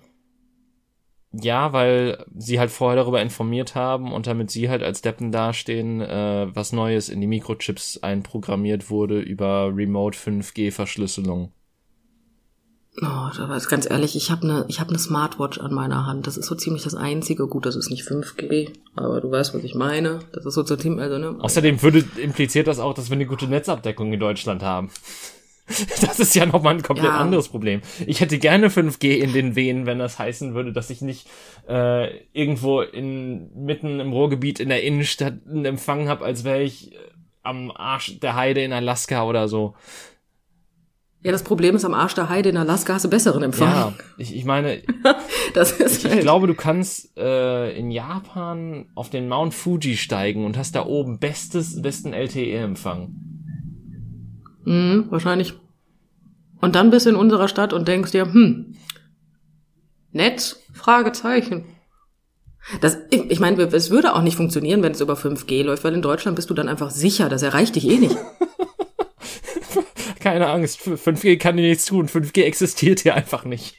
Ja, 1.33 1.71
weil 1.71 2.25
sie 2.35 2.59
halt 2.59 2.71
vorher 2.71 2.97
darüber 2.97 3.21
informiert 3.21 3.73
haben 3.73 4.11
und 4.11 4.27
damit 4.27 4.51
sie 4.51 4.69
halt 4.69 4.83
als 4.83 5.01
Deppen 5.01 5.31
dastehen, 5.31 6.01
äh, 6.01 6.47
was 6.53 6.73
Neues 6.73 7.07
in 7.07 7.21
die 7.21 7.27
Mikrochips 7.27 7.99
einprogrammiert 7.99 8.89
wurde 8.89 9.19
über 9.21 9.71
Remote 9.73 10.17
5G-Verschlüsselung. 10.17 11.53
Oh, 13.01 13.05
aber 13.05 13.53
jetzt 13.53 13.69
ganz 13.69 13.89
ehrlich, 13.89 14.17
ich 14.17 14.29
habe 14.31 14.43
eine 14.43 14.65
ich 14.67 14.81
hab 14.81 14.91
ne 14.91 14.99
Smartwatch 14.99 15.59
an 15.59 15.73
meiner 15.73 16.05
Hand. 16.05 16.27
Das 16.27 16.35
ist 16.35 16.47
so 16.47 16.55
ziemlich 16.55 16.83
das 16.83 16.93
einzige. 16.93 17.47
Gut, 17.47 17.65
das 17.65 17.77
ist 17.77 17.89
nicht 17.89 18.03
5G, 18.03 18.73
aber 18.95 19.21
du 19.21 19.31
weißt, 19.31 19.53
was 19.53 19.63
ich 19.63 19.75
meine. 19.75 20.19
Das 20.33 20.45
ist 20.45 20.55
so 20.55 20.63
ziemlich, 20.63 21.01
also, 21.01 21.17
ne? 21.17 21.37
Außerdem 21.39 21.81
würde, 21.81 22.03
impliziert 22.21 22.67
das 22.67 22.79
auch, 22.79 22.93
dass 22.93 23.09
wir 23.09 23.15
eine 23.15 23.25
gute 23.25 23.47
Netzabdeckung 23.47 24.11
in 24.11 24.19
Deutschland 24.19 24.61
haben. 24.61 24.89
Das 26.01 26.19
ist 26.19 26.35
ja 26.35 26.45
nochmal 26.45 26.75
ein 26.75 26.81
komplett 26.83 27.07
Ja. 27.07 27.17
anderes 27.17 27.49
Problem. 27.49 27.81
Ich 28.05 28.21
hätte 28.21 28.37
gerne 28.39 28.69
5G 28.69 29.17
in 29.17 29.33
den 29.33 29.55
Wehen, 29.55 29.85
wenn 29.85 29.99
das 29.99 30.19
heißen 30.19 30.53
würde, 30.53 30.73
dass 30.73 30.89
ich 30.89 31.01
nicht 31.01 31.27
äh, 31.67 32.09
irgendwo 32.33 32.81
in 32.81 33.49
mitten 33.55 33.99
im 33.99 34.11
Ruhrgebiet 34.13 34.59
in 34.59 34.69
der 34.69 34.83
Innenstadt 34.83 35.35
einen 35.47 35.65
Empfang 35.65 36.07
habe, 36.09 36.25
als 36.25 36.43
wäre 36.43 36.61
ich 36.63 36.93
äh, 36.93 36.97
am 37.43 37.71
Arsch 37.71 38.19
der 38.19 38.35
Heide 38.35 38.61
in 38.63 38.73
Alaska 38.73 39.23
oder 39.23 39.47
so. 39.47 39.73
Ja, 41.23 41.31
das 41.31 41.43
Problem 41.43 41.75
ist, 41.75 41.85
am 41.85 41.93
Arsch 41.93 42.15
der 42.15 42.29
Heide 42.29 42.49
in 42.49 42.57
Alaska 42.57 42.95
hast 42.95 43.05
du 43.05 43.09
besseren 43.09 43.43
Empfang. 43.43 43.69
Ja, 43.69 43.93
ich, 44.17 44.35
ich 44.35 44.43
meine, 44.43 44.81
Das 45.53 45.71
ist 45.73 46.03
ich 46.05 46.11
halt. 46.11 46.21
glaube, 46.21 46.47
du 46.47 46.55
kannst 46.55 47.15
äh, 47.15 47.77
in 47.77 47.91
Japan 47.91 48.87
auf 48.95 49.11
den 49.11 49.27
Mount 49.27 49.53
Fuji 49.53 49.97
steigen 49.97 50.45
und 50.45 50.57
hast 50.57 50.73
da 50.75 50.83
oben 50.85 51.19
bestes, 51.19 51.79
besten 51.81 52.13
LTE-Empfang. 52.13 53.13
Mhm, 54.65 55.07
wahrscheinlich. 55.09 55.53
Und 56.61 56.75
dann 56.75 56.91
bist 56.91 57.05
du 57.05 57.09
in 57.09 57.15
unserer 57.15 57.47
Stadt 57.47 57.73
und 57.73 57.87
denkst 57.87 58.11
dir, 58.11 58.25
hm, 58.25 58.75
Netz? 60.11 60.59
Fragezeichen. 60.73 61.65
Das, 62.79 62.97
ich 63.09 63.39
meine, 63.39 63.61
es 63.63 63.89
würde 63.89 64.13
auch 64.13 64.21
nicht 64.21 64.37
funktionieren, 64.37 64.83
wenn 64.83 64.91
es 64.91 65.01
über 65.01 65.15
5G 65.15 65.63
läuft, 65.63 65.83
weil 65.83 65.95
in 65.95 66.01
Deutschland 66.01 66.35
bist 66.35 66.49
du 66.49 66.53
dann 66.53 66.69
einfach 66.69 66.91
sicher, 66.91 67.27
das 67.27 67.41
erreicht 67.41 67.75
dich 67.75 67.89
eh 67.89 67.97
nicht. 67.97 68.15
Keine 70.19 70.47
Angst, 70.47 70.79
5G 70.81 71.37
kann 71.37 71.57
dir 71.57 71.67
nichts 71.67 71.85
tun. 71.85 72.07
5G 72.07 72.43
existiert 72.43 72.99
hier 72.99 73.15
einfach 73.15 73.43
nicht. 73.43 73.77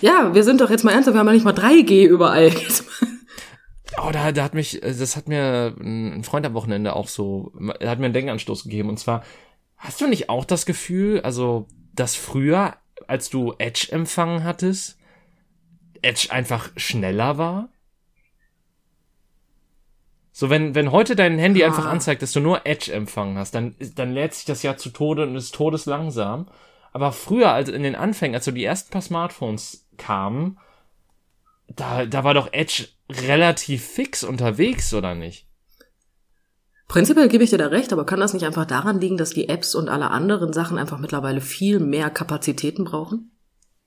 Ja, 0.00 0.34
wir 0.34 0.44
sind 0.44 0.62
doch 0.62 0.70
jetzt 0.70 0.82
mal 0.82 0.92
ernsthaft, 0.92 1.14
wir 1.14 1.20
haben 1.20 1.26
ja 1.26 1.34
nicht 1.34 1.44
mal 1.44 1.54
3G 1.54 2.06
überall. 2.06 2.52
Oh, 3.98 4.10
da, 4.12 4.30
da 4.30 4.44
hat 4.44 4.54
mich, 4.54 4.80
das 4.80 5.16
hat 5.16 5.28
mir 5.28 5.74
ein 5.78 6.22
Freund 6.22 6.46
am 6.46 6.54
Wochenende 6.54 6.94
auch 6.94 7.08
so, 7.08 7.52
er 7.80 7.90
hat 7.90 7.98
mir 7.98 8.06
einen 8.06 8.14
Denkanstoß 8.14 8.62
gegeben. 8.62 8.88
Und 8.88 8.98
zwar, 8.98 9.24
hast 9.80 10.00
du 10.00 10.06
nicht 10.06 10.28
auch 10.28 10.44
das 10.44 10.66
Gefühl, 10.66 11.20
also, 11.22 11.66
dass 11.94 12.14
früher, 12.14 12.76
als 13.08 13.30
du 13.30 13.54
Edge 13.58 13.88
empfangen 13.90 14.44
hattest, 14.44 14.98
Edge 16.02 16.28
einfach 16.30 16.70
schneller 16.76 17.38
war? 17.38 17.70
So, 20.32 20.48
wenn, 20.48 20.74
wenn 20.74 20.92
heute 20.92 21.16
dein 21.16 21.38
Handy 21.38 21.62
Ah. 21.64 21.66
einfach 21.66 21.86
anzeigt, 21.86 22.22
dass 22.22 22.32
du 22.32 22.40
nur 22.40 22.66
Edge 22.66 22.92
empfangen 22.92 23.36
hast, 23.36 23.54
dann, 23.54 23.74
dann 23.96 24.12
lädt 24.12 24.34
sich 24.34 24.44
das 24.44 24.62
ja 24.62 24.76
zu 24.76 24.90
Tode 24.90 25.24
und 25.24 25.34
ist 25.34 25.54
todeslangsam. 25.54 26.48
Aber 26.92 27.12
früher, 27.12 27.52
also 27.52 27.72
in 27.72 27.82
den 27.82 27.96
Anfängen, 27.96 28.34
als 28.34 28.44
so 28.44 28.50
die 28.50 28.64
ersten 28.64 28.90
paar 28.90 29.02
Smartphones 29.02 29.86
kamen, 29.96 30.58
da, 31.68 32.04
da 32.06 32.24
war 32.24 32.34
doch 32.34 32.52
Edge 32.52 32.88
relativ 33.10 33.84
fix 33.84 34.24
unterwegs, 34.24 34.92
oder 34.94 35.14
nicht? 35.14 35.46
Prinzipiell 36.90 37.28
gebe 37.28 37.44
ich 37.44 37.50
dir 37.50 37.58
da 37.58 37.68
recht, 37.68 37.92
aber 37.92 38.04
kann 38.04 38.18
das 38.18 38.34
nicht 38.34 38.44
einfach 38.44 38.64
daran 38.64 39.00
liegen, 39.00 39.16
dass 39.16 39.30
die 39.30 39.48
Apps 39.48 39.76
und 39.76 39.88
alle 39.88 40.10
anderen 40.10 40.52
Sachen 40.52 40.76
einfach 40.76 40.98
mittlerweile 40.98 41.40
viel 41.40 41.78
mehr 41.78 42.10
Kapazitäten 42.10 42.82
brauchen? 42.82 43.30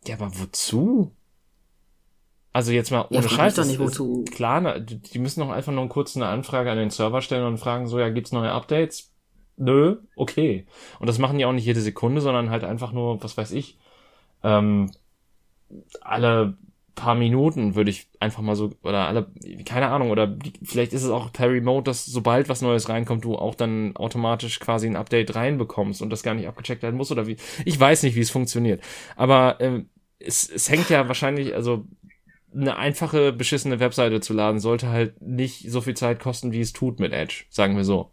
Ja, 0.07 0.15
aber 0.15 0.31
wozu? 0.39 1.11
Also 2.53 2.71
jetzt 2.71 2.91
mal 2.91 2.99
Ja, 3.09 3.19
ohne 3.19 3.23
mich 3.23 3.31
Scheiß. 3.31 3.55
doch 3.55 3.65
nicht, 3.65 3.79
wozu. 3.79 4.23
Klar, 4.31 4.79
die 4.79 5.19
müssen 5.19 5.41
doch 5.41 5.49
einfach 5.49 5.73
nur 5.73 5.89
kurz 5.89 6.15
eine 6.15 6.27
Anfrage 6.27 6.71
an 6.71 6.77
den 6.77 6.91
Server 6.91 7.21
stellen 7.21 7.45
und 7.45 7.57
fragen 7.57 7.87
so, 7.87 7.99
ja, 7.99 8.07
gibt's 8.07 8.31
neue 8.31 8.51
Updates? 8.51 9.11
Nö, 9.57 9.97
okay. 10.15 10.65
Und 10.99 11.07
das 11.07 11.19
machen 11.19 11.37
die 11.37 11.43
auch 11.43 11.51
nicht 11.51 11.65
jede 11.65 11.81
Sekunde, 11.81 12.21
sondern 12.21 12.51
halt 12.51 12.63
einfach 12.63 12.93
nur, 12.93 13.21
was 13.21 13.35
weiß 13.35 13.51
ich, 13.51 13.77
ähm, 14.43 14.91
alle 15.99 16.55
paar 16.95 17.15
Minuten 17.15 17.75
würde 17.75 17.89
ich 17.89 18.07
einfach 18.19 18.41
mal 18.41 18.55
so, 18.55 18.71
oder 18.83 19.07
alle, 19.07 19.27
keine 19.65 19.87
Ahnung, 19.89 20.11
oder 20.11 20.27
die, 20.27 20.53
vielleicht 20.63 20.93
ist 20.93 21.03
es 21.03 21.09
auch 21.09 21.31
per 21.33 21.49
Remote, 21.49 21.83
dass 21.83 22.05
sobald 22.05 22.49
was 22.49 22.61
Neues 22.61 22.89
reinkommt, 22.89 23.25
du 23.25 23.35
auch 23.35 23.55
dann 23.55 23.95
automatisch 23.95 24.59
quasi 24.59 24.87
ein 24.87 24.95
Update 24.95 25.35
reinbekommst 25.35 26.01
und 26.01 26.09
das 26.09 26.23
gar 26.23 26.33
nicht 26.33 26.47
abgecheckt 26.47 26.83
werden 26.83 26.95
muss 26.95 27.11
oder 27.11 27.27
wie. 27.27 27.37
Ich 27.65 27.79
weiß 27.79 28.03
nicht, 28.03 28.15
wie 28.15 28.21
es 28.21 28.31
funktioniert. 28.31 28.83
Aber 29.15 29.57
ähm, 29.59 29.89
es, 30.19 30.49
es 30.49 30.69
hängt 30.69 30.89
ja 30.89 31.07
wahrscheinlich, 31.07 31.53
also 31.55 31.85
eine 32.55 32.77
einfache, 32.77 33.33
beschissene 33.33 33.79
Webseite 33.79 34.21
zu 34.21 34.33
laden, 34.33 34.59
sollte 34.59 34.89
halt 34.89 35.21
nicht 35.21 35.71
so 35.71 35.81
viel 35.81 35.95
Zeit 35.95 36.19
kosten, 36.19 36.51
wie 36.51 36.61
es 36.61 36.73
tut 36.73 36.99
mit 36.99 37.11
Edge, 37.11 37.45
sagen 37.49 37.75
wir 37.75 37.83
so. 37.83 38.12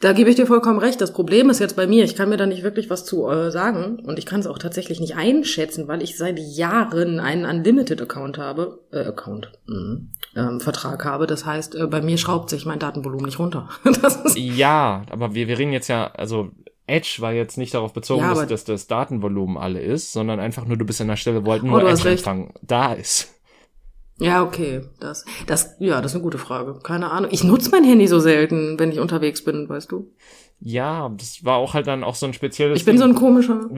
Da 0.00 0.12
gebe 0.12 0.28
ich 0.28 0.36
dir 0.36 0.46
vollkommen 0.46 0.78
recht. 0.78 1.00
Das 1.00 1.12
Problem 1.12 1.48
ist 1.48 1.58
jetzt 1.58 1.76
bei 1.76 1.86
mir, 1.86 2.04
ich 2.04 2.14
kann 2.14 2.28
mir 2.28 2.36
da 2.36 2.46
nicht 2.46 2.62
wirklich 2.62 2.90
was 2.90 3.04
zu 3.04 3.28
äh, 3.28 3.50
sagen 3.50 3.98
und 4.00 4.18
ich 4.18 4.26
kann 4.26 4.40
es 4.40 4.46
auch 4.46 4.58
tatsächlich 4.58 5.00
nicht 5.00 5.16
einschätzen, 5.16 5.88
weil 5.88 6.02
ich 6.02 6.18
seit 6.18 6.38
Jahren 6.38 7.18
einen 7.18 7.46
Unlimited-Account 7.46 8.36
habe, 8.38 8.80
äh, 8.92 9.00
Account, 9.00 9.52
mhm, 9.66 10.10
ähm, 10.34 10.60
Vertrag 10.60 11.04
habe. 11.04 11.26
Das 11.26 11.46
heißt, 11.46 11.74
äh, 11.76 11.86
bei 11.86 12.02
mir 12.02 12.18
schraubt 12.18 12.50
sich 12.50 12.66
mein 12.66 12.78
Datenvolumen 12.78 13.24
nicht 13.26 13.38
runter. 13.38 13.68
das 14.02 14.16
ist, 14.16 14.36
Ja, 14.36 15.04
aber 15.10 15.34
wir, 15.34 15.48
wir 15.48 15.58
reden 15.58 15.72
jetzt 15.72 15.88
ja, 15.88 16.10
also 16.12 16.50
Edge 16.86 17.16
war 17.20 17.32
jetzt 17.32 17.56
nicht 17.58 17.74
darauf 17.74 17.92
bezogen, 17.92 18.22
Ja, 18.22 18.34
dass, 18.34 18.46
dass 18.48 18.64
das 18.64 18.86
Datenvolumen 18.86 19.56
alle 19.56 19.80
ist, 19.80 20.12
sondern 20.12 20.40
einfach 20.40 20.66
nur, 20.66 20.76
du 20.76 20.84
bist 20.84 21.00
an 21.00 21.08
der 21.08 21.16
Stelle, 21.16 21.44
wo 21.44 21.52
halt 21.52 21.62
Oh, 21.62 21.66
nur 21.66 21.82
recht. 21.82 22.04
Edge-Empfang 22.06 22.52
da 22.62 22.92
ist. 22.92 23.32
Ja, 24.18 24.42
okay. 24.42 24.82
Das, 25.00 25.24
das, 25.46 25.76
ja, 25.78 26.00
das 26.00 26.12
ist 26.12 26.16
eine 26.16 26.24
gute 26.24 26.38
Frage. 26.38 26.78
Keine 26.82 27.10
Ahnung. 27.10 27.30
Ich 27.32 27.44
nutze 27.44 27.70
mein 27.70 27.84
Handy 27.84 28.06
so 28.06 28.18
selten, 28.18 28.78
wenn 28.78 28.92
ich 28.92 29.00
unterwegs 29.00 29.44
bin, 29.44 29.68
weißt 29.68 29.92
du. 29.92 30.12
Ja, 30.60 31.10
das 31.16 31.44
war 31.44 31.56
auch 31.56 31.74
halt 31.74 31.86
dann 31.86 32.02
auch 32.02 32.14
so 32.14 32.26
ein 32.26 32.32
spezielles. 32.32 32.78
Ich 32.78 32.84
bin 32.84 32.98
so 32.98 33.04
ein 33.04 33.14
komischer. 33.14 33.68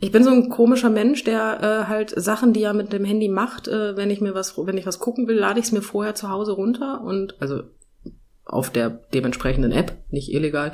Ich 0.00 0.12
bin 0.12 0.22
so 0.22 0.30
ein 0.30 0.48
komischer 0.48 0.90
Mensch, 0.90 1.24
der 1.24 1.60
äh, 1.60 1.88
halt 1.88 2.10
Sachen, 2.10 2.52
die 2.52 2.62
er 2.62 2.72
mit 2.72 2.92
dem 2.92 3.04
Handy 3.04 3.28
macht, 3.28 3.66
äh, 3.66 3.96
wenn 3.96 4.10
ich 4.10 4.20
mir 4.20 4.32
was, 4.32 4.56
wenn 4.56 4.78
ich 4.78 4.86
was 4.86 5.00
gucken 5.00 5.26
will, 5.26 5.36
lade 5.36 5.58
ich 5.58 5.66
es 5.66 5.72
mir 5.72 5.82
vorher 5.82 6.14
zu 6.14 6.28
Hause 6.28 6.52
runter 6.52 7.02
und 7.02 7.34
also 7.40 7.64
auf 8.44 8.70
der 8.70 8.90
dementsprechenden 8.90 9.72
App, 9.72 9.98
nicht 10.10 10.32
illegal. 10.32 10.72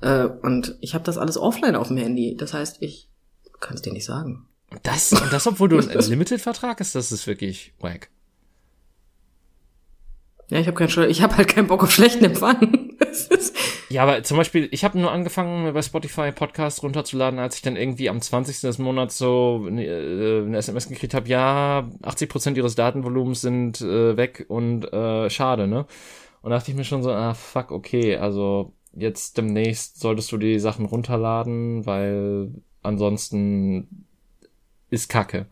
Äh, 0.00 0.24
und 0.24 0.76
ich 0.80 0.94
habe 0.94 1.04
das 1.04 1.18
alles 1.18 1.36
offline 1.36 1.76
auf 1.76 1.88
dem 1.88 1.98
Handy. 1.98 2.34
Das 2.36 2.54
heißt, 2.54 2.82
ich 2.82 3.10
kann 3.60 3.76
es 3.76 3.82
dir 3.82 3.92
nicht 3.92 4.06
sagen. 4.06 4.48
Das, 4.82 5.12
und 5.12 5.32
das, 5.32 5.46
obwohl 5.46 5.68
du 5.68 5.78
ein 5.78 5.88
Limited-Vertrag 5.88 6.80
hast, 6.80 6.94
das 6.94 7.12
ist 7.12 7.26
wirklich 7.26 7.72
wack. 7.80 8.10
Ja, 10.50 10.58
ich 10.58 10.66
habe 10.66 10.76
keinen, 10.76 11.10
ich 11.10 11.22
habe 11.22 11.36
halt 11.36 11.48
keinen 11.48 11.66
Bock 11.66 11.82
auf 11.82 11.90
schlechten 11.90 12.24
Empfang. 12.24 12.88
Ja, 13.92 14.04
aber 14.04 14.22
zum 14.22 14.38
Beispiel, 14.38 14.68
ich 14.70 14.84
habe 14.84 14.98
nur 14.98 15.12
angefangen, 15.12 15.64
mir 15.64 15.72
bei 15.74 15.82
Spotify 15.82 16.32
Podcasts 16.32 16.82
runterzuladen, 16.82 17.38
als 17.38 17.56
ich 17.56 17.62
dann 17.62 17.76
irgendwie 17.76 18.08
am 18.08 18.22
20. 18.22 18.62
des 18.62 18.78
Monats 18.78 19.18
so 19.18 19.66
eine, 19.66 19.84
äh, 19.84 20.46
eine 20.46 20.56
SMS 20.56 20.88
gekriegt 20.88 21.12
habe, 21.12 21.28
ja, 21.28 21.90
80% 22.02 22.56
ihres 22.56 22.74
Datenvolumens 22.74 23.42
sind 23.42 23.82
äh, 23.82 24.16
weg 24.16 24.46
und 24.48 24.90
äh, 24.94 25.28
schade, 25.28 25.66
ne? 25.66 25.84
Und 26.40 26.50
da 26.50 26.56
dachte 26.56 26.70
ich 26.70 26.76
mir 26.76 26.84
schon 26.84 27.02
so, 27.02 27.12
ah, 27.12 27.34
fuck, 27.34 27.70
okay, 27.70 28.16
also 28.16 28.72
jetzt 28.94 29.36
demnächst 29.36 30.00
solltest 30.00 30.32
du 30.32 30.38
die 30.38 30.58
Sachen 30.58 30.86
runterladen, 30.86 31.84
weil 31.84 32.50
ansonsten 32.82 34.06
ist 34.92 35.08
Kacke. 35.08 35.46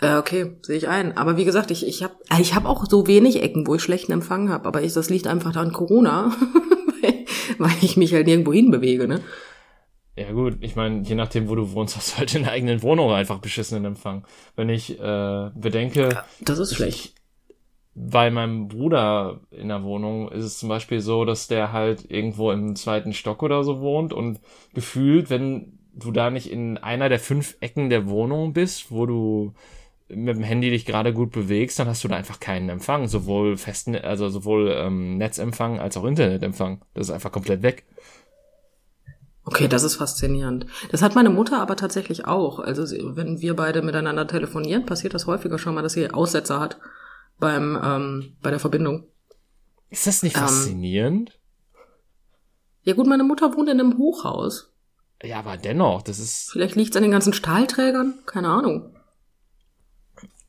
äh, 0.00 0.16
okay, 0.16 0.56
sehe 0.62 0.76
ich 0.76 0.88
ein. 0.88 1.16
Aber 1.16 1.36
wie 1.36 1.44
gesagt, 1.44 1.70
ich, 1.70 1.86
ich 1.86 2.02
habe 2.02 2.14
ich 2.40 2.54
hab 2.54 2.64
auch 2.64 2.86
so 2.88 3.06
wenig 3.06 3.42
Ecken, 3.42 3.66
wo 3.66 3.74
ich 3.74 3.82
schlechten 3.82 4.12
Empfang 4.12 4.48
habe. 4.50 4.66
Aber 4.66 4.82
ich, 4.82 4.92
das 4.94 5.10
liegt 5.10 5.26
einfach 5.26 5.54
an 5.56 5.72
Corona, 5.72 6.32
weil, 7.02 7.24
weil 7.58 7.76
ich 7.82 7.96
mich 7.96 8.12
halt 8.14 8.26
nirgendwo 8.26 8.52
hinbewege, 8.52 9.06
ne? 9.08 9.20
Ja 10.16 10.32
gut, 10.32 10.58
ich 10.60 10.76
meine, 10.76 11.02
je 11.02 11.14
nachdem, 11.14 11.48
wo 11.48 11.54
du 11.54 11.72
wohnst, 11.72 11.96
hast 11.96 12.12
du 12.14 12.18
halt 12.18 12.34
in 12.34 12.42
der 12.44 12.52
eigenen 12.52 12.82
Wohnung 12.82 13.10
einfach 13.12 13.38
beschissenen 13.38 13.84
Empfang. 13.84 14.26
Wenn 14.56 14.68
ich 14.68 14.98
äh, 15.00 15.50
bedenke, 15.54 16.24
Das 16.40 16.58
ist 16.58 16.74
schlecht. 16.74 17.14
bei 17.94 18.30
meinem 18.30 18.68
Bruder 18.68 19.40
in 19.50 19.68
der 19.68 19.82
Wohnung 19.82 20.30
ist 20.30 20.44
es 20.44 20.58
zum 20.58 20.68
Beispiel 20.68 21.00
so, 21.00 21.24
dass 21.24 21.48
der 21.48 21.72
halt 21.72 22.10
irgendwo 22.10 22.50
im 22.52 22.76
zweiten 22.76 23.12
Stock 23.12 23.42
oder 23.42 23.64
so 23.64 23.80
wohnt 23.80 24.12
und 24.12 24.40
gefühlt, 24.74 25.28
wenn 25.30 25.79
du 25.94 26.12
da 26.12 26.30
nicht 26.30 26.50
in 26.50 26.78
einer 26.78 27.08
der 27.08 27.18
fünf 27.18 27.56
Ecken 27.60 27.90
der 27.90 28.08
Wohnung 28.08 28.52
bist, 28.52 28.90
wo 28.90 29.06
du 29.06 29.54
mit 30.08 30.36
dem 30.36 30.42
Handy 30.42 30.70
dich 30.70 30.86
gerade 30.86 31.12
gut 31.12 31.30
bewegst, 31.30 31.78
dann 31.78 31.86
hast 31.86 32.02
du 32.02 32.08
da 32.08 32.16
einfach 32.16 32.40
keinen 32.40 32.68
Empfang, 32.68 33.06
sowohl 33.06 33.56
festen, 33.56 33.94
also 33.94 34.28
sowohl 34.28 34.72
ähm, 34.76 35.18
Netzempfang 35.18 35.78
als 35.78 35.96
auch 35.96 36.04
Internetempfang. 36.04 36.82
Das 36.94 37.08
ist 37.08 37.14
einfach 37.14 37.30
komplett 37.30 37.62
weg. 37.62 37.84
Okay, 39.44 39.68
das 39.68 39.82
ist 39.82 39.96
faszinierend. 39.96 40.66
Das 40.90 41.02
hat 41.02 41.14
meine 41.14 41.30
Mutter 41.30 41.60
aber 41.60 41.76
tatsächlich 41.76 42.26
auch. 42.26 42.58
Also 42.58 42.84
wenn 43.16 43.40
wir 43.40 43.56
beide 43.56 43.82
miteinander 43.82 44.26
telefonieren, 44.26 44.86
passiert 44.86 45.14
das 45.14 45.26
häufiger 45.26 45.58
schon 45.58 45.74
mal, 45.74 45.82
dass 45.82 45.94
sie 45.94 46.10
Aussetzer 46.10 46.60
hat 46.60 46.78
beim 47.38 47.78
ähm, 47.82 48.36
bei 48.42 48.50
der 48.50 48.60
Verbindung. 48.60 49.04
Ist 49.88 50.06
das 50.06 50.22
nicht 50.22 50.36
Ähm. 50.36 50.42
faszinierend? 50.42 51.38
Ja 52.82 52.94
gut, 52.94 53.06
meine 53.06 53.24
Mutter 53.24 53.56
wohnt 53.56 53.68
in 53.68 53.80
einem 53.80 53.98
Hochhaus. 53.98 54.69
Ja, 55.22 55.38
aber 55.40 55.56
dennoch, 55.56 56.02
das 56.02 56.18
ist 56.18 56.50
Vielleicht 56.52 56.76
liegt's 56.76 56.96
an 56.96 57.02
den 57.02 57.10
ganzen 57.12 57.32
Stahlträgern, 57.32 58.14
keine 58.26 58.48
Ahnung. 58.48 58.94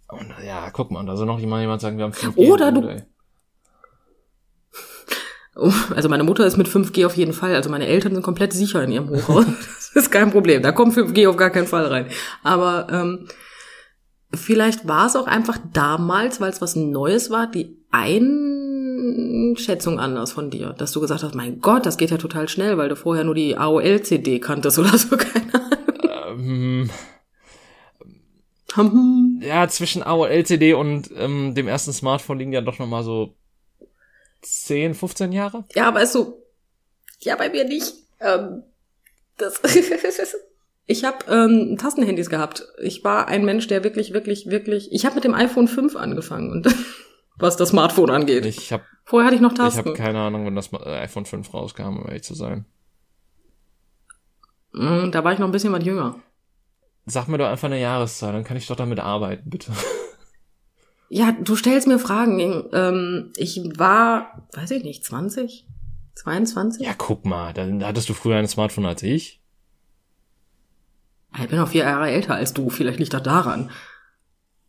Und 0.07 0.33
ja, 0.45 0.69
guck 0.71 0.91
mal, 0.91 1.05
da 1.05 1.15
soll 1.15 1.25
noch 1.25 1.39
jemand, 1.39 1.61
jemand 1.61 1.81
sagen, 1.81 1.97
wir 1.97 2.05
haben 2.05 2.13
5G. 2.13 2.51
Oder 2.51 2.71
du- 2.71 2.87
ey. 2.87 3.03
Oh, 5.53 5.71
Also 5.95 6.07
meine 6.07 6.23
Mutter 6.23 6.45
ist 6.45 6.55
mit 6.57 6.67
5G 6.69 7.05
auf 7.05 7.17
jeden 7.17 7.33
Fall. 7.33 7.53
Also 7.55 7.69
meine 7.69 7.85
Eltern 7.85 8.13
sind 8.13 8.23
komplett 8.23 8.53
sicher 8.53 8.81
in 8.83 8.91
ihrem 8.91 9.09
Hochhaus. 9.09 9.45
Das 9.93 10.03
ist 10.05 10.11
kein 10.11 10.31
Problem. 10.31 10.61
Da 10.63 10.71
kommt 10.71 10.95
5G 10.95 11.27
auf 11.27 11.35
gar 11.35 11.49
keinen 11.49 11.67
Fall 11.67 11.85
rein. 11.87 12.07
Aber 12.43 12.87
ähm, 12.89 13.27
vielleicht 14.33 14.87
war 14.87 15.07
es 15.07 15.17
auch 15.17 15.27
einfach 15.27 15.57
damals, 15.73 16.39
weil 16.39 16.49
es 16.49 16.61
was 16.61 16.77
Neues 16.77 17.29
war, 17.29 17.51
die 17.51 17.77
Einschätzung 19.51 19.99
anders 19.99 20.31
von 20.31 20.49
dir. 20.49 20.73
Dass 20.77 20.91
du 20.91 21.01
gesagt 21.01 21.23
hast, 21.23 21.35
mein 21.35 21.59
Gott, 21.61 21.85
das 21.85 21.97
geht 21.97 22.11
ja 22.11 22.17
total 22.17 22.47
schnell, 22.49 22.77
weil 22.77 22.89
du 22.89 22.95
vorher 22.95 23.23
nur 23.23 23.35
die 23.35 23.57
AOL-CD 23.57 24.39
kanntest 24.39 24.79
oder 24.79 24.97
so. 24.97 25.15
Keine 25.17 25.51
Ähm, 26.29 26.89
Ahnung. 28.75 29.39
ja, 29.41 29.67
zwischen 29.67 30.03
AOL 30.03 30.29
LCD 30.29 30.73
und 30.73 31.09
ähm, 31.17 31.55
dem 31.55 31.67
ersten 31.67 31.91
Smartphone 31.93 32.39
liegen 32.39 32.53
ja 32.53 32.61
doch 32.61 32.79
noch 32.79 32.87
mal 32.87 33.03
so 33.03 33.35
10, 34.41 34.93
15 34.95 35.31
Jahre. 35.31 35.65
Ja, 35.75 35.87
aber 35.87 36.01
ist 36.01 36.13
so. 36.13 36.41
Ja, 37.19 37.35
bei 37.35 37.49
mir 37.49 37.65
nicht. 37.65 37.93
Ähm, 38.19 38.63
das 39.37 39.61
ich 40.87 41.03
habe 41.03 41.17
ähm, 41.29 41.77
Tastenhandys 41.77 42.29
gehabt. 42.29 42.65
Ich 42.81 43.03
war 43.03 43.27
ein 43.27 43.45
Mensch, 43.45 43.67
der 43.67 43.83
wirklich, 43.83 44.13
wirklich, 44.13 44.49
wirklich. 44.49 44.91
Ich 44.91 45.05
habe 45.05 45.15
mit 45.15 45.23
dem 45.25 45.33
iPhone 45.33 45.67
5 45.67 45.95
angefangen 45.95 46.51
und 46.51 46.67
was 47.41 47.57
das 47.57 47.69
Smartphone 47.69 48.09
angeht. 48.09 48.45
Ich 48.45 48.71
habe 48.71 48.83
Vorher 49.03 49.27
hatte 49.27 49.35
ich 49.35 49.41
noch 49.41 49.51
ich 49.51 49.57
Tasten. 49.57 49.89
hab 49.89 49.95
keine 49.95 50.19
Ahnung, 50.19 50.45
wann 50.45 50.55
das 50.55 50.71
äh, 50.71 50.99
iPhone 50.99 51.25
5 51.25 51.53
rauskam, 51.53 51.97
um 51.97 52.07
ehrlich 52.07 52.23
zu 52.23 52.33
sein. 52.33 52.65
Mm, 54.73 55.11
da 55.11 55.23
war 55.23 55.33
ich 55.33 55.39
noch 55.39 55.47
ein 55.47 55.51
bisschen 55.51 55.73
was 55.73 55.83
jünger. 55.83 56.15
Sag 57.05 57.27
mir 57.27 57.37
doch 57.37 57.47
einfach 57.47 57.65
eine 57.65 57.79
Jahreszahl, 57.81 58.31
dann 58.31 58.43
kann 58.43 58.57
ich 58.57 58.67
doch 58.67 58.75
damit 58.75 58.99
arbeiten, 58.99 59.49
bitte. 59.49 59.71
Ja, 61.13 61.33
du 61.33 61.57
stellst 61.57 61.89
mir 61.89 61.99
Fragen. 61.99 62.69
Ähm, 62.71 63.33
ich 63.35 63.61
war, 63.77 64.47
weiß 64.53 64.71
ich 64.71 64.85
nicht, 64.85 65.03
20? 65.03 65.67
22? 66.15 66.85
Ja, 66.87 66.93
guck 66.97 67.25
mal, 67.25 67.51
dann 67.51 67.83
hattest 67.83 68.07
du 68.07 68.13
früher 68.13 68.37
ein 68.37 68.47
Smartphone 68.47 68.85
als 68.85 69.03
ich. 69.03 69.41
Ich 71.37 71.49
bin 71.49 71.59
noch 71.59 71.67
vier 71.67 71.83
Jahre 71.83 72.09
älter 72.09 72.35
als 72.35 72.53
du. 72.53 72.69
Vielleicht 72.69 72.99
liegt 72.99 73.13
das 73.13 73.23
daran. 73.23 73.71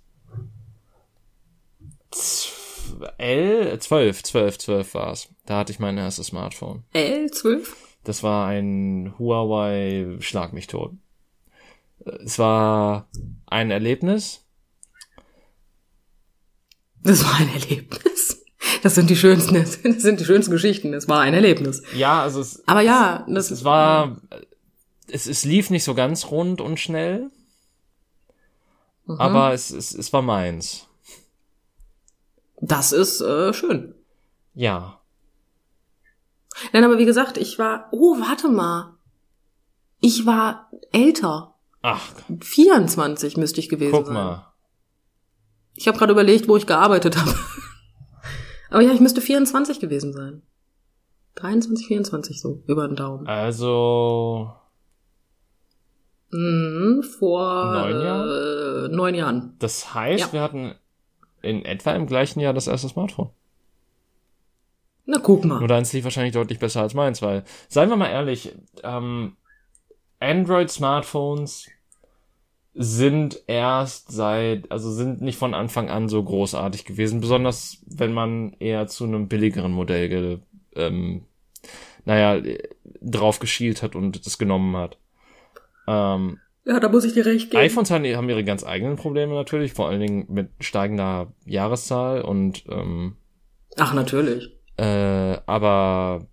L, 3.17 3.79
12, 3.79 4.23
12, 4.23 4.57
12 4.57 4.93
war's. 4.93 5.29
Da 5.45 5.57
hatte 5.57 5.71
ich 5.71 5.79
mein 5.79 5.97
erstes 5.97 6.27
Smartphone. 6.27 6.83
L12? 6.93 7.67
Das 8.03 8.23
war 8.23 8.47
ein 8.47 9.13
Huawei 9.17 10.17
Schlag 10.19 10.53
mich 10.53 10.67
tot. 10.67 10.91
Es 12.05 12.37
war 12.37 13.07
ein 13.45 13.71
Erlebnis. 13.71 14.45
Das 17.01 17.23
war 17.23 17.35
ein 17.35 17.49
Erlebnis. 17.53 18.42
Das 18.81 18.95
sind 18.95 19.09
die 19.09 19.15
schönsten, 19.15 19.55
das 19.83 20.01
sind 20.01 20.19
die 20.19 20.25
schönsten 20.25 20.51
Geschichten. 20.51 20.93
Es 20.93 21.07
war 21.07 21.19
ein 21.21 21.33
Erlebnis. 21.33 21.81
Ja, 21.95 22.21
also 22.21 22.39
es, 22.41 22.63
Aber 22.67 22.81
ja, 22.81 23.25
das 23.27 23.51
es 23.51 23.63
war, 23.63 24.17
es, 25.07 25.27
es 25.27 25.43
lief 25.45 25.69
nicht 25.69 25.83
so 25.83 25.93
ganz 25.95 26.31
rund 26.31 26.61
und 26.61 26.79
schnell, 26.79 27.29
Mhm. 29.05 29.19
aber 29.19 29.53
es, 29.53 29.69
es, 29.71 29.93
es 29.93 30.13
war 30.13 30.21
meins. 30.21 30.87
Das 32.61 32.93
ist 32.93 33.19
äh, 33.19 33.53
schön. 33.53 33.93
Ja. 34.53 35.01
Nein, 36.71 36.85
aber 36.85 36.97
wie 36.97 37.03
gesagt, 37.05 37.37
ich 37.37 37.59
war. 37.59 37.89
Oh, 37.91 38.15
warte 38.21 38.47
mal. 38.47 38.93
Ich 39.99 40.25
war 40.25 40.69
älter. 40.93 41.55
Ach, 41.81 42.01
24 42.41 43.35
müsste 43.35 43.59
ich 43.59 43.67
gewesen 43.67 43.91
guck 43.91 44.05
sein. 44.05 44.13
mal. 44.13 44.53
Ich 45.75 45.89
habe 45.89 45.97
gerade 45.97 46.13
überlegt, 46.13 46.47
wo 46.47 46.55
ich 46.55 46.65
gearbeitet 46.67 47.17
habe. 47.17 47.35
aber 48.73 48.81
ja, 48.83 48.91
ich 48.93 48.99
müsste 48.99 49.21
24 49.21 49.79
gewesen 49.79 50.11
sein. 50.13 50.41
23, 51.35 51.87
24 51.87 52.41
so, 52.41 52.61
über 52.67 52.87
den 52.87 52.95
Daumen. 52.95 53.25
Also, 53.27 54.51
Mhm, 56.31 57.03
vor 57.03 57.65
Neun 57.73 58.01
Äh, 58.01 58.87
neun 58.95 59.13
Jahren. 59.15 59.55
das 59.59 59.93
heißt, 59.93 60.19
Ja. 60.27 60.33
wir 60.33 60.41
hatten 60.41 60.73
in 61.43 61.63
etwa 61.63 61.91
im 61.91 62.07
gleichen 62.07 62.39
Jahr 62.39 62.53
das 62.53 62.67
erste 62.67 62.89
Smartphone. 62.89 63.29
Na, 65.05 65.19
guck 65.21 65.43
mal. 65.45 65.59
Nur 65.59 65.67
deins 65.67 65.91
lief 65.93 66.05
wahrscheinlich 66.05 66.33
deutlich 66.33 66.57
besser 66.59 66.81
als 66.81 66.93
meins, 66.93 67.21
weil, 67.21 67.43
seien 67.67 67.89
wir 67.89 67.97
mal 67.97 68.07
ehrlich, 68.07 68.55
ähm, 68.83 69.35
Android-Smartphones 70.19 71.67
sind 72.75 73.43
erst 73.47 74.11
seit, 74.11 74.71
also 74.71 74.91
sind 74.91 75.21
nicht 75.21 75.37
von 75.37 75.53
Anfang 75.53 75.89
an 75.89 76.09
so 76.09 76.23
großartig 76.23 76.85
gewesen, 76.85 77.21
besonders 77.21 77.83
wenn 77.85 78.13
man 78.13 78.53
eher 78.59 78.87
zu 78.87 79.03
einem 79.03 79.27
billigeren 79.27 79.71
Modell, 79.71 80.39
ähm, 80.75 81.25
naja, 82.05 82.41
drauf 83.01 83.39
geschielt 83.39 83.83
hat 83.83 83.95
und 83.95 84.25
das 84.25 84.37
genommen 84.37 84.75
hat. 84.75 84.97
Ähm, 85.87 86.39
Ja, 86.65 86.79
da 86.79 86.89
muss 86.89 87.05
ich 87.05 87.13
dir 87.13 87.25
recht 87.25 87.51
geben. 87.51 87.61
iPhones 87.63 87.91
haben, 87.91 88.05
haben 88.05 88.29
ihre 88.29 88.43
ganz 88.43 88.65
eigenen 88.65 88.95
Probleme 88.95 89.33
natürlich, 89.35 89.73
vor 89.73 89.87
allen 89.89 90.01
Dingen 90.01 90.25
mit 90.29 90.49
steigender 90.59 91.31
Jahreszahl 91.45 92.21
und 92.21 92.63
ähm, 92.69 93.17
Ach, 93.77 93.93
natürlich. 93.93 94.51
äh, 94.77 95.37
aber 95.45 96.27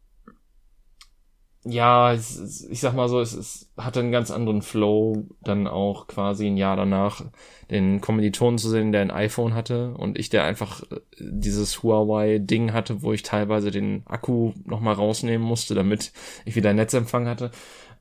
ja, 1.64 2.12
es, 2.12 2.66
ich 2.70 2.80
sag 2.80 2.94
mal 2.94 3.08
so, 3.08 3.20
es, 3.20 3.34
es 3.34 3.70
hatte 3.76 4.00
einen 4.00 4.12
ganz 4.12 4.30
anderen 4.30 4.62
Flow, 4.62 5.26
dann 5.42 5.66
auch 5.66 6.06
quasi 6.06 6.46
ein 6.46 6.56
Jahr 6.56 6.76
danach 6.76 7.22
den 7.70 8.00
Kommilitonen 8.00 8.58
zu 8.58 8.70
sehen, 8.70 8.92
der 8.92 9.02
ein 9.02 9.10
iPhone 9.10 9.54
hatte 9.54 9.94
und 9.94 10.18
ich, 10.18 10.30
der 10.30 10.44
einfach 10.44 10.82
äh, 10.90 11.00
dieses 11.18 11.82
Huawei-Ding 11.82 12.72
hatte, 12.72 13.02
wo 13.02 13.12
ich 13.12 13.22
teilweise 13.22 13.70
den 13.70 14.02
Akku 14.06 14.52
nochmal 14.64 14.94
rausnehmen 14.94 15.46
musste, 15.46 15.74
damit 15.74 16.12
ich 16.46 16.56
wieder 16.56 16.72
Netzempfang 16.72 17.28
hatte. 17.28 17.50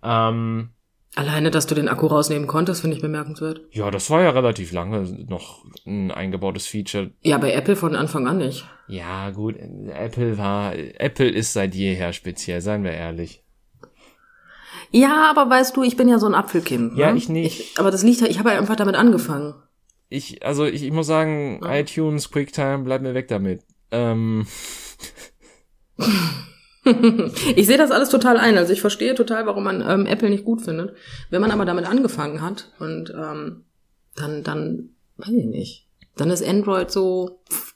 Ähm, 0.01 0.69
Alleine, 1.15 1.51
dass 1.51 1.67
du 1.67 1.75
den 1.75 1.89
Akku 1.89 2.05
rausnehmen 2.05 2.47
konntest, 2.47 2.81
finde 2.81 2.95
ich 2.95 3.01
bemerkenswert. 3.01 3.61
ja, 3.71 3.89
das 3.91 4.09
war 4.09 4.21
ja 4.21 4.29
relativ 4.29 4.71
lange 4.71 5.25
noch 5.27 5.65
ein 5.85 6.11
eingebautes 6.11 6.67
Feature. 6.67 7.11
Ja, 7.21 7.37
bei 7.39 7.51
Apple 7.51 7.75
von 7.75 7.95
Anfang 7.95 8.27
an 8.27 8.37
nicht. 8.37 8.65
Ja, 8.87 9.31
gut, 9.31 9.55
Apple 9.57 10.37
war, 10.37 10.75
Apple 10.75 11.27
ist 11.27 11.53
seit 11.53 11.75
jeher 11.75 12.13
speziell, 12.13 12.61
seien 12.61 12.83
wir 12.83 12.91
ehrlich. 12.91 13.43
Ja, 14.91 15.29
aber 15.29 15.49
weißt 15.49 15.75
du, 15.77 15.83
ich 15.83 15.97
bin 15.97 16.09
ja 16.09 16.19
so 16.19 16.25
ein 16.25 16.35
Apfelkind. 16.35 16.97
Ja, 16.97 17.11
ne? 17.11 17.17
ich 17.17 17.29
nicht. 17.29 17.59
Ich, 17.59 17.79
aber 17.79 17.91
das 17.91 18.03
liegt 18.03 18.21
halt, 18.21 18.31
ich 18.31 18.39
habe 18.39 18.49
halt 18.49 18.59
einfach 18.59 18.75
damit 18.75 18.95
angefangen. 18.95 19.53
Ich, 20.09 20.43
also 20.43 20.65
ich, 20.65 20.83
ich 20.83 20.91
muss 20.91 21.07
sagen, 21.07 21.59
Ja. 21.63 21.75
iTunes, 21.75 22.31
QuickTime, 22.31 22.79
bleib 22.79 23.01
mir 23.01 23.13
weg 23.13 23.27
damit. 23.27 23.61
Ähm, 23.91 24.47
ich 27.55 27.67
sehe 27.67 27.77
das 27.77 27.91
alles 27.91 28.09
total 28.09 28.37
ein. 28.37 28.57
Also 28.57 28.73
ich 28.73 28.81
verstehe 28.81 29.15
total, 29.15 29.45
warum 29.45 29.63
man 29.63 29.81
ähm, 29.87 30.05
Apple 30.05 30.29
nicht 30.29 30.45
gut 30.45 30.61
findet. 30.61 30.95
Wenn 31.29 31.41
man 31.41 31.51
aber 31.51 31.65
damit 31.65 31.85
angefangen 31.85 32.41
hat 32.41 32.71
und 32.79 33.13
ähm, 33.15 33.65
dann, 34.15 34.43
dann, 34.43 34.89
weiß 35.17 35.29
ich 35.29 35.45
nicht. 35.45 35.87
Dann 36.15 36.31
ist 36.31 36.43
Android 36.45 36.91
so, 36.91 37.41
so 37.49 37.68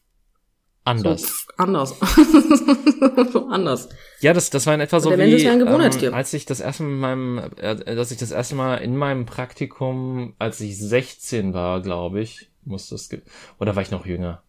anders. 0.84 1.24
pff, 1.24 1.48
anders. 1.58 1.96
so 3.32 3.48
anders. 3.48 3.90
Ja, 4.20 4.34
das, 4.34 4.50
das 4.50 4.66
war 4.66 4.74
in 4.74 4.82
etwa 4.82 5.00
so 5.00 5.12
wie, 5.12 5.36
ja 5.38 5.54
ähm, 5.54 6.14
als 6.14 6.34
ich 6.34 6.46
das 6.46 6.60
erste 6.60 6.84
Mal 6.84 6.92
in 6.92 7.00
meinem, 7.00 7.52
äh, 7.58 7.96
dass 7.96 8.12
ich 8.12 8.18
das 8.18 8.32
erste 8.32 8.56
Mal 8.56 8.78
in 8.78 8.96
meinem 8.96 9.26
Praktikum, 9.26 10.34
als 10.40 10.60
ich 10.62 10.78
16 10.78 11.54
war, 11.54 11.82
glaube 11.82 12.22
ich, 12.22 12.50
muss 12.66 12.90
das, 12.90 13.10
ge 13.10 13.22
oder 13.60 13.76
war 13.76 13.84
ich 13.84 13.92
noch 13.92 14.06
jünger? 14.06 14.42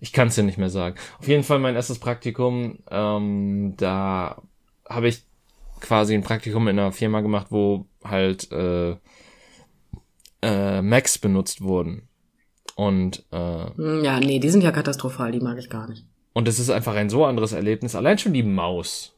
Ich 0.00 0.12
kann 0.12 0.28
es 0.28 0.34
dir 0.34 0.42
nicht 0.42 0.58
mehr 0.58 0.70
sagen. 0.70 0.96
Auf 1.18 1.28
jeden 1.28 1.44
Fall 1.44 1.58
mein 1.58 1.74
erstes 1.74 1.98
Praktikum, 1.98 2.78
ähm, 2.90 3.74
da 3.76 4.40
habe 4.88 5.08
ich 5.08 5.24
quasi 5.80 6.14
ein 6.14 6.22
Praktikum 6.22 6.68
in 6.68 6.78
einer 6.78 6.92
Firma 6.92 7.20
gemacht, 7.20 7.48
wo 7.50 7.86
halt 8.04 8.50
äh, 8.52 8.96
äh, 10.42 10.82
Macs 10.82 11.18
benutzt 11.18 11.60
wurden. 11.60 12.08
Und 12.80 13.24
äh, 13.30 13.66
Hm, 13.76 14.02
Ja, 14.04 14.18
nee, 14.20 14.38
die 14.38 14.48
sind 14.48 14.62
ja 14.62 14.70
katastrophal, 14.72 15.32
die 15.32 15.40
mag 15.40 15.58
ich 15.58 15.68
gar 15.68 15.86
nicht. 15.88 16.06
und 16.32 16.48
es 16.48 16.58
ist 16.58 16.70
einfach 16.70 16.94
ein 16.94 17.10
so 17.10 17.26
anderes 17.26 17.52
Erlebnis. 17.52 17.94
Allein 17.94 18.16
schon 18.18 18.32
die 18.32 18.42
Maus. 18.42 19.12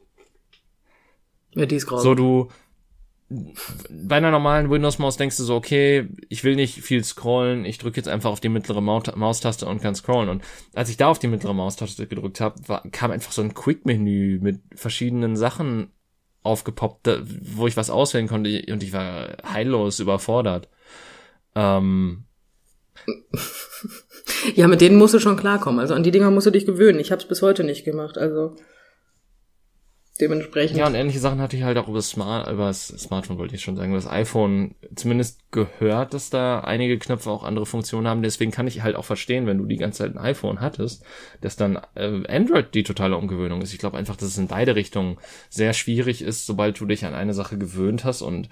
Ja, 1.55 1.65
die 1.65 1.75
ist 1.75 1.85
grausam. 1.87 2.03
So, 2.03 2.15
du, 2.15 2.47
bei 3.89 4.17
einer 4.17 4.31
normalen 4.31 4.69
Windows-Maus 4.69 5.15
denkst 5.17 5.37
du 5.37 5.43
so, 5.43 5.55
okay, 5.55 6.09
ich 6.27 6.43
will 6.43 6.55
nicht 6.55 6.81
viel 6.81 7.03
scrollen, 7.05 7.63
ich 7.63 7.77
drücke 7.77 7.97
jetzt 7.97 8.09
einfach 8.09 8.31
auf 8.31 8.41
die 8.41 8.49
mittlere 8.49 8.81
Maustaste 8.81 9.65
und 9.65 9.81
kann 9.81 9.95
scrollen. 9.95 10.29
Und 10.29 10.43
als 10.73 10.89
ich 10.89 10.97
da 10.97 11.07
auf 11.07 11.19
die 11.19 11.27
mittlere 11.29 11.53
Maustaste 11.53 12.05
gedrückt 12.07 12.41
habe, 12.41 12.59
kam 12.91 13.11
einfach 13.11 13.31
so 13.31 13.41
ein 13.41 13.53
Quick-Menü 13.53 14.39
mit 14.41 14.59
verschiedenen 14.75 15.37
Sachen 15.37 15.91
aufgepoppt, 16.41 17.07
wo 17.55 17.67
ich 17.67 17.77
was 17.77 17.89
auswählen 17.89 18.27
konnte 18.27 18.61
und 18.71 18.83
ich 18.83 18.91
war 18.91 19.37
heillos 19.47 19.99
überfordert. 19.99 20.67
Ähm, 21.55 22.25
Ja, 24.55 24.67
mit 24.67 24.81
denen 24.81 24.97
musst 24.97 25.13
du 25.13 25.19
schon 25.19 25.37
klarkommen. 25.37 25.79
Also 25.79 25.93
an 25.93 26.03
die 26.03 26.11
Dinger 26.11 26.31
musst 26.31 26.47
du 26.47 26.51
dich 26.51 26.65
gewöhnen. 26.65 26.99
Ich 26.99 27.11
habe 27.11 27.21
es 27.21 27.27
bis 27.27 27.41
heute 27.41 27.63
nicht 27.63 27.85
gemacht. 27.85 28.17
Also 28.17 28.55
dementsprechend. 30.19 30.77
ja, 30.77 30.85
und 30.85 30.95
ähnliche 30.95 31.19
Sachen 31.19 31.41
hatte 31.41 31.57
ich 31.57 31.63
halt 31.63 31.77
auch 31.77 31.87
über 31.87 31.97
das, 31.97 32.09
Smart, 32.09 32.51
über 32.51 32.67
das 32.67 32.87
Smartphone, 32.87 33.37
wollte 33.37 33.55
ich 33.55 33.61
schon 33.61 33.75
sagen, 33.75 33.91
über 33.91 33.99
das 33.99 34.09
iPhone 34.09 34.75
zumindest 34.95 35.39
gehört, 35.51 36.13
dass 36.13 36.29
da 36.29 36.59
einige 36.59 36.99
Knöpfe 36.99 37.29
auch 37.29 37.43
andere 37.43 37.65
Funktionen 37.65 38.07
haben. 38.07 38.21
Deswegen 38.21 38.51
kann 38.51 38.67
ich 38.67 38.83
halt 38.83 38.95
auch 38.95 39.05
verstehen, 39.05 39.47
wenn 39.47 39.57
du 39.57 39.65
die 39.65 39.77
ganze 39.77 39.99
Zeit 39.99 40.15
ein 40.15 40.19
iPhone 40.19 40.61
hattest, 40.61 41.03
dass 41.41 41.55
dann 41.55 41.79
äh, 41.95 42.21
Android 42.27 42.73
die 42.73 42.83
totale 42.83 43.17
Umgewöhnung 43.17 43.61
ist. 43.61 43.73
Ich 43.73 43.79
glaube 43.79 43.97
einfach, 43.97 44.15
dass 44.15 44.29
es 44.29 44.37
in 44.37 44.47
beide 44.47 44.75
Richtungen 44.75 45.17
sehr 45.49 45.73
schwierig 45.73 46.21
ist, 46.21 46.45
sobald 46.45 46.79
du 46.79 46.85
dich 46.85 47.05
an 47.05 47.15
eine 47.15 47.33
Sache 47.33 47.57
gewöhnt 47.57 48.05
hast 48.05 48.21
und 48.21 48.49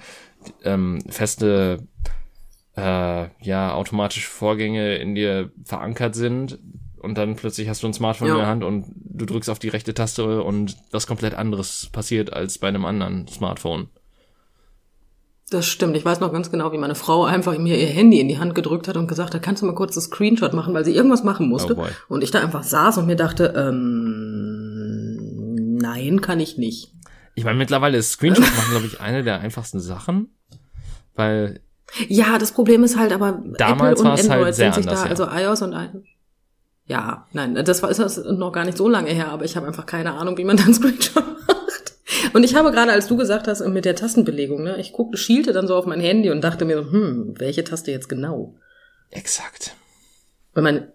ähm, 0.64 1.00
feste 1.10 1.88
äh, 2.76 3.28
ja 3.41 3.74
automatische 3.74 4.30
Vorgänge 4.30 4.95
in 4.97 5.15
dir 5.15 5.51
verankert 5.65 6.15
sind 6.15 6.59
und 6.99 7.17
dann 7.17 7.36
plötzlich 7.36 7.67
hast 7.67 7.84
du 7.84 7.88
ein 7.88 7.93
Smartphone 7.93 8.28
Ja. 8.30 8.34
in 8.36 8.39
der 8.39 8.47
Hand 8.47 8.63
und 8.63 8.86
du 8.95 9.26
drückst 9.26 9.49
auf 9.49 9.59
die 9.59 9.67
rechte 9.69 9.93
Taste 9.93 10.41
und 10.43 10.78
was 10.91 11.05
komplett 11.07 11.34
anderes 11.34 11.89
passiert 11.91 12.32
als 12.32 12.57
bei 12.59 12.67
einem 12.69 12.86
anderen 12.86 13.28
Smartphone. 13.28 13.89
Das 15.49 15.67
stimmt. 15.67 15.97
Ich 15.97 16.05
weiß 16.05 16.22
noch 16.22 16.32
ganz 16.32 16.49
genau, 16.49 16.72
wie 16.72 16.78
meine 16.78 16.95
Frau 16.95 17.26
einfach 17.26 17.57
mir 17.57 17.78
ihr 17.78 17.88
Handy 17.88 18.22
in 18.22 18.30
die 18.30 18.38
Hand 18.39 18.55
gedrückt 18.55 18.88
hat 18.88 18.95
und 18.95 19.07
gesagt 19.07 19.34
hat, 19.36 19.43
kannst 19.43 19.61
du 19.61 19.65
mal 19.65 19.76
kurz 19.76 19.95
das 19.95 20.05
Screenshot 20.05 20.53
machen, 20.53 20.74
weil 20.74 20.86
sie 20.86 20.95
irgendwas 20.95 21.26
machen 21.26 21.49
musste. 21.49 21.76
Oh 21.78 21.86
und 22.07 22.24
ich 22.24 22.32
da 22.32 22.39
einfach 22.39 22.63
saß 22.63 22.99
und 22.99 23.05
mir 23.07 23.17
dachte, 23.17 23.53
ähm, 23.57 25.17
nein, 25.78 26.22
kann 26.22 26.39
ich 26.39 26.57
nicht. 26.57 26.93
Ich 27.36 27.43
meine, 27.43 27.57
mittlerweile 27.57 27.97
ist 27.97 28.11
Screenshot 28.13 28.45
machen, 28.45 28.72
glaube 28.72 28.86
ich, 28.86 29.01
eine 29.01 29.24
der 29.24 29.41
einfachsten 29.41 29.82
Sachen, 29.82 30.30
weil 31.15 31.59
Ja, 32.08 32.38
das 32.38 32.52
Problem 32.52 32.84
ist 32.84 32.98
halt 32.98 33.12
aber, 33.12 33.42
Damals 33.58 34.00
Apple 34.00 34.12
und 34.12 34.20
halt 34.20 34.32
Android 34.32 34.56
sehr 34.56 34.74
sind 34.74 34.84
sich 34.84 34.92
anders, 34.92 35.20
da, 35.20 35.26
ja. 35.28 35.36
also 35.36 35.50
iOS 35.50 35.62
und 35.62 35.74
ein. 35.74 36.04
Ja, 36.86 37.28
nein, 37.32 37.56
das 37.56 37.84
war 37.84 37.89
ist 37.89 38.00
das 38.00 38.18
noch 38.18 38.52
gar 38.52 38.66
nicht 38.66 38.78
so 38.78 38.89
lange 38.89 39.12
her, 39.12 39.30
aber 39.30 39.46
ich 39.46 39.56
habe 39.56 39.68
einfach 39.68 39.86
keine 39.86 40.14
Ahnung, 40.14 40.38
wie 40.38 40.44
man 40.44 40.58
dann 40.58 40.74
Screenshot 40.74 41.24
macht. 41.48 41.94
Und 42.34 42.44
ich 42.44 42.56
habe 42.56 42.72
gerade, 42.72 42.92
als 42.92 43.08
du 43.08 43.18
gesagt 43.18 43.48
hast, 43.48 43.66
mit 43.68 43.86
der 43.86 43.96
Tastenbelegung, 43.96 44.64
ne, 44.64 44.78
ich 44.80 44.92
guckte, 44.94 45.18
schielte 45.18 45.54
dann 45.54 45.68
so 45.68 45.76
auf 45.76 45.86
mein 45.86 46.02
Handy 46.02 46.30
und 46.30 46.42
dachte 46.42 46.66
mir 46.66 46.84
so, 46.84 46.92
hm, 46.92 47.36
welche 47.38 47.64
Taste 47.64 47.92
jetzt 47.92 48.10
genau? 48.10 48.56
exakt. 49.12 49.76
Weil 50.54 50.64
mein, 50.64 50.88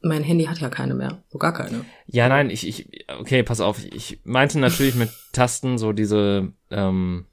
mein 0.00 0.22
Handy 0.22 0.44
hat 0.44 0.58
ja 0.58 0.68
keine 0.68 0.94
mehr, 0.94 1.22
so 1.28 1.38
gar 1.38 1.52
keine. 1.52 1.84
Ja, 2.06 2.28
nein, 2.28 2.50
ich, 2.50 2.66
ich, 2.66 3.06
okay, 3.18 3.42
pass 3.42 3.60
auf, 3.60 3.84
ich 3.84 4.20
meinte 4.24 4.58
natürlich 4.58 4.94
mit 4.94 5.10
Tasten 5.32 5.78
so 5.78 5.92
diese, 5.92 6.52
ähm, 6.70 7.26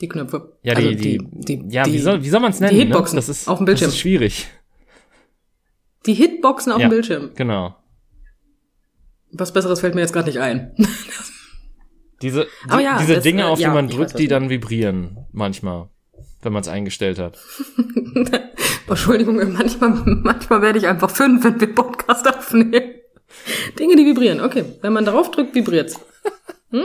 Die 0.00 0.08
Knöpfe. 0.08 0.58
ja, 0.62 0.74
Also 0.74 0.90
die, 0.90 1.18
die, 1.18 1.64
ja, 1.68 1.84
die, 1.84 1.92
wie 1.94 1.98
soll, 1.98 2.22
wie 2.22 2.28
soll 2.28 2.40
man 2.40 2.50
es 2.50 2.60
nennen? 2.60 2.76
Hitboxen 2.76 3.16
ne? 3.16 3.20
das 3.20 3.28
ist, 3.30 3.48
auf 3.48 3.58
dem 3.58 3.64
Bildschirm. 3.66 3.88
Das 3.88 3.94
ist 3.94 4.00
schwierig. 4.00 4.46
die 6.04 6.14
Hitboxen 6.14 6.72
auf 6.72 6.80
Ja. 6.80 6.86
dem 6.88 6.90
Bildschirm. 6.90 7.30
Genau. 7.34 7.76
Was 9.32 9.52
Besseres 9.52 9.80
fällt 9.80 9.94
mir 9.94 10.02
jetzt 10.02 10.12
gerade 10.12 10.28
nicht 10.28 10.38
ein. 10.40 10.74
Diese, 12.22 12.46
Aber 12.68 12.80
ja, 12.80 12.98
diese 12.98 13.16
das, 13.16 13.24
Dinge, 13.24 13.42
äh, 13.42 13.44
auf 13.44 13.58
die 13.58 13.64
ja, 13.64 13.74
man 13.74 13.88
weiß, 13.88 13.94
drückt, 13.94 14.14
was 14.14 14.18
die 14.18 14.26
dann 14.28 14.48
vibrieren. 14.48 15.26
Manchmal. 15.32 15.90
Wenn 16.40 16.52
man 16.54 16.62
es 16.62 16.68
eingestellt 16.68 17.18
hat. 17.18 17.38
Entschuldigung, 18.88 19.36
manchmal, 19.52 19.90
manchmal 20.22 20.62
werde 20.62 20.78
ich 20.78 20.86
einfach 20.86 21.10
fünf, 21.10 21.44
wenn 21.44 21.60
wir 21.60 21.74
Podcast 21.74 22.26
aufnehmen. 22.26 22.94
Dinge, 23.78 23.96
die 23.96 24.06
vibrieren. 24.06 24.40
Okay, 24.40 24.64
wenn 24.80 24.94
man 24.94 25.04
darauf 25.04 25.30
drückt, 25.30 25.54
vibriert's. 25.54 26.00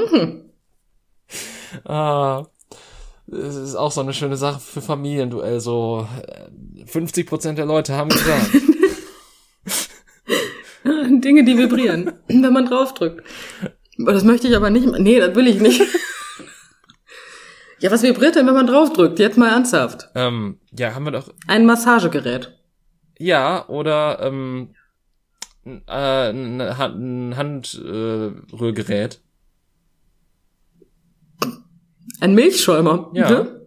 Ah, 1.86 2.46
das 3.32 3.56
ist 3.56 3.76
auch 3.76 3.92
so 3.92 4.02
eine 4.02 4.14
schöne 4.14 4.38
Sache 4.38 4.60
für 4.60 4.82
Familienduell. 4.82 5.60
So 5.60 6.08
äh, 6.28 6.86
50 6.86 7.26
Prozent 7.28 7.58
der 7.58 7.66
Leute 7.66 7.94
haben 7.96 8.10
gesagt. 8.10 8.50
Dinge, 11.24 11.44
die 11.44 11.58
vibrieren, 11.58 12.14
wenn 12.28 12.54
man 12.54 12.66
drauf 12.66 12.94
drückt. 12.94 13.24
Aber 14.00 14.14
Das 14.14 14.24
möchte 14.24 14.48
ich 14.48 14.56
aber 14.56 14.70
nicht. 14.70 14.86
Nee, 14.88 15.20
das 15.20 15.36
will 15.36 15.48
ich 15.48 15.60
nicht. 15.60 15.82
Ja, 17.84 17.90
was 17.90 18.04
vibriert 18.04 18.36
denn, 18.36 18.46
wenn 18.46 18.54
man 18.54 18.68
drauf 18.68 18.94
drückt? 18.94 19.18
Jetzt 19.18 19.40
mal 19.40 19.50
ernsthaft. 19.50 20.08
ähm, 20.14 20.60
ja, 20.72 20.94
haben 20.94 21.04
wir 21.04 21.10
doch. 21.12 21.34
Ein 21.48 21.66
Massagegerät. 21.66 22.56
Ja, 23.18 23.68
oder 23.70 24.20
ähm, 24.22 24.76
äh, 25.66 26.30
ein 26.30 26.62
Hand- 26.78 27.00
ein 27.00 27.36
Handrührgerät. 27.38 29.20
Ein 32.20 32.36
Milchschäumer. 32.36 33.10
Ja. 33.14 33.30
Ne? 33.30 33.62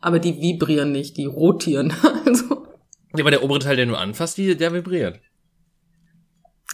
Aber 0.00 0.18
die 0.18 0.40
vibrieren 0.40 0.92
nicht, 0.92 1.16
die 1.16 1.26
rotieren. 1.26 1.92
Also 2.24 2.66
ja, 3.14 3.24
aber 3.24 3.30
der 3.30 3.42
obere 3.42 3.58
Teil, 3.58 3.76
der 3.76 3.84
nur 3.86 3.98
anfasst, 3.98 4.38
die, 4.38 4.56
der 4.56 4.72
vibriert. 4.72 5.20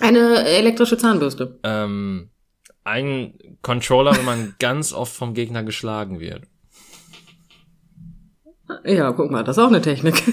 eine 0.00 0.44
elektrische 0.46 0.96
Zahnbürste. 0.96 1.58
Ähm, 1.64 2.30
ein 2.84 3.34
Controller, 3.62 4.16
wenn 4.16 4.24
man 4.24 4.54
ganz 4.60 4.92
oft 4.92 5.12
vom 5.14 5.34
Gegner 5.34 5.64
geschlagen 5.64 6.20
wird. 6.20 6.44
Ja, 8.84 9.10
guck 9.12 9.30
mal, 9.32 9.42
das 9.42 9.56
ist 9.56 9.62
auch 9.64 9.68
eine 9.68 9.82
Technik. 9.82 10.22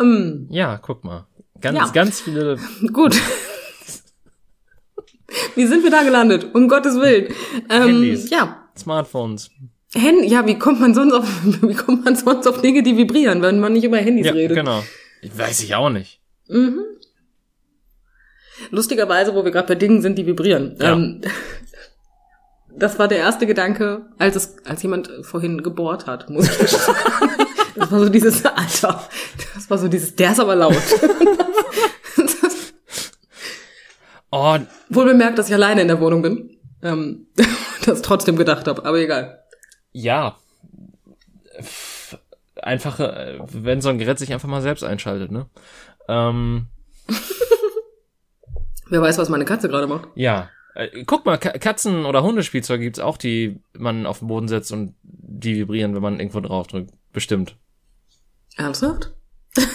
ähm, 0.00 0.46
Ja, 0.50 0.78
guck 0.78 1.04
mal. 1.04 1.26
Ganz, 1.60 1.76
Ja. 1.78 1.88
ganz 1.88 2.20
viele. 2.20 2.58
gut. 2.92 3.16
Wie 5.54 5.66
sind 5.66 5.82
wir 5.84 5.90
da 5.90 6.02
gelandet? 6.02 6.54
Um 6.54 6.68
Gottes 6.68 6.96
Willen. 6.96 7.34
Ähm, 7.68 7.82
Handys. 7.82 8.30
Ja. 8.30 8.68
Smartphones. 8.76 9.50
Hand, 9.94 10.24
ja, 10.24 10.46
wie 10.46 10.58
kommt 10.58 10.80
man 10.80 10.94
sonst 10.94 11.12
auf, 11.14 11.26
wie 11.62 11.74
kommt 11.74 12.04
man 12.04 12.14
sonst 12.16 12.46
auf 12.46 12.60
Dinge, 12.60 12.82
die 12.82 12.96
vibrieren, 12.96 13.42
wenn 13.42 13.60
man 13.60 13.72
nicht 13.72 13.84
über 13.84 13.98
Handys 13.98 14.26
Ja, 14.26 14.32
redet? 14.32 14.56
genau. 14.56 14.82
Weiß 15.34 15.60
ich 15.60 15.74
auch 15.74 15.90
nicht. 15.90 16.20
Mhm. 16.48 16.80
Lustigerweise, 18.70 19.34
wo 19.34 19.44
wir 19.44 19.50
gerade 19.50 19.68
bei 19.68 19.74
Dingen 19.74 20.02
sind, 20.02 20.16
die 20.16 20.26
vibrieren. 20.26 20.76
Ja. 20.80 20.92
Ähm, 20.92 21.20
das 22.76 22.98
war 22.98 23.08
der 23.08 23.18
erste 23.18 23.46
Gedanke, 23.46 24.06
als 24.18 24.36
es, 24.36 24.56
als 24.64 24.82
jemand 24.82 25.10
vorhin 25.22 25.62
gebohrt 25.62 26.06
hat, 26.06 26.28
muss 26.30 26.48
ich 26.60 26.68
sagen. 26.70 26.98
Das 27.74 27.92
war 27.92 28.00
so 28.00 28.08
dieses, 28.08 28.44
Alter, 28.44 29.08
das 29.54 29.70
war 29.70 29.78
so 29.78 29.86
dieses, 29.86 30.16
der 30.16 30.32
ist 30.32 30.40
aber 30.40 30.56
laut. 30.56 30.74
Oh, 34.30 34.58
wohl 34.90 35.04
bemerkt, 35.06 35.38
dass 35.38 35.48
ich 35.48 35.54
alleine 35.54 35.80
in 35.82 35.88
der 35.88 36.00
Wohnung 36.00 36.22
bin. 36.22 36.56
Ähm, 36.82 37.26
das 37.86 38.02
trotzdem 38.02 38.36
gedacht 38.36 38.68
habe, 38.68 38.84
aber 38.84 38.98
egal. 38.98 39.42
ja. 39.92 40.36
Einfach, 42.62 42.98
äh, 43.00 43.38
wenn 43.52 43.80
so 43.80 43.88
ein 43.88 43.98
Gerät 43.98 44.18
sich 44.18 44.32
einfach 44.32 44.48
mal 44.48 44.60
selbst 44.62 44.82
einschaltet, 44.82 45.30
ne? 45.30 45.46
Ähm, 46.08 46.66
Wer 48.90 49.00
weiß, 49.02 49.18
was 49.18 49.28
meine 49.28 49.44
Katze 49.44 49.68
gerade 49.68 49.86
macht. 49.86 50.08
ja. 50.14 50.50
Äh, 50.74 51.04
guck 51.04 51.24
mal, 51.26 51.38
Ka 51.38 51.50
Katzen- 51.58 52.04
oder 52.04 52.22
Hundespielzeuge 52.22 52.84
gibt's 52.84 53.00
auch, 53.00 53.16
die 53.16 53.60
man 53.72 54.06
auf 54.06 54.20
den 54.20 54.28
Boden 54.28 54.48
setzt 54.48 54.70
und 54.70 54.94
die 55.02 55.56
vibrieren, 55.56 55.94
wenn 55.94 56.02
man 56.02 56.20
irgendwo 56.20 56.40
draufdrückt. 56.40 56.92
Bestimmt. 57.12 57.56
Ernsthaft? 58.56 59.12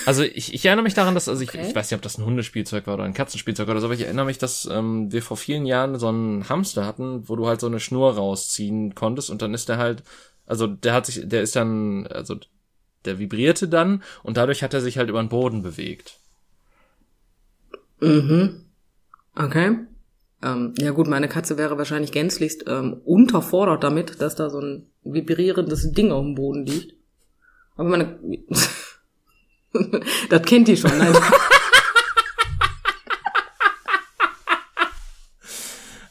Also 0.05 0.23
ich, 0.23 0.53
ich 0.53 0.65
erinnere 0.65 0.83
mich 0.83 0.93
daran, 0.93 1.13
dass, 1.13 1.27
also 1.27 1.41
ich, 1.41 1.49
Okay. 1.49 1.67
ich 1.67 1.75
weiß 1.75 1.89
nicht, 1.89 1.97
ob 1.97 2.01
das 2.01 2.17
ein 2.17 2.25
Hundespielzeug 2.25 2.87
war 2.87 2.93
oder 2.93 3.03
ein 3.03 3.13
Katzenspielzeug 3.13 3.67
oder 3.67 3.79
so, 3.79 3.87
aber 3.87 3.95
ich 3.95 4.01
erinnere 4.03 4.25
mich, 4.25 4.37
dass 4.37 4.65
ähm, 4.71 5.11
wir 5.11 5.21
vor 5.21 5.35
vielen 5.37 5.65
Jahren 5.65 5.99
so 5.99 6.07
einen 6.07 6.47
Hamster 6.47 6.85
hatten, 6.85 7.27
wo 7.27 7.35
du 7.35 7.47
halt 7.47 7.59
so 7.59 7.67
eine 7.67 7.79
Schnur 7.79 8.15
rausziehen 8.15 8.95
konntest 8.95 9.29
und 9.29 9.41
dann 9.41 9.53
ist 9.53 9.69
der 9.69 9.77
halt, 9.77 10.03
also 10.45 10.67
der 10.67 10.93
hat 10.93 11.05
sich, 11.05 11.27
der 11.27 11.41
ist 11.41 11.55
dann, 11.55 12.07
also 12.07 12.37
der 13.05 13.19
vibrierte 13.19 13.67
dann 13.67 14.03
und 14.21 14.37
dadurch 14.37 14.63
hat 14.63 14.73
er 14.73 14.81
sich 14.81 14.97
halt 14.97 15.09
über 15.09 15.21
den 15.21 15.29
Boden 15.29 15.63
bewegt. 15.63 16.19
Mhm. 17.99 18.65
Okay. 19.35 19.77
Ähm, 20.41 20.73
ja 20.77 20.91
gut, 20.91 21.07
meine 21.07 21.27
Katze 21.27 21.57
wäre 21.57 21.77
wahrscheinlich 21.77 22.11
gänzlichst 22.11 22.65
ähm, 22.67 23.01
unterfordert 23.05 23.83
damit, 23.83 24.21
dass 24.21 24.35
da 24.35 24.49
so 24.49 24.59
ein 24.59 24.87
vibrierendes 25.03 25.91
Ding 25.91 26.11
auf 26.11 26.23
dem 26.23 26.35
Boden 26.35 26.65
liegt. 26.65 26.93
Aber 27.75 27.89
meine... 27.89 28.19
das 30.29 30.41
kennt 30.43 30.67
die 30.67 30.77
schon, 30.77 30.97
nein. 30.97 31.13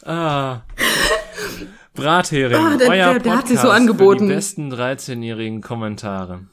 Ah. 0.05 0.63
Brathering, 1.95 2.57
Ah, 2.57 2.77
der- 2.77 2.89
euer 2.89 3.11
der- 3.13 3.19
der 3.21 3.37
hat 3.39 3.49
sich 3.49 3.59
so 3.59 3.69
Podcast 3.69 3.81
angeboten. 3.81 4.27
Die 4.29 4.35
besten 4.35 4.73
13-jährigen 4.73 5.61
Kommentare. 5.61 6.47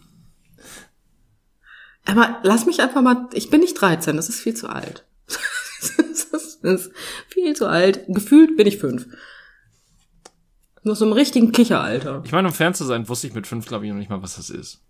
Aber 2.06 2.40
lass 2.44 2.66
mich 2.66 2.82
einfach 2.82 3.02
mal... 3.02 3.28
Ich 3.34 3.50
bin 3.50 3.62
nicht 3.62 3.76
13, 3.80 4.16
das 4.18 4.30
ist 4.30 4.42
viel 4.42 4.56
zu 4.56 4.68
alt. 4.68 5.06
das, 5.28 5.90
ist, 6.44 6.60
das 6.64 6.86
ist 6.88 6.92
viel 7.30 7.56
zu 7.56 7.68
alt. 7.68 8.02
Gefühlt 8.08 8.58
bin 8.58 8.68
ich 8.68 8.78
fünf. 8.78 9.08
Nur 10.84 10.96
so 10.96 11.06
im 11.06 11.14
richtigen 11.14 11.52
Kicheralter. 11.52 12.22
Ich 12.26 12.32
meine, 12.32 12.48
um 12.48 12.54
fern 12.54 12.74
zu 12.74 12.84
sein, 12.86 13.08
wusste 13.10 13.28
ich 13.28 13.34
mit 13.34 13.48
fünf, 13.48 13.66
glaube 13.66 13.86
ich, 13.86 13.92
noch 13.92 13.98
nicht 14.00 14.10
mal, 14.10 14.22
was 14.22 14.36
das 14.36 14.50
ist. 14.50 14.82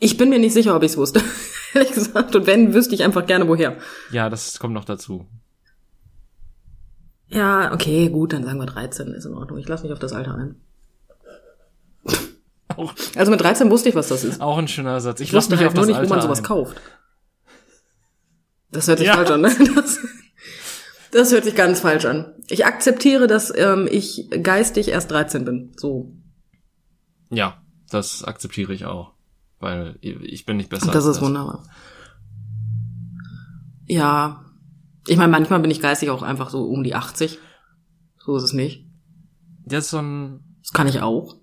Ich 0.00 0.16
bin 0.16 0.30
mir 0.30 0.38
nicht 0.38 0.54
sicher, 0.54 0.74
ob 0.74 0.82
ich 0.82 0.92
es 0.92 0.96
wusste. 0.96 1.22
Ehrlich 1.74 1.92
gesagt. 1.92 2.34
Und 2.34 2.46
wenn, 2.46 2.74
wüsste 2.74 2.94
ich 2.94 3.04
einfach 3.04 3.26
gerne 3.26 3.46
woher. 3.46 3.76
Ja, 4.10 4.28
das 4.30 4.58
kommt 4.58 4.74
noch 4.74 4.84
dazu. 4.86 5.26
Ja, 7.28 7.72
okay, 7.72 8.08
gut, 8.08 8.32
dann 8.32 8.42
sagen 8.44 8.58
wir 8.58 8.66
13, 8.66 9.08
ist 9.14 9.24
in 9.26 9.34
Ordnung. 9.34 9.58
Ich 9.58 9.68
lasse 9.68 9.84
mich 9.84 9.92
auf 9.92 9.98
das 10.00 10.12
Alter 10.12 10.34
ein. 10.34 10.56
Auch, 12.76 12.94
Also 13.16 13.30
mit 13.30 13.40
13 13.40 13.70
wusste 13.70 13.88
ich, 13.88 13.94
was 13.94 14.08
das 14.08 14.24
ist. 14.24 14.40
auch 14.40 14.56
ein 14.58 14.68
schöner 14.68 15.00
Satz. 15.00 15.20
Ich 15.20 15.28
Ich 15.28 15.34
wusste 15.34 15.56
halt 15.58 15.68
auf 15.68 15.74
nur 15.74 15.82
das 15.82 15.88
nicht, 15.88 15.96
Alter 15.96 16.08
wo 16.10 16.14
man 16.14 16.22
sowas 16.22 16.38
ein. 16.38 16.44
kauft. 16.44 16.80
Das 18.70 18.86
hört 18.88 18.98
sich 18.98 19.08
Ja. 19.08 19.14
falsch 19.14 19.30
an, 19.30 19.40
ne? 19.42 19.50
Das, 19.74 19.98
das 21.12 21.32
hört 21.32 21.44
sich 21.44 21.56
ganz 21.56 21.80
falsch 21.80 22.04
an. 22.04 22.32
Ich 22.48 22.64
akzeptiere, 22.64 23.26
dass 23.26 23.52
ähm, 23.56 23.88
ich 23.90 24.28
geistig 24.42 24.88
erst 24.88 25.10
13 25.10 25.44
bin. 25.44 25.72
So. 25.76 26.12
Ja, 27.30 27.60
das 27.90 28.22
akzeptiere 28.24 28.72
ich 28.72 28.84
auch. 28.86 29.12
Weil 29.60 29.98
ich 30.00 30.46
bin 30.46 30.56
nicht 30.56 30.70
besser. 30.70 30.90
Das 30.90 31.04
ist 31.04 31.20
wunderbar. 31.20 31.62
Ja. 33.86 34.44
Ich 35.06 35.16
meine, 35.16 35.30
manchmal 35.30 35.60
bin 35.60 35.70
ich 35.70 35.80
geistig 35.80 36.10
auch 36.10 36.22
einfach 36.22 36.50
so 36.50 36.64
um 36.64 36.82
die 36.82 36.94
80. 36.94 37.38
So 38.18 38.36
ist 38.36 38.42
es 38.42 38.52
nicht. 38.52 38.86
Das 39.64 39.84
ist 39.84 39.90
so 39.90 39.98
ein, 39.98 40.56
Das 40.62 40.72
kann 40.72 40.88
ich 40.88 41.00
auch. 41.00 41.36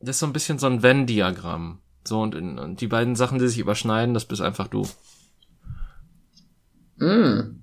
das 0.00 0.16
ist 0.16 0.20
so 0.20 0.26
ein 0.26 0.32
bisschen 0.32 0.58
so 0.58 0.66
ein 0.66 0.82
Venn-Diagramm. 0.82 1.80
So, 2.06 2.20
und, 2.20 2.34
in, 2.34 2.58
und 2.58 2.82
die 2.82 2.86
beiden 2.86 3.16
Sachen, 3.16 3.38
die 3.38 3.48
sich 3.48 3.58
überschneiden, 3.58 4.12
das 4.12 4.26
bist 4.26 4.42
einfach 4.42 4.68
du. 4.68 4.86
Mm. 6.96 7.62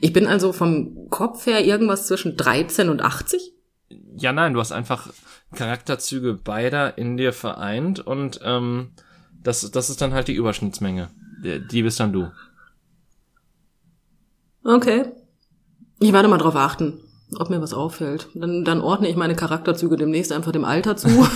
Ich 0.00 0.12
bin 0.12 0.26
also 0.26 0.52
vom 0.52 1.10
Kopf 1.10 1.46
her 1.46 1.64
irgendwas 1.64 2.06
zwischen 2.06 2.36
13 2.36 2.88
und 2.88 3.02
80? 3.02 3.51
Ja, 4.16 4.32
nein, 4.32 4.54
du 4.54 4.60
hast 4.60 4.72
einfach 4.72 5.12
Charakterzüge 5.54 6.34
beider 6.34 6.98
in 6.98 7.16
dir 7.16 7.32
vereint 7.32 8.00
und 8.00 8.40
ähm, 8.42 8.90
das, 9.42 9.70
das 9.70 9.90
ist 9.90 10.00
dann 10.00 10.14
halt 10.14 10.28
die 10.28 10.34
Überschnittsmenge. 10.34 11.10
Die, 11.44 11.66
die 11.66 11.82
bist 11.82 12.00
dann 12.00 12.12
du. 12.12 12.30
Okay. 14.64 15.06
Ich 16.00 16.12
werde 16.12 16.28
mal 16.28 16.38
drauf 16.38 16.56
achten, 16.56 17.00
ob 17.38 17.50
mir 17.50 17.60
was 17.60 17.74
auffällt. 17.74 18.28
Dann, 18.34 18.64
dann 18.64 18.80
ordne 18.80 19.08
ich 19.08 19.16
meine 19.16 19.34
Charakterzüge 19.34 19.96
demnächst 19.96 20.32
einfach 20.32 20.52
dem 20.52 20.64
Alter 20.64 20.96
zu. 20.96 21.08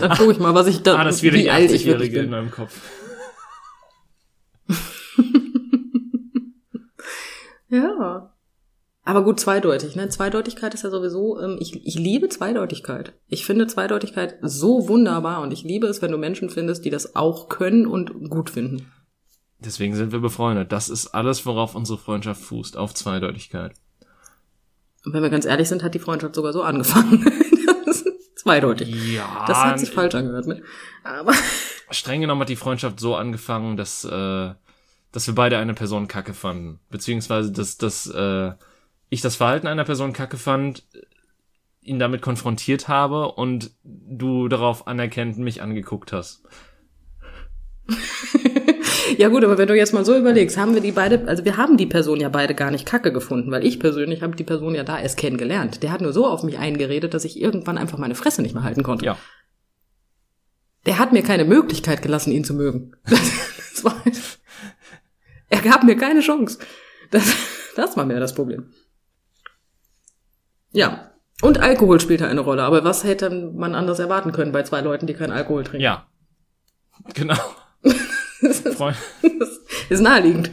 dann 0.00 0.16
gucke 0.16 0.32
ich 0.32 0.38
mal, 0.38 0.54
was 0.54 0.66
ich 0.66 0.82
da, 0.82 0.96
Ah, 0.96 1.04
das 1.04 1.22
wieder 1.22 1.36
die 1.36 1.44
wie 1.44 1.50
alt 1.50 1.70
ich 1.70 1.84
wirklich 1.86 2.10
80-Jährige 2.10 2.20
in 2.20 2.30
meinem 2.30 2.50
Kopf. 2.50 2.80
Ja. 7.68 8.32
Aber 9.08 9.24
gut, 9.24 9.40
zweideutig, 9.40 9.96
ne? 9.96 10.10
Zweideutigkeit 10.10 10.74
ist 10.74 10.84
ja 10.84 10.90
sowieso, 10.90 11.40
ähm, 11.40 11.56
ich, 11.60 11.86
ich 11.86 11.94
liebe 11.94 12.28
Zweideutigkeit. 12.28 13.14
Ich 13.26 13.46
finde 13.46 13.66
Zweideutigkeit 13.66 14.36
so 14.42 14.86
wunderbar 14.86 15.40
und 15.40 15.50
ich 15.50 15.62
liebe 15.62 15.86
es, 15.86 16.02
wenn 16.02 16.12
du 16.12 16.18
Menschen 16.18 16.50
findest, 16.50 16.84
die 16.84 16.90
das 16.90 17.16
auch 17.16 17.48
können 17.48 17.86
und 17.86 18.28
gut 18.28 18.50
finden. 18.50 18.92
Deswegen 19.60 19.96
sind 19.96 20.12
wir 20.12 20.18
befreundet. 20.18 20.72
Das 20.72 20.90
ist 20.90 21.06
alles, 21.06 21.46
worauf 21.46 21.74
unsere 21.74 21.96
Freundschaft 21.96 22.42
fußt, 22.42 22.76
auf 22.76 22.92
Zweideutigkeit. 22.92 23.72
Und 25.06 25.14
wenn 25.14 25.22
wir 25.22 25.30
ganz 25.30 25.46
ehrlich 25.46 25.70
sind, 25.70 25.82
hat 25.82 25.94
die 25.94 26.00
Freundschaft 26.00 26.34
sogar 26.34 26.52
so 26.52 26.60
angefangen. 26.60 27.24
zweideutig. 28.36 28.94
Ja. 29.14 29.46
Das 29.46 29.56
hat 29.56 29.80
sich 29.80 29.90
falsch 29.90 30.16
angehört, 30.16 30.48
ne? 30.48 30.60
Aber 31.02 31.32
streng 31.90 32.20
genommen 32.20 32.42
hat 32.42 32.50
die 32.50 32.56
Freundschaft 32.56 33.00
so 33.00 33.16
angefangen, 33.16 33.78
dass, 33.78 34.04
äh, 34.04 34.52
dass 35.12 35.26
wir 35.26 35.34
beide 35.34 35.56
eine 35.56 35.72
Person 35.72 36.08
kacke 36.08 36.34
fanden. 36.34 36.80
Beziehungsweise, 36.90 37.50
dass, 37.52 37.78
dass 37.78 38.06
äh, 38.08 38.52
ich 39.10 39.20
das 39.20 39.36
Verhalten 39.36 39.66
einer 39.66 39.84
Person 39.84 40.12
kacke 40.12 40.36
fand, 40.36 40.84
ihn 41.80 41.98
damit 41.98 42.22
konfrontiert 42.22 42.88
habe 42.88 43.32
und 43.32 43.70
du 43.82 44.48
darauf 44.48 44.86
anerkennend 44.86 45.38
mich 45.38 45.62
angeguckt 45.62 46.12
hast. 46.12 46.42
ja 49.16 49.28
gut, 49.28 49.42
aber 49.44 49.56
wenn 49.56 49.68
du 49.68 49.74
jetzt 49.74 49.94
mal 49.94 50.04
so 50.04 50.16
überlegst, 50.16 50.58
haben 50.58 50.74
wir 50.74 50.82
die 50.82 50.92
beide, 50.92 51.26
also 51.26 51.44
wir 51.44 51.56
haben 51.56 51.78
die 51.78 51.86
Person 51.86 52.20
ja 52.20 52.28
beide 52.28 52.54
gar 52.54 52.70
nicht 52.70 52.84
kacke 52.84 53.12
gefunden, 53.12 53.50
weil 53.50 53.64
ich 53.64 53.80
persönlich 53.80 54.22
habe 54.22 54.36
die 54.36 54.44
Person 54.44 54.74
ja 54.74 54.84
da 54.84 55.00
erst 55.00 55.16
kennengelernt. 55.16 55.82
Der 55.82 55.90
hat 55.90 56.02
nur 56.02 56.12
so 56.12 56.26
auf 56.26 56.42
mich 56.42 56.58
eingeredet, 56.58 57.14
dass 57.14 57.24
ich 57.24 57.40
irgendwann 57.40 57.78
einfach 57.78 57.98
meine 57.98 58.14
Fresse 58.14 58.42
nicht 58.42 58.54
mehr 58.54 58.64
halten 58.64 58.82
konnte. 58.82 59.06
Ja. 59.06 59.16
Der 60.84 60.98
hat 60.98 61.12
mir 61.12 61.22
keine 61.22 61.44
Möglichkeit 61.44 62.02
gelassen, 62.02 62.32
ihn 62.32 62.44
zu 62.44 62.54
mögen. 62.54 62.92
Das 63.78 63.84
war, 63.84 64.02
er 65.50 65.60
gab 65.60 65.84
mir 65.84 65.96
keine 65.96 66.18
Chance. 66.18 66.58
Das, 67.12 67.32
das 67.76 67.96
war 67.96 68.04
mir 68.04 68.18
das 68.18 68.34
Problem. 68.34 68.72
Ja. 70.78 71.10
Und 71.42 71.58
Alkohol 71.58 72.00
spielte 72.00 72.28
eine 72.28 72.40
Rolle. 72.40 72.62
Aber 72.62 72.84
was 72.84 73.02
hätte 73.02 73.30
man 73.30 73.74
anders 73.74 73.98
erwarten 73.98 74.30
können 74.30 74.52
bei 74.52 74.62
zwei 74.62 74.80
Leuten, 74.80 75.08
die 75.08 75.14
keinen 75.14 75.32
Alkohol 75.32 75.64
trinken? 75.64 75.82
Ja. 75.82 76.06
Genau. 77.14 77.34
Freund. 78.76 78.96
Das 79.22 79.58
ist 79.90 80.00
naheliegend. 80.00 80.52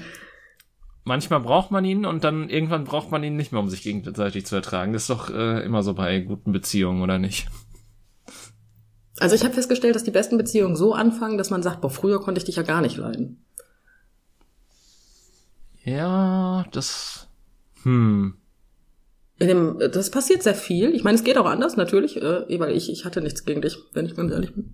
Manchmal 1.03 1.41
braucht 1.41 1.69
man 1.69 1.85
ihn 1.85 2.07
und 2.07 2.23
dann 2.23 2.49
irgendwann 2.49 2.85
braucht 2.85 3.11
man 3.11 3.23
ihn 3.23 3.35
nicht 3.35 3.51
mehr, 3.51 3.61
um 3.61 3.69
sich 3.69 3.83
gegenseitig 3.83 4.47
zu 4.47 4.55
ertragen. 4.55 4.93
Das 4.93 5.03
ist 5.03 5.11
doch 5.11 5.29
äh, 5.29 5.63
immer 5.63 5.83
so 5.83 5.93
bei 5.93 6.21
guten 6.21 6.51
Beziehungen, 6.51 7.03
oder 7.03 7.19
nicht? 7.19 7.47
Also 9.19 9.35
ich 9.35 9.43
habe 9.43 9.53
festgestellt, 9.53 9.95
dass 9.95 10.03
die 10.03 10.11
besten 10.11 10.39
Beziehungen 10.39 10.75
so 10.75 10.95
anfangen, 10.95 11.37
dass 11.37 11.51
man 11.51 11.61
sagt, 11.61 11.81
boah, 11.81 11.91
früher 11.91 12.19
konnte 12.19 12.39
ich 12.39 12.45
dich 12.45 12.55
ja 12.55 12.63
gar 12.63 12.81
nicht 12.81 12.97
leiden. 12.97 13.45
Ja, 15.83 16.65
das. 16.71 17.27
Hm. 17.83 18.37
In 19.37 19.47
dem, 19.47 19.79
das 19.91 20.11
passiert 20.11 20.43
sehr 20.43 20.55
viel. 20.55 20.95
Ich 20.95 21.03
meine, 21.03 21.15
es 21.15 21.23
geht 21.23 21.37
auch 21.37 21.45
anders, 21.45 21.75
natürlich, 21.75 22.17
äh, 22.17 22.59
weil 22.59 22.75
ich, 22.75 22.89
ich 22.89 23.03
hatte 23.03 23.21
nichts 23.21 23.43
gegen 23.43 23.61
dich, 23.61 23.77
wenn 23.93 24.05
ich 24.05 24.15
ganz 24.15 24.31
ehrlich 24.31 24.53
bin. 24.53 24.73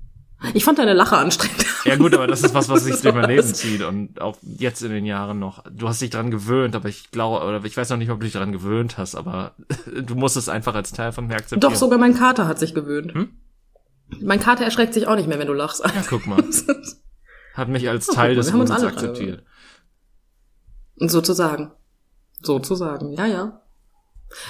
Ich 0.53 0.64
fand 0.64 0.80
deine 0.80 0.93
Lache 0.93 1.18
anstrengend. 1.18 1.66
Ja 1.84 1.95
gut, 1.95 2.14
aber 2.14 2.28
das 2.28 2.43
ist 2.43 2.53
was, 2.53 2.70
was 2.70 2.84
sich 2.84 3.01
durch 3.01 3.16
mein 3.16 3.28
Leben 3.28 3.55
zieht 3.55 3.82
und 3.82 4.22
auch 4.22 4.38
jetzt 4.43 4.84
in 4.84 4.91
den 4.91 5.03
Jahren 5.03 5.39
noch. 5.39 5.64
Du 5.72 5.88
hast 5.88 5.99
dich 5.99 6.12
dran 6.12 6.30
gewöhnt, 6.30 6.76
aber 6.76 6.89
ich 6.89 7.09
glaube, 7.09 7.43
oder 7.43 7.66
ich 7.66 7.76
weiß 7.76 7.89
noch 7.89 7.97
nicht, 7.97 8.12
ob 8.12 8.20
du 8.20 8.26
dich 8.26 8.34
dran 8.34 8.51
gewöhnt 8.51 8.99
hast, 8.99 9.16
aber 9.16 9.55
du 10.05 10.14
musst 10.14 10.38
es 10.38 10.47
einfach 10.47 10.76
als 10.76 10.91
Teil 10.91 11.12
von 11.12 11.26
mir 11.26 11.34
akzeptieren. 11.34 11.62
Doch, 11.62 11.76
sogar 11.76 11.97
mein 11.97 12.14
Kater 12.14 12.47
hat 12.47 12.59
sich 12.59 12.76
gewöhnt. 12.76 13.16
Hm? 13.16 13.30
Mein 14.22 14.39
Kater 14.39 14.64
erschreckt 14.64 14.93
sich 14.93 15.07
auch 15.07 15.16
nicht 15.16 15.28
mehr, 15.28 15.39
wenn 15.39 15.47
du 15.47 15.53
lachst. 15.53 15.84
Ja, 15.84 16.03
guck 16.07 16.28
mal. 16.28 16.43
Hat 17.55 17.70
mich 17.70 17.89
als 17.89 18.05
Teil 18.05 18.36
des 18.36 18.51
Lebens 18.51 18.70
akzeptiert. 18.70 19.43
Sozusagen. 20.97 21.72
Sozusagen, 22.43 23.14
ja, 23.14 23.26
ja. 23.26 23.62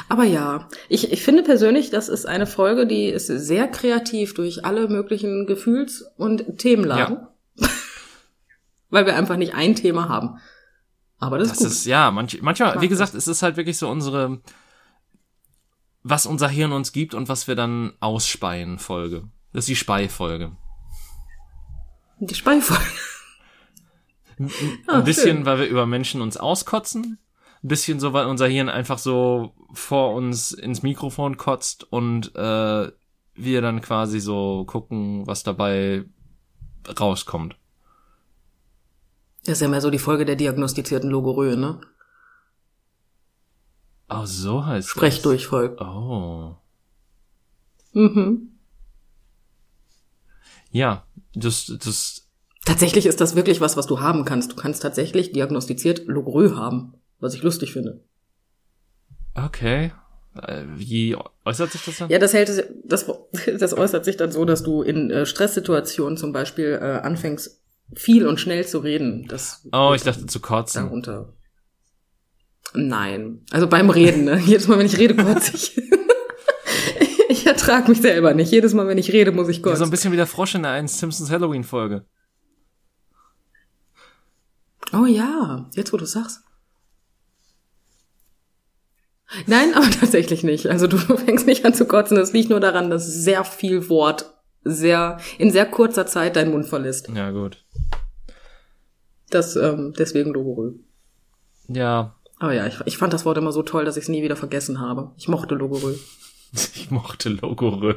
Aber 0.10 0.24
ja, 0.24 0.68
ich, 0.90 1.12
ich 1.12 1.24
finde 1.24 1.44
persönlich, 1.44 1.90
das 1.90 2.10
ist 2.10 2.26
eine 2.26 2.48
Folge, 2.48 2.86
die 2.86 3.08
ist 3.08 3.28
sehr 3.28 3.68
kreativ 3.68 4.34
durch 4.34 4.66
alle 4.66 4.88
möglichen 4.88 5.46
Gefühls- 5.48 6.06
und 6.18 6.58
Themenlagen. 6.60 7.28
Ja. 7.56 7.68
Weil 8.90 9.06
wir 9.06 9.16
einfach 9.16 9.38
nicht 9.38 9.56
ein 9.56 9.76
Thema 9.76 10.10
haben. 10.10 10.40
Aber 11.18 11.38
das, 11.38 11.50
das 11.50 11.58
ist, 11.58 11.64
gut. 11.64 11.72
ist 11.72 11.86
ja, 11.86 12.12
manch, 12.12 12.42
manchmal, 12.42 12.82
wie 12.82 12.88
gesagt, 12.88 13.14
es 13.14 13.28
ist 13.28 13.44
halt 13.44 13.56
wirklich 13.56 13.78
so 13.78 13.90
unsere, 13.90 14.42
was 16.04 16.26
unser 16.26 16.48
Hirn 16.48 16.72
uns 16.72 16.92
gibt 16.92 17.14
und 17.14 17.30
was 17.30 17.48
wir 17.48 17.56
dann 17.56 17.94
ausspeien 18.00 18.80
Folge. 18.80 19.30
Das 19.54 19.64
ist 19.64 19.70
die 19.70 19.76
Speifolge. 19.76 20.56
Die 22.20 22.36
Speifolge. 22.36 22.84
Ein, 24.40 24.52
ein 24.88 25.02
oh, 25.02 25.04
bisschen, 25.04 25.38
schön. 25.38 25.46
weil 25.46 25.60
wir 25.60 25.68
über 25.68 25.86
Menschen 25.86 26.22
uns 26.22 26.38
auskotzen. 26.38 27.20
Ein 27.64 27.68
bisschen 27.68 28.00
so, 28.00 28.14
weil 28.14 28.26
unser 28.26 28.48
Hirn 28.48 28.70
einfach 28.70 28.98
so 28.98 29.54
vor 29.74 30.14
uns 30.14 30.52
ins 30.52 30.84
Mikrofon 30.84 31.38
kotzt 31.38 31.92
und 31.92 32.36
äh, 32.36 32.92
wir 33.34 33.62
dann 33.62 33.82
quasi 33.82 34.20
so 34.20 34.66
gucken, 34.66 35.26
was 35.28 35.44
dabei 35.44 36.06
rauskommt. 37.00 37.56
Das 39.46 39.54
ist 39.54 39.62
ja 39.62 39.68
mehr 39.68 39.82
so 39.82 39.90
die 39.90 40.00
Folge 40.00 40.26
der 40.26 40.36
diagnostizierten 40.36 41.10
Logoröhe, 41.10 41.58
ne? 41.58 41.82
Oh, 44.10 44.26
so 44.26 44.66
heißt 44.66 44.90
Sprechdurchfall. 44.90 45.78
Oh. 45.80 46.56
Mhm. 47.94 48.60
Ja, 50.72 51.06
das, 51.34 51.74
das. 51.84 52.28
Tatsächlich 52.66 53.06
ist 53.06 53.20
das 53.22 53.36
wirklich 53.36 53.62
was, 53.62 53.78
was 53.78 53.88
du 53.88 54.00
haben 54.00 54.26
kannst. 54.26 54.52
Du 54.52 54.56
kannst 54.56 54.82
tatsächlich 54.82 55.32
diagnostiziert 55.32 56.06
Logrö 56.08 56.56
haben, 56.56 56.94
was 57.20 57.34
ich 57.34 57.42
lustig 57.42 57.74
finde. 57.74 58.04
Okay. 59.36 59.92
Äh, 60.36 60.64
wie 60.76 61.18
äußert 61.46 61.72
sich 61.72 61.84
das 61.84 61.98
dann? 61.98 62.10
Ja, 62.10 62.20
das 62.20 62.34
hält 62.34 62.50
das, 62.86 63.06
das 63.60 63.74
äußert 63.74 64.06
sich 64.06 64.18
dann 64.18 64.32
so, 64.32 64.46
dass 64.46 64.64
du 64.64 64.82
in 64.82 65.10
äh, 65.10 65.26
Stresssituationen 65.26 66.18
zum 66.18 66.32
Beispiel 66.32 66.80
äh, 66.82 67.00
anfängst, 67.06 67.62
viel 67.96 68.26
und 68.26 68.40
schnell 68.40 68.66
zu 68.66 68.80
reden. 68.80 69.28
Das 69.28 69.68
oh, 69.74 69.92
ich 69.94 70.04
dachte 70.04 70.26
zu 70.26 70.40
kotzen. 70.40 70.86
Darunter. 70.86 71.34
Nein. 72.74 73.42
Also 73.52 73.68
beim 73.68 73.90
Reden, 73.90 74.24
ne? 74.24 74.40
Jedes 74.46 74.68
Mal, 74.68 74.80
wenn 74.80 74.86
ich 74.86 74.98
rede, 74.98 75.16
kotze 75.16 75.56
ich. 75.56 75.78
ich 77.30 77.46
ertrage 77.46 77.90
mich 77.90 78.02
selber 78.02 78.34
nicht. 78.34 78.52
Jedes 78.52 78.74
Mal, 78.74 78.88
wenn 78.88 78.98
ich 78.98 79.12
rede, 79.12 79.34
muss 79.34 79.50
ich 79.50 79.62
kotzen. 79.62 79.74
Ja, 79.74 79.80
so 79.80 79.84
ein 79.84 79.90
bisschen 79.90 80.14
wie 80.14 80.18
der 80.18 80.28
Frosch 80.28 80.56
in 80.56 80.64
der 80.64 80.72
einen 80.72 80.88
Simpsons 80.88 81.30
Halloween-Folge. 81.30 82.06
Oh 84.94 85.06
ja, 85.06 85.70
jetzt 85.74 85.92
wo 85.92 85.98
du 85.98 86.06
sagst. 86.06 86.42
Nein, 89.48 89.74
aber 89.74 89.90
tatsächlich 90.00 90.44
nicht. 90.44 90.68
Also 90.68 90.88
du 90.88 90.98
fängst 91.18 91.48
nicht 91.48 91.66
an 91.66 91.74
zu 91.74 91.86
kotzen. 91.86 92.18
Das 92.18 92.34
liegt 92.34 92.50
nur 92.50 92.60
daran, 92.60 92.90
dass 92.90 93.06
sehr 93.08 93.44
viel 93.44 93.90
Wort 93.90 94.34
sehr 94.64 95.20
in 95.40 95.52
sehr 95.52 95.66
kurzer 95.66 96.06
Zeit 96.06 96.36
deinen 96.36 96.52
Mund 96.52 96.68
verlässt. 96.68 97.10
Ja, 97.10 97.32
gut. 97.32 97.66
Das 99.30 99.56
ähm, 99.56 99.94
deswegen 99.98 100.34
Logorö. 100.34 100.74
Ja. 101.68 102.16
Aber 102.38 102.54
ja, 102.54 102.68
ich, 102.68 102.80
ich 102.86 102.98
fand 102.98 103.14
das 103.14 103.26
Wort 103.26 103.38
immer 103.38 103.52
so 103.52 103.64
toll, 103.64 103.86
dass 103.86 103.98
ich 103.98 104.04
es 104.04 104.10
nie 104.10 104.24
wieder 104.24 104.36
vergessen 104.36 104.80
habe. 104.80 105.12
Ich 105.18 105.28
mochte 105.28 105.56
Logorö. 105.56 105.96
Ich 106.54 106.92
mochte 106.92 107.30
Logorö. 107.30 107.96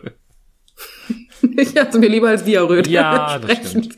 ich 1.57 1.77
hatte 1.77 1.99
mir 1.99 2.09
lieber 2.09 2.29
als 2.29 2.45
Diarrhoe. 2.45 2.87
Ja, 2.87 3.41
das 3.41 3.71
stimmt. 3.71 3.97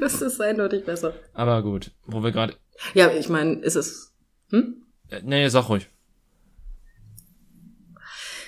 das 0.00 0.22
ist 0.22 0.40
eindeutig 0.40 0.86
besser. 0.86 1.12
Aber 1.34 1.62
gut, 1.62 1.90
wo 2.06 2.22
wir 2.22 2.32
gerade. 2.32 2.54
Ja, 2.94 3.10
ich 3.12 3.28
meine, 3.28 3.56
ist 3.56 3.76
es. 3.76 4.14
Hm? 4.48 4.82
Äh, 5.12 5.20
nee, 5.24 5.48
sag 5.48 5.68
ruhig. 5.68 5.88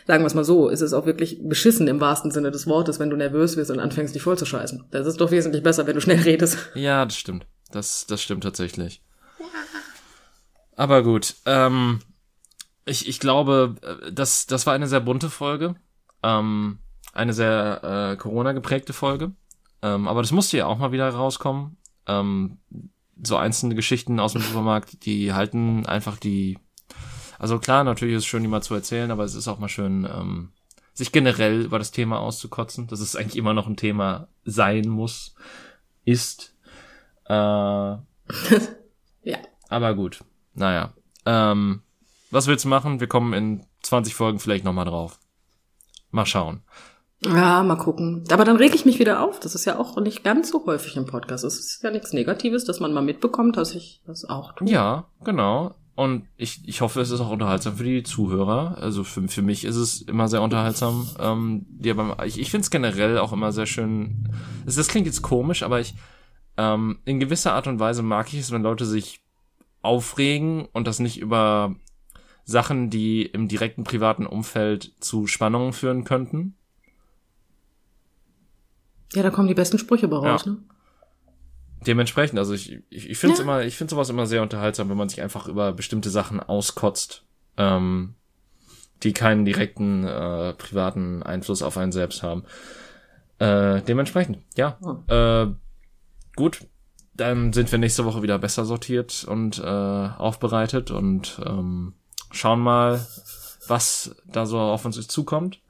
Sagen 0.06 0.22
wir 0.22 0.26
es 0.26 0.34
mal 0.34 0.44
so, 0.44 0.68
ist 0.68 0.82
es 0.82 0.92
auch 0.92 1.06
wirklich 1.06 1.40
beschissen 1.42 1.88
im 1.88 2.00
wahrsten 2.00 2.30
Sinne 2.30 2.50
des 2.50 2.66
Wortes, 2.66 2.98
wenn 2.98 3.08
du 3.08 3.16
nervös 3.16 3.56
wirst 3.56 3.70
und 3.70 3.80
anfängst, 3.80 4.14
dich 4.14 4.22
voll 4.22 4.36
zu 4.36 4.44
scheißen. 4.44 4.84
Das 4.90 5.06
ist 5.06 5.20
doch 5.20 5.30
wesentlich 5.30 5.62
besser, 5.62 5.86
wenn 5.86 5.94
du 5.94 6.00
schnell 6.00 6.20
redest. 6.20 6.58
Ja, 6.74 7.04
das 7.04 7.16
stimmt. 7.16 7.46
Das, 7.70 8.06
das 8.06 8.20
stimmt 8.22 8.44
tatsächlich. 8.44 9.02
Aber 10.76 11.02
gut, 11.02 11.36
ähm, 11.46 12.00
ich, 12.84 13.08
ich 13.08 13.20
glaube, 13.20 13.76
äh, 13.82 14.12
das, 14.12 14.46
das 14.46 14.66
war 14.66 14.74
eine 14.74 14.88
sehr 14.88 15.00
bunte 15.00 15.30
Folge. 15.30 15.76
Ähm, 16.22 16.80
eine 17.12 17.32
sehr 17.32 18.12
äh, 18.12 18.16
Corona 18.16 18.52
geprägte 18.52 18.92
Folge. 18.92 19.32
Ähm, 19.82 20.08
aber 20.08 20.20
das 20.20 20.32
musste 20.32 20.58
ja 20.58 20.66
auch 20.66 20.78
mal 20.78 20.92
wieder 20.92 21.08
rauskommen. 21.08 21.78
Ähm, 22.06 22.58
so 23.22 23.36
einzelne 23.36 23.74
Geschichten 23.74 24.20
aus 24.20 24.32
dem 24.32 24.42
Supermarkt, 24.42 25.04
die 25.06 25.32
halten 25.32 25.86
einfach 25.86 26.16
die. 26.16 26.58
Also 27.38 27.58
klar, 27.58 27.84
natürlich 27.84 28.14
ist 28.14 28.22
es 28.22 28.26
schön, 28.26 28.42
die 28.42 28.48
mal 28.48 28.62
zu 28.62 28.74
erzählen, 28.74 29.10
aber 29.10 29.24
es 29.24 29.34
ist 29.34 29.48
auch 29.48 29.58
mal 29.58 29.68
schön, 29.68 30.08
ähm, 30.10 30.52
sich 30.94 31.12
generell 31.12 31.62
über 31.62 31.78
das 31.78 31.90
Thema 31.90 32.20
auszukotzen, 32.20 32.86
dass 32.86 33.00
es 33.00 33.16
eigentlich 33.16 33.36
immer 33.36 33.52
noch 33.52 33.66
ein 33.66 33.76
Thema 33.76 34.28
sein 34.44 34.88
muss, 34.88 35.34
ist. 36.04 36.54
Äh, 37.26 37.32
ja. 37.34 37.98
Aber 39.68 39.94
gut, 39.94 40.24
naja. 40.54 40.94
Ähm, 41.26 41.82
was 42.30 42.46
willst 42.46 42.64
du 42.64 42.68
machen? 42.68 43.00
Wir 43.00 43.06
kommen 43.06 43.32
in 43.32 43.66
20 43.82 44.14
Folgen 44.14 44.38
vielleicht 44.38 44.64
nochmal 44.64 44.86
drauf. 44.86 45.18
Mal 46.10 46.26
schauen. 46.26 46.62
Ja, 47.22 47.62
mal 47.62 47.76
gucken. 47.76 48.24
Aber 48.30 48.44
dann 48.44 48.56
reg 48.56 48.74
ich 48.74 48.84
mich 48.84 48.98
wieder 48.98 49.22
auf. 49.22 49.40
Das 49.40 49.54
ist 49.54 49.64
ja 49.64 49.78
auch 49.78 49.96
nicht 50.00 50.24
ganz 50.24 50.50
so 50.50 50.64
häufig 50.66 50.96
im 50.96 51.06
Podcast. 51.06 51.44
Es 51.44 51.58
ist 51.58 51.82
ja 51.82 51.90
nichts 51.90 52.12
Negatives, 52.12 52.64
dass 52.64 52.80
man 52.80 52.92
mal 52.92 53.02
mitbekommt, 53.02 53.56
dass 53.56 53.74
ich 53.74 54.02
das 54.06 54.24
auch 54.24 54.52
tue. 54.52 54.68
Ja, 54.68 55.06
genau. 55.24 55.74
Und 55.96 56.26
ich, 56.36 56.60
ich 56.66 56.80
hoffe, 56.80 57.00
es 57.00 57.10
ist 57.10 57.20
auch 57.20 57.30
unterhaltsam 57.30 57.76
für 57.76 57.84
die 57.84 58.02
Zuhörer. 58.02 58.76
Also 58.78 59.04
für, 59.04 59.26
für 59.28 59.42
mich 59.42 59.64
ist 59.64 59.76
es 59.76 60.02
immer 60.02 60.28
sehr 60.28 60.42
unterhaltsam. 60.42 61.08
Ähm, 61.20 61.66
die 61.68 61.92
beim, 61.94 62.14
ich 62.24 62.40
ich 62.40 62.50
finde 62.50 62.64
es 62.64 62.70
generell 62.70 63.18
auch 63.18 63.32
immer 63.32 63.52
sehr 63.52 63.66
schön. 63.66 64.28
Das, 64.66 64.74
das 64.74 64.88
klingt 64.88 65.06
jetzt 65.06 65.22
komisch, 65.22 65.62
aber 65.62 65.80
ich 65.80 65.94
ähm, 66.56 66.98
in 67.04 67.20
gewisser 67.20 67.52
Art 67.52 67.68
und 67.68 67.78
Weise 67.78 68.02
mag 68.02 68.32
ich 68.32 68.40
es, 68.40 68.50
wenn 68.50 68.62
Leute 68.62 68.84
sich 68.86 69.20
aufregen 69.82 70.66
und 70.72 70.86
das 70.86 70.98
nicht 70.98 71.20
über 71.20 71.76
Sachen, 72.44 72.90
die 72.90 73.22
im 73.22 73.48
direkten 73.48 73.84
privaten 73.84 74.26
Umfeld 74.26 74.92
zu 75.00 75.26
Spannungen 75.26 75.72
führen 75.72 76.04
könnten. 76.04 76.56
Ja, 79.14 79.22
da 79.22 79.30
kommen 79.30 79.48
die 79.48 79.54
besten 79.54 79.78
Sprüche 79.78 80.08
bei 80.08 80.16
raus, 80.16 80.44
Ja. 80.44 80.52
ne? 80.52 80.58
Dementsprechend, 81.86 82.38
also 82.38 82.54
ich, 82.54 82.78
ich, 82.88 83.10
ich 83.10 83.18
finde 83.18 83.34
es 83.34 83.38
Ja. 83.40 83.44
immer, 83.44 83.62
ich 83.62 83.76
finde 83.76 83.90
sowas 83.90 84.08
immer 84.08 84.26
sehr 84.26 84.40
unterhaltsam, 84.42 84.88
wenn 84.88 84.96
man 84.96 85.08
sich 85.10 85.20
einfach 85.20 85.46
über 85.48 85.72
bestimmte 85.72 86.08
Sachen 86.08 86.40
auskotzt, 86.40 87.24
ähm, 87.58 88.14
die 89.02 89.12
keinen 89.12 89.44
direkten 89.44 90.04
äh, 90.04 90.54
privaten 90.54 91.22
Einfluss 91.22 91.62
auf 91.62 91.76
einen 91.76 91.92
selbst 91.92 92.22
haben. 92.22 92.44
Äh, 93.38 93.82
dementsprechend, 93.82 94.38
ja. 94.56 94.78
Äh, 95.08 95.52
gut, 96.36 96.60
dann 97.12 97.52
sind 97.52 97.70
wir 97.70 97.78
nächste 97.78 98.06
Woche 98.06 98.22
wieder 98.22 98.38
besser 98.38 98.64
sortiert 98.64 99.24
und 99.28 99.58
äh, 99.58 99.62
aufbereitet 99.62 100.90
und 100.90 101.38
ähm, 101.44 101.92
schauen 102.30 102.60
mal, 102.60 103.06
was 103.68 104.16
da 104.26 104.46
so 104.46 104.58
auf 104.58 104.84
uns 104.86 105.06
zukommt. 105.06 105.60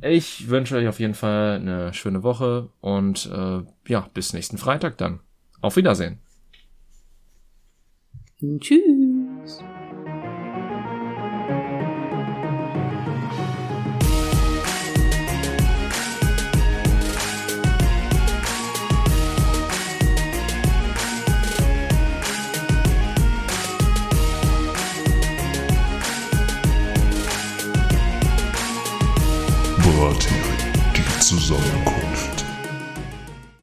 Ich 0.00 0.48
wünsche 0.48 0.76
euch 0.76 0.86
auf 0.86 1.00
jeden 1.00 1.14
Fall 1.14 1.56
eine 1.56 1.92
schöne 1.92 2.22
Woche 2.22 2.68
und 2.80 3.26
äh, 3.26 3.62
ja, 3.88 4.08
bis 4.14 4.32
nächsten 4.32 4.58
Freitag 4.58 4.98
dann. 4.98 5.20
Auf 5.60 5.76
Wiedersehen. 5.76 6.18
Tschüss. 8.60 9.62